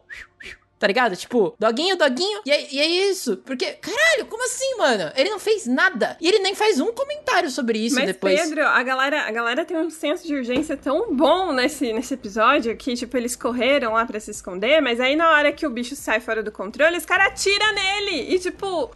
[0.80, 1.16] Tá ligado?
[1.18, 2.40] Tipo, doguinho, doguinho.
[2.46, 3.36] E é, e é isso.
[3.38, 5.12] Porque, caralho, como assim, mano?
[5.14, 6.16] Ele não fez nada.
[6.22, 8.40] E ele nem faz um comentário sobre isso Mas, depois.
[8.40, 12.76] Pedro, a galera, a galera tem um senso de urgência tão bom nesse, nesse episódio
[12.78, 15.98] que, tipo, eles correram lá pra se esconder, mas aí na hora que o bicho
[15.98, 18.34] sai fora do controle, os caras atiram nele.
[18.34, 18.90] E, tipo.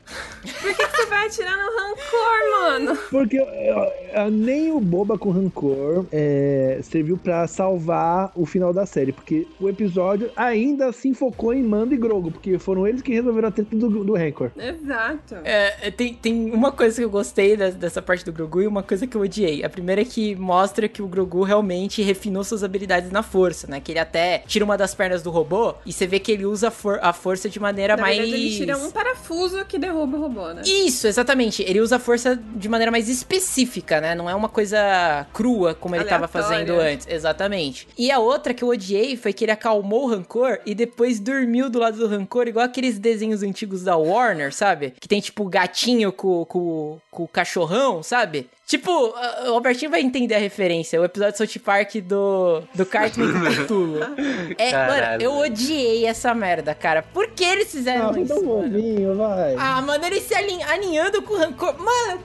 [0.61, 2.97] Por que, que você vai atirar no rancor, mano?
[3.09, 8.85] Porque uh, uh, nem o Boba com rancor é, serviu para salvar o final da
[8.85, 9.11] série.
[9.11, 12.31] Porque o episódio ainda se focou em Mando e Grogo.
[12.31, 14.51] Porque foram eles que resolveram a treta do, do rancor.
[14.55, 15.35] Exato.
[15.43, 19.07] É, tem, tem uma coisa que eu gostei dessa parte do Grogu e uma coisa
[19.07, 19.63] que eu odiei.
[19.63, 23.79] A primeira é que mostra que o Grogu realmente refinou suas habilidades na força, né?
[23.79, 26.69] Que ele até tira uma das pernas do robô e você vê que ele usa
[26.69, 28.17] for a força de maneira na mais.
[28.17, 30.61] Verdade, ele tira um parafuso que derruba o robô, né?
[30.65, 31.63] Isso, exatamente.
[31.63, 34.13] Ele usa a força de maneira mais específica, né?
[34.13, 37.07] Não é uma coisa crua como ele estava fazendo antes.
[37.07, 37.87] Exatamente.
[37.97, 41.62] E a outra que eu odiei foi que ele acalmou o rancor e depois dormiu
[41.69, 44.93] do lado do rancor, igual aqueles desenhos antigos da Warner, sabe?
[44.99, 48.49] Que tem tipo o gatinho com, com, com o cachorrão, sabe?
[48.65, 50.99] Tipo, o Albertinho vai entender a referência.
[50.99, 53.99] O episódio de South Park do, do Cartman com Cthulhu.
[54.57, 57.03] É, mano, eu odiei essa merda, cara.
[57.03, 58.33] Por que eles fizeram ah, isso?
[58.33, 59.55] Um vai.
[59.57, 61.75] Ah, mano, eles se alinhando com o rancor.
[61.77, 62.21] Mano,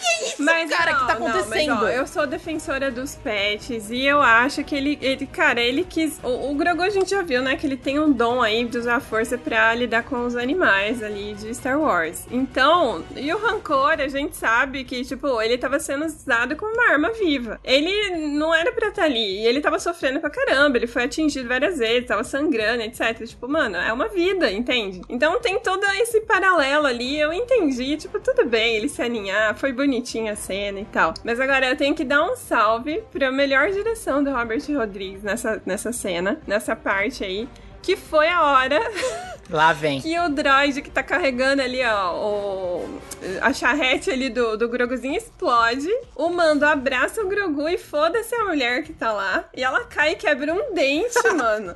[0.00, 1.68] que é isso, mas, cara, não, que tá acontecendo?
[1.68, 5.60] Não, mas, ó, eu sou defensora dos pets e eu acho que ele, ele cara,
[5.60, 6.18] ele quis.
[6.22, 7.56] O, o Grogu a gente já viu, né?
[7.56, 11.02] Que ele tem um dom aí de usar a força pra lidar com os animais
[11.02, 12.26] ali de Star Wars.
[12.30, 16.90] Então, e o Rancor, a gente sabe que, tipo, ele tava sendo usado como uma
[16.90, 17.60] arma viva.
[17.62, 19.40] Ele não era pra estar tá ali.
[19.40, 20.78] E ele tava sofrendo pra caramba.
[20.78, 23.26] Ele foi atingido várias vezes, tava sangrando, etc.
[23.26, 25.02] Tipo, mano, é uma vida, entende?
[25.08, 27.18] Então tem todo esse paralelo ali.
[27.18, 31.12] Eu entendi, tipo, tudo bem ele se aninhar, foi bonito bonitinha a cena e tal.
[31.24, 35.60] Mas agora eu tenho que dar um salve pra melhor direção do Robert Rodrigues nessa,
[35.66, 37.48] nessa cena, nessa parte aí.
[37.82, 38.78] Que foi a hora.
[39.50, 40.00] Lá vem.
[40.00, 43.00] que o droid que tá carregando ali, ó, o,
[43.40, 45.88] a charrete ali do, do Groguzinho explode.
[46.14, 49.46] O mando abraça o Grogu e foda-se a mulher que tá lá.
[49.56, 51.74] E ela cai e quebra um dente, mano.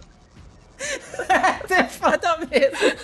[1.70, 2.98] É foda mesmo.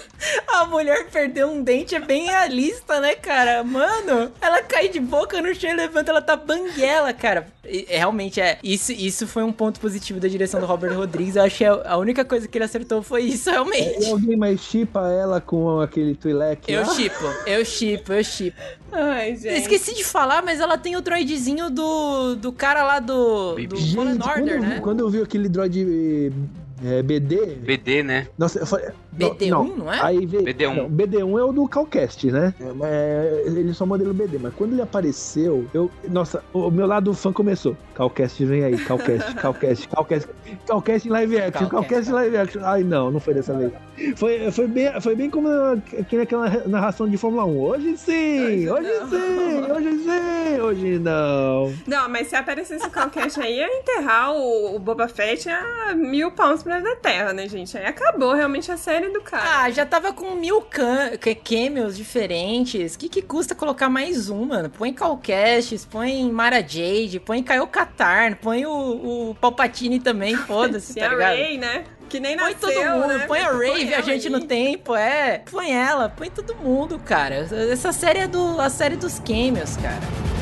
[0.48, 3.64] A mulher perdeu um dente é bem realista, né, cara?
[3.64, 7.46] Mano, ela cai de boca no chão e levanta, ela tá banguela, cara.
[7.64, 8.58] E, realmente é.
[8.62, 11.36] Isso, isso foi um ponto positivo da direção do Robert Rodrigues.
[11.36, 14.02] Eu acho que a única coisa que ele acertou foi isso, realmente.
[14.04, 16.70] E alguém mais chipa ela com aquele Twi'lek?
[16.70, 18.56] Eu chipo, eu chipo, eu chipo.
[18.92, 19.60] Ai, gente.
[19.60, 24.18] Esqueci de falar, mas ela tem o droidzinho do, do cara lá do, do Fallen
[24.20, 24.80] Order, quando, né?
[24.82, 26.32] Quando eu vi aquele droid
[26.84, 27.56] é, BD.
[27.56, 28.28] BD, né?
[28.38, 30.00] Nossa, eu falei, BD1, não, não é?
[30.00, 30.76] Aí veio, BD1.
[30.76, 32.54] Não, BD1 é o do Calcast, né?
[32.84, 35.90] É, ele só modelo BD, mas quando ele apareceu, eu.
[36.08, 37.76] Nossa, o meu lado fã começou.
[37.94, 40.28] Calcast vem aí, Calcast, Calcast, Calcast,
[40.66, 42.62] Calcast em live action, Calcast em live action.
[42.64, 43.72] Ai, não, não foi dessa vez.
[44.16, 45.48] Foi, foi, bem, foi bem como
[45.98, 47.61] aqui naquela narração de Fórmula 1.
[47.61, 51.74] Hoje sim, hoje, hoje sim, hoje sim, hoje não.
[51.86, 56.30] Não, mas se aparecesse o Calcast aí, ia enterrar o, o Boba Fett a mil
[56.30, 57.76] pounds pra da terra, né, gente?
[57.76, 59.62] Aí acabou realmente a série do cara.
[59.64, 60.64] Ah, já tava com mil
[61.44, 62.94] cameos diferentes.
[62.94, 64.68] O que, que custa colocar mais um, mano?
[64.68, 71.09] Põe Calcast, põe Mara Jade, põe Kyle Katarn, põe o, o Palpatine também, foda-se, tá
[71.09, 71.36] ligado?
[71.36, 71.84] Ray, né?
[72.09, 73.26] Que nem põe nasceu, todo mundo, né?
[73.26, 75.42] põe a Ray, viajante no tempo, é.
[75.51, 77.46] Põe ela, põe todo mundo, cara.
[77.70, 80.39] Essa série é do, a série dos cameos, cara.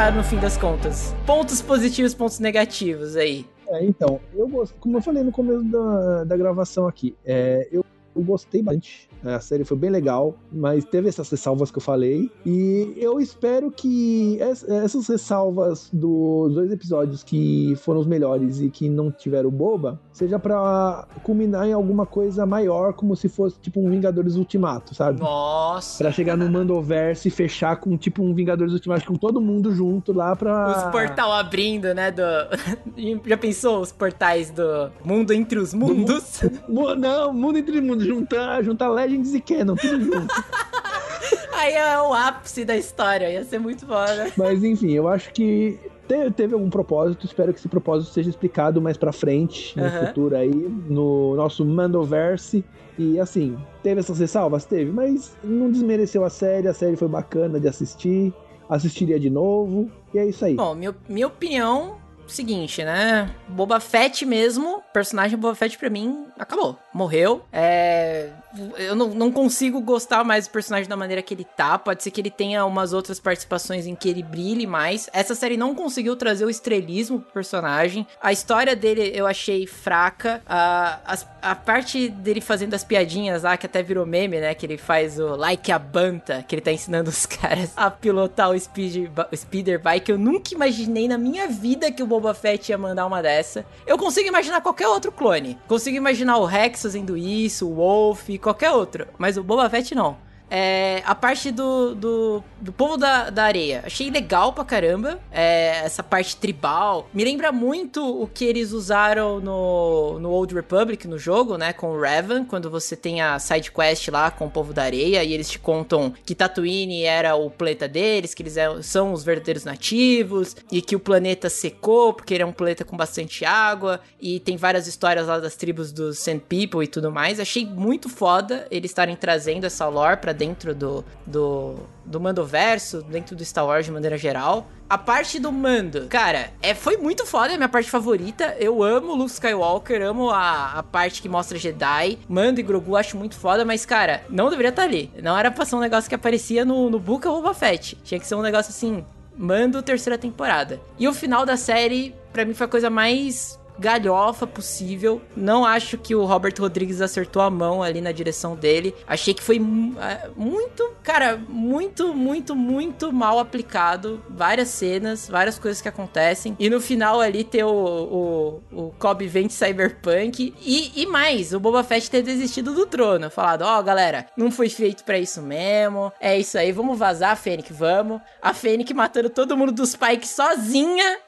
[0.00, 1.14] Acharam no fim das contas?
[1.26, 3.44] Pontos positivos, pontos negativos aí.
[3.68, 7.84] É, então, eu gosto, como eu falei no começo da, da gravação aqui, é, eu,
[8.16, 12.30] eu gostei bastante a série foi bem legal, mas teve essas ressalvas que eu falei.
[12.44, 18.88] E eu espero que essas ressalvas dos dois episódios que foram os melhores e que
[18.88, 23.90] não tiveram boba, seja para culminar em alguma coisa maior, como se fosse tipo um
[23.90, 25.20] Vingadores Ultimato, sabe?
[25.20, 25.98] Nossa!
[25.98, 30.12] Pra chegar no Mandoverse e fechar com tipo um Vingadores Ultimato, com todo mundo junto
[30.12, 30.86] lá pra.
[30.86, 32.10] Os portal abrindo, né?
[32.10, 32.22] Do...
[33.26, 36.40] Já pensou os portais do Mundo entre os Mundos?
[36.68, 36.96] Do...
[36.96, 40.34] Não, Mundo entre os Mundos, juntar, juntar Legends e Canon, tudo junto.
[41.52, 44.32] Aí é o ápice da história, ia ser muito foda.
[44.36, 48.80] Mas enfim, eu acho que teve, teve algum propósito, espero que esse propósito seja explicado
[48.80, 50.06] mais pra frente, no uhum.
[50.06, 52.64] futuro aí, no nosso Mandoverse.
[52.98, 54.64] E assim, teve essas ressalvas?
[54.64, 58.32] Teve, mas não desmereceu a série, a série foi bacana de assistir,
[58.68, 60.54] assistiria de novo, e é isso aí.
[60.54, 63.34] Bom, minha, minha opinião, seguinte, né?
[63.48, 66.78] Boba Fett mesmo personagem Boba Fett pra mim acabou.
[66.92, 67.44] Morreu.
[67.52, 68.28] É.
[68.76, 71.78] Eu não, não consigo gostar mais do personagem da maneira que ele tá.
[71.78, 75.08] Pode ser que ele tenha umas outras participações em que ele brilhe mais.
[75.12, 78.06] Essa série não conseguiu trazer o estrelismo pro personagem.
[78.20, 80.42] A história dele eu achei fraca.
[80.46, 84.54] A, a, a parte dele fazendo as piadinhas lá, que até virou meme, né?
[84.54, 88.50] Que ele faz o like a banta, que ele tá ensinando os caras a pilotar
[88.50, 90.10] o, speed, o speeder bike.
[90.10, 93.64] Eu nunca imaginei na minha vida que o Boba Fett ia mandar uma dessa.
[93.86, 95.58] Eu consigo imaginar qualquer outro clone.
[95.68, 99.06] Consigo imaginar o Rex fazendo isso, o Wolf, qualquer outro.
[99.18, 100.16] Mas o Boba Fett não.
[100.50, 103.82] É, a parte do, do, do povo da, da areia.
[103.86, 105.20] Achei legal pra caramba.
[105.30, 107.08] É, essa parte tribal.
[107.14, 111.72] Me lembra muito o que eles usaram no, no Old Republic, no jogo, né?
[111.72, 115.22] Com o Revan, quando você tem a side quest lá com o povo da areia.
[115.22, 119.22] E eles te contam que Tatooine era o planeta deles, que eles é, são os
[119.22, 120.56] verdadeiros nativos.
[120.72, 124.00] E que o planeta secou, porque ele é um planeta com bastante água.
[124.20, 127.38] E tem várias histórias lá das tribos dos Sand People e tudo mais.
[127.38, 133.36] Achei muito foda eles estarem trazendo essa lore pra dentro do, do, do Mandoverso, dentro
[133.36, 134.66] do Star Wars de maneira geral.
[134.88, 138.56] A parte do Mando, cara, é, foi muito foda, é a minha parte favorita.
[138.58, 142.18] Eu amo Luke Skywalker, amo a, a parte que mostra Jedi.
[142.26, 145.12] Mando e Grogu acho muito foda, mas, cara, não deveria estar ali.
[145.22, 147.96] Não era pra ser um negócio que aparecia no, no Book of Boba Fett.
[148.02, 149.04] Tinha que ser um negócio assim,
[149.36, 150.80] Mando terceira temporada.
[150.98, 155.22] E o final da série, para mim, foi a coisa mais galhofa possível.
[155.34, 158.94] Não acho que o Robert Rodrigues acertou a mão ali na direção dele.
[159.06, 164.22] Achei que foi muito, cara, muito, muito, muito mal aplicado.
[164.28, 166.54] Várias cenas, várias coisas que acontecem.
[166.58, 170.54] E no final ali ter o, o, o Cobb Vent Cyberpunk.
[170.60, 173.30] E, e mais, o Boba Fett ter desistido do trono.
[173.30, 176.12] Falado, ó, oh, galera, não foi feito para isso mesmo.
[176.20, 178.20] É isso aí, vamos vazar, Fênix, vamos.
[178.42, 181.18] A Fênix matando todo mundo dos Pike sozinha.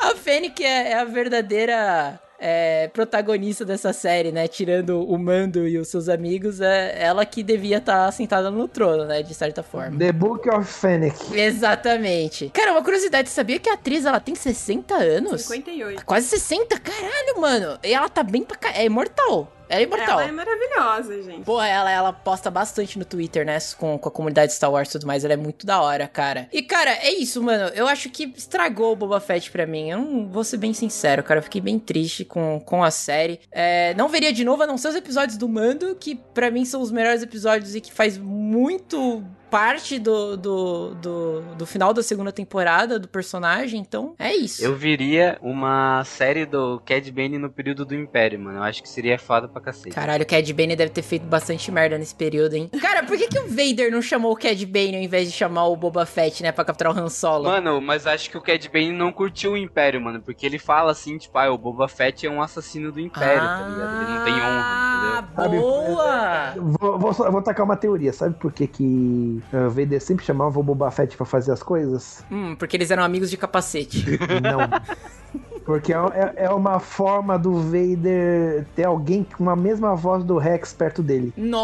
[0.00, 4.48] A Fênix é, é a verdadeira é, protagonista dessa série, né?
[4.48, 8.66] Tirando o Mando e os seus amigos, é ela que devia estar tá sentada no
[8.66, 9.22] trono, né?
[9.22, 9.98] De certa forma.
[9.98, 11.16] The Book of Fennec.
[11.38, 12.48] Exatamente.
[12.48, 15.42] Cara, uma curiosidade, sabia que a atriz, ela tem 60 anos?
[15.42, 16.04] 58.
[16.06, 16.80] Quase 60?
[16.80, 17.78] Caralho, mano.
[17.84, 18.58] E ela tá bem pra...
[18.74, 19.52] É imortal.
[19.70, 20.20] Ela é imortal.
[20.20, 21.44] Ela é maravilhosa, gente.
[21.44, 23.56] Porra, ela, ela posta bastante no Twitter, né?
[23.78, 25.24] Com, com a comunidade Star Wars e tudo mais.
[25.24, 26.48] Ela é muito da hora, cara.
[26.52, 27.72] E, cara, é isso, mano.
[27.74, 29.90] Eu acho que estragou o Boba Fett pra mim.
[29.90, 31.38] Eu não vou ser bem sincero, cara.
[31.38, 33.38] Eu fiquei bem triste com, com a série.
[33.52, 36.64] É, não veria de novo, a não ser os episódios do Mando, que para mim
[36.64, 42.02] são os melhores episódios e que faz muito parte do, do, do, do, final da
[42.02, 44.64] segunda temporada do personagem, então é isso.
[44.64, 48.58] Eu viria uma série do Cad Bane no período do Império, mano.
[48.58, 49.94] Eu acho que seria foda pra cacete.
[49.94, 52.70] Caralho, o Cad Bane deve ter feito bastante merda nesse período, hein?
[52.80, 55.66] Cara, por que, que o Vader não chamou o Cad Bane ao invés de chamar
[55.66, 57.44] o Boba Fett, né, pra capturar o Han Solo?
[57.44, 60.92] Mano, mas acho que o Cad Bane não curtiu o Império, mano, porque ele fala
[60.92, 64.02] assim, tipo, ah, o Boba Fett é um assassino do Império, ah, tá ligado?
[64.02, 65.60] Ele não tem honra, entendeu?
[65.60, 66.54] Boa!
[66.56, 70.62] Vou, vou, vou tacar uma teoria, sabe por que que uh, Vader sempre chamava o
[70.62, 72.24] Boba Fett pra fazer as coisas?
[72.30, 74.04] Hum, porque eles eram amigos de capacete.
[74.42, 74.60] Não.
[75.64, 80.36] Porque é, é, é, uma forma do Vader ter alguém com a mesma voz do
[80.36, 81.32] Rex perto dele.
[81.36, 81.60] Nossa!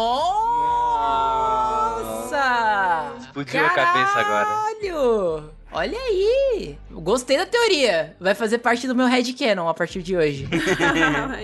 [3.19, 4.45] Explodiu a cabeça agora.
[4.45, 5.49] Caralho!
[5.73, 6.77] Olha aí!
[7.01, 8.15] Gostei da teoria.
[8.19, 10.47] Vai fazer parte do meu headcanon a partir de hoje.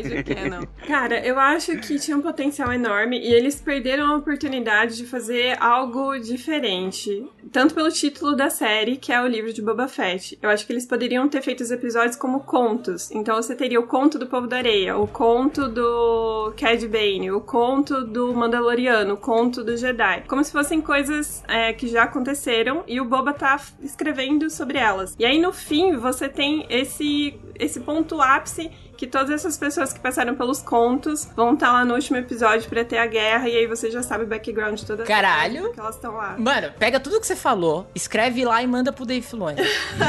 [0.03, 0.63] headcanon.
[0.87, 5.57] Cara, eu acho que tinha um potencial enorme e eles perderam a oportunidade de fazer
[5.61, 7.25] algo diferente.
[7.51, 10.37] Tanto pelo título da série, que é o livro de Boba Fett.
[10.41, 13.11] Eu acho que eles poderiam ter feito os episódios como contos.
[13.11, 17.41] Então você teria o conto do Povo da Areia, o conto do Cad Bane, o
[17.41, 20.23] conto do Mandaloriano, o conto do Jedi.
[20.27, 24.77] Como se fossem coisas é, que já aconteceram e o Boba tá escrevendo escrevendo sobre
[24.77, 25.15] elas.
[25.17, 29.99] E aí no fim você tem esse esse ponto ápice que todas essas pessoas que
[29.99, 33.57] passaram pelos contos vão estar tá lá no último episódio para ter a guerra e
[33.57, 35.73] aí você já sabe o background de todas Caralho.
[35.73, 36.35] que elas estão lá.
[36.37, 39.57] Mano, pega tudo que você falou, escreve lá e manda pro Dave Filoni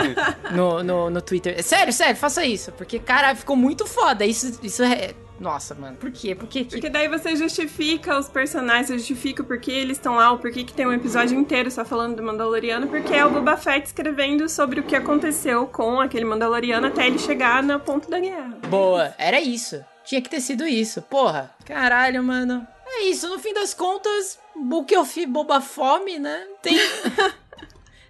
[0.54, 1.60] no, no, no Twitter.
[1.62, 4.24] Sério, sério, faça isso, porque cara, ficou muito foda.
[4.24, 6.34] Isso isso é nossa, mano, por quê?
[6.34, 6.64] Por quê?
[6.64, 10.62] Porque daí você justifica os personagens, você justifica por que eles estão lá, o porquê
[10.62, 14.48] que tem um episódio inteiro só falando do Mandaloriano, porque é o Boba Fett escrevendo
[14.48, 18.58] sobre o que aconteceu com aquele Mandaloriano até ele chegar no ponto da guerra.
[18.68, 19.84] Boa, era isso.
[20.04, 21.02] Tinha que ter sido isso.
[21.02, 22.66] Porra, caralho, mano.
[22.86, 26.46] É isso, no fim das contas, Book of Boba Fome, né?
[26.62, 26.78] Tem.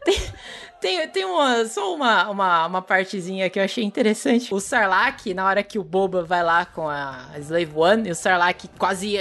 [0.04, 0.20] tem,
[0.84, 4.52] tem, tem uma, só uma, uma, uma partezinha que eu achei interessante.
[4.52, 8.14] O Sarlacc, na hora que o Boba vai lá com a Slave One, e o
[8.14, 9.18] Sarlacc quase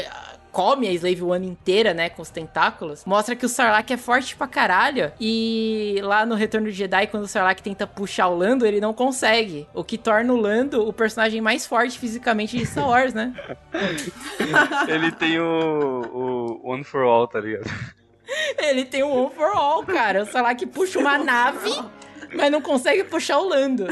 [0.52, 4.35] come a Slave One inteira, né, com os tentáculos, mostra que o Sarlacc é forte
[4.35, 5.10] pra caralho.
[5.22, 8.94] E lá no Retorno de Jedi, quando o Sarlacc tenta puxar o Lando, ele não
[8.94, 9.65] consegue.
[9.73, 13.34] O que torna o Lando o personagem mais forte fisicamente de Star Wars, né?
[14.90, 17.72] ele tem o, o One for All, tá ligado?
[18.57, 20.23] Ele tem um One for All, cara.
[20.23, 21.72] O Sarlacc puxa uma nave
[22.35, 23.85] mas não consegue puxar o Lando.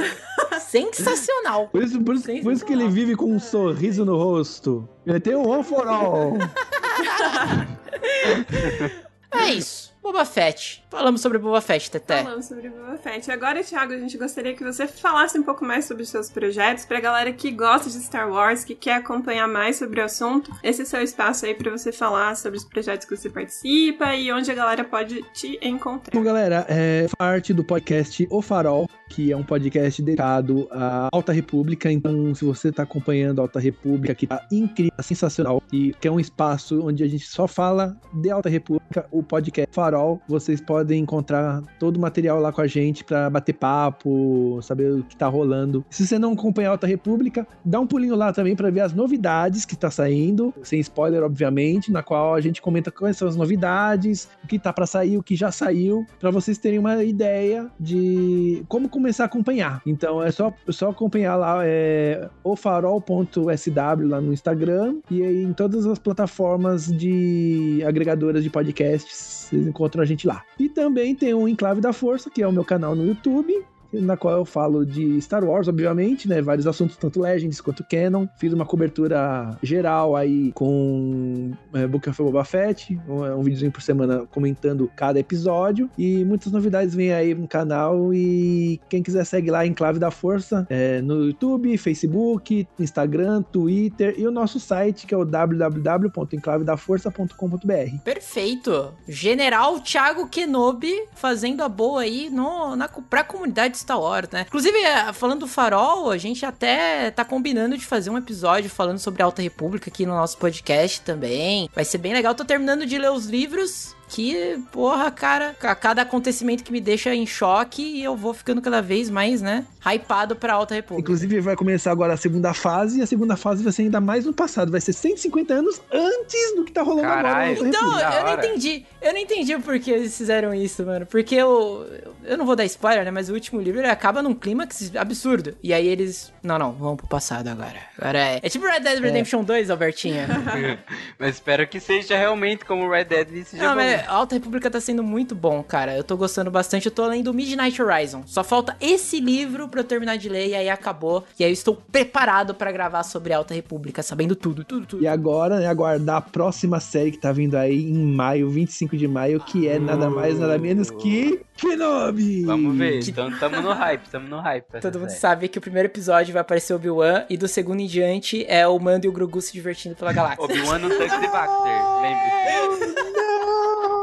[0.60, 1.70] Sensacional.
[1.70, 2.44] Por isso, por, Sensacional.
[2.44, 4.90] por isso que ele vive com um sorriso no rosto.
[5.06, 6.38] Ele tem um one for all.
[9.32, 9.94] é isso.
[10.02, 10.81] Boba Fett.
[10.92, 12.22] Falamos sobre Boba Fett, Teté.
[12.22, 13.32] Falamos sobre Boba Fett.
[13.32, 16.84] Agora, Thiago, a gente gostaria que você falasse um pouco mais sobre os seus projetos
[16.84, 20.52] pra galera que gosta de Star Wars, que quer acompanhar mais sobre o assunto.
[20.62, 24.14] Esse é o seu espaço aí pra você falar sobre os projetos que você participa
[24.16, 26.12] e onde a galera pode te encontrar.
[26.14, 31.32] Bom, galera, é parte do podcast O Farol, que é um podcast dedicado à Alta
[31.32, 31.90] República.
[31.90, 36.12] Então, se você tá acompanhando a Alta República, que tá incrível, sensacional, e que é
[36.12, 40.62] um espaço onde a gente só fala de Alta República, o podcast Farol Farol, vocês
[40.62, 45.16] podem encontrar todo o material lá com a gente para bater papo, saber o que
[45.16, 45.86] tá rolando.
[45.90, 48.94] Se você não acompanha a Alta República, dá um pulinho lá também para ver as
[48.94, 53.36] novidades que tá saindo, sem spoiler, obviamente, na qual a gente comenta quais são as
[53.36, 57.68] novidades, o que tá para sair, o que já saiu, para vocês terem uma ideia
[57.80, 59.82] de como começar a acompanhar.
[59.86, 65.54] Então é só, é só acompanhar lá é, ofarol.sw lá no Instagram e aí em
[65.54, 70.44] todas as plataformas de agregadoras de podcasts vocês encontram a gente lá.
[70.58, 73.54] E também tem o Enclave da Força, que é o meu canal no YouTube,
[73.94, 76.42] na qual eu falo de Star Wars, obviamente, né?
[76.42, 78.28] Vários assuntos, tanto Legends quanto Canon.
[78.38, 83.82] Fiz uma cobertura geral aí com é, Book of Boba Fett, um, um videozinho por
[83.82, 85.90] semana comentando cada episódio.
[85.98, 88.14] E muitas novidades vêm aí no canal.
[88.14, 94.28] E quem quiser segue lá Enclave da Força é, no YouTube, Facebook, Instagram, Twitter e
[94.28, 98.04] o nosso site que é o www.enclavedaforça.com.br.
[98.04, 98.94] Perfeito!
[99.08, 104.46] General Thiago Kenobi fazendo a boa aí no, na, pra comunidade Star Wars, né?
[104.48, 109.00] Inclusive, é, falando do Farol, a gente até tá combinando de fazer um episódio falando
[109.00, 111.70] sobre a Alta República aqui no nosso podcast também.
[111.74, 112.34] Vai ser bem legal.
[112.36, 117.16] Tô terminando de ler os livros que, porra, cara, a cada acontecimento que me deixa
[117.16, 121.02] em choque e eu vou ficando cada vez mais, né, hypado pra Alta República.
[121.02, 124.26] Inclusive, vai começar agora a segunda fase e a segunda fase vai ser ainda mais
[124.26, 124.70] no passado.
[124.70, 127.70] Vai ser 150 anos antes do que tá rolando Carai, agora.
[127.70, 128.86] Então, eu não entendi.
[129.02, 131.06] Eu não entendi por que eles fizeram isso, mano.
[131.06, 131.88] Porque eu.
[132.24, 133.12] Eu não vou dar spoiler, né?
[133.12, 135.56] Mas o último livro ele acaba num clímax absurdo.
[135.64, 136.32] E aí eles.
[136.44, 137.78] Não, não, vamos pro passado agora.
[137.98, 138.40] Agora é.
[138.44, 139.46] É tipo Red Dead Redemption é.
[139.46, 140.28] 2, Albertinha.
[141.18, 143.76] mas espero que seja realmente como Red Dead e seja não, bom.
[143.78, 145.96] Mas Alta República tá sendo muito bom, cara.
[145.96, 146.86] Eu tô gostando bastante.
[146.86, 148.24] Eu tô lendo Midnight Horizon.
[148.26, 151.24] Só falta esse livro pra eu terminar de ler e aí acabou.
[151.40, 155.04] E aí eu estou preparado para gravar sobre Alta República, sabendo tudo, tudo, tudo.
[155.04, 159.08] E agora, né, aguardar a próxima série que tá vindo aí em maio, 25 de
[159.08, 162.44] maio, que é nada mais, nada menos que Kenobi!
[162.44, 164.66] Vamos ver, então tamo no hype, tamo no hype.
[164.82, 165.20] Todo mundo série.
[165.22, 168.80] sabe que o primeiro episódio vai aparecer Obi-Wan e do segundo em diante é o
[168.80, 170.44] Mando e o Grogu se divertindo pela galáxia.
[170.44, 173.02] Obi-Wan no tanque de Baxter, lembre-se.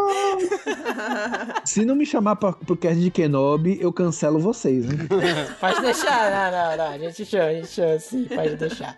[1.64, 5.06] Se não me chamar pra, pro cast de Kenobi, eu cancelo vocês, né?
[5.60, 6.94] pode deixar, não, não, não.
[6.94, 8.96] A gente chama, a gente chama sim, pode deixar.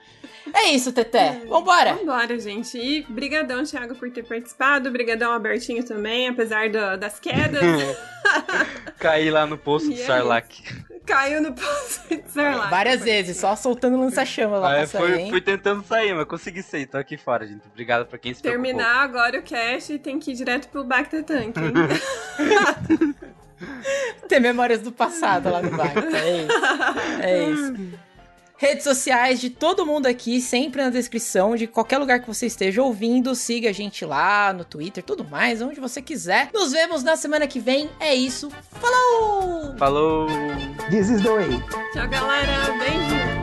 [0.54, 1.42] É isso, Teté.
[1.46, 1.94] Vambora.
[1.94, 2.76] Vambora, gente.
[2.78, 4.90] E brigadão, Thiago, por ter participado.
[4.90, 7.62] Brigadão, Albertinho, também, apesar do, das quedas.
[8.98, 10.50] Caí lá no poço do Sarlacc.
[11.06, 12.70] Caiu no poço de Sarlacc.
[12.70, 16.62] Várias vezes, só soltando lança-chama lá ah, pra sair, fui, fui, tentando sair, mas consegui
[16.62, 16.86] sair.
[16.86, 17.62] Tô aqui fora, gente.
[17.66, 19.20] Obrigado pra quem se Terminar preocupou.
[19.20, 21.54] agora o cast e tem que ir direto pro Bacta Tank.
[24.26, 26.16] Tem memórias do passado lá no Bacta.
[26.16, 26.52] É isso.
[27.20, 27.74] É isso.
[28.60, 32.82] Redes sociais de todo mundo aqui, sempre na descrição, de qualquer lugar que você esteja
[32.82, 33.34] ouvindo.
[33.34, 36.50] Siga a gente lá no Twitter, tudo mais, onde você quiser.
[36.52, 37.88] Nos vemos na semana que vem.
[37.98, 38.50] É isso.
[38.72, 39.74] Falou!
[39.78, 40.26] Falou!
[40.90, 41.48] This is the way.
[41.94, 43.39] Tchau, galera!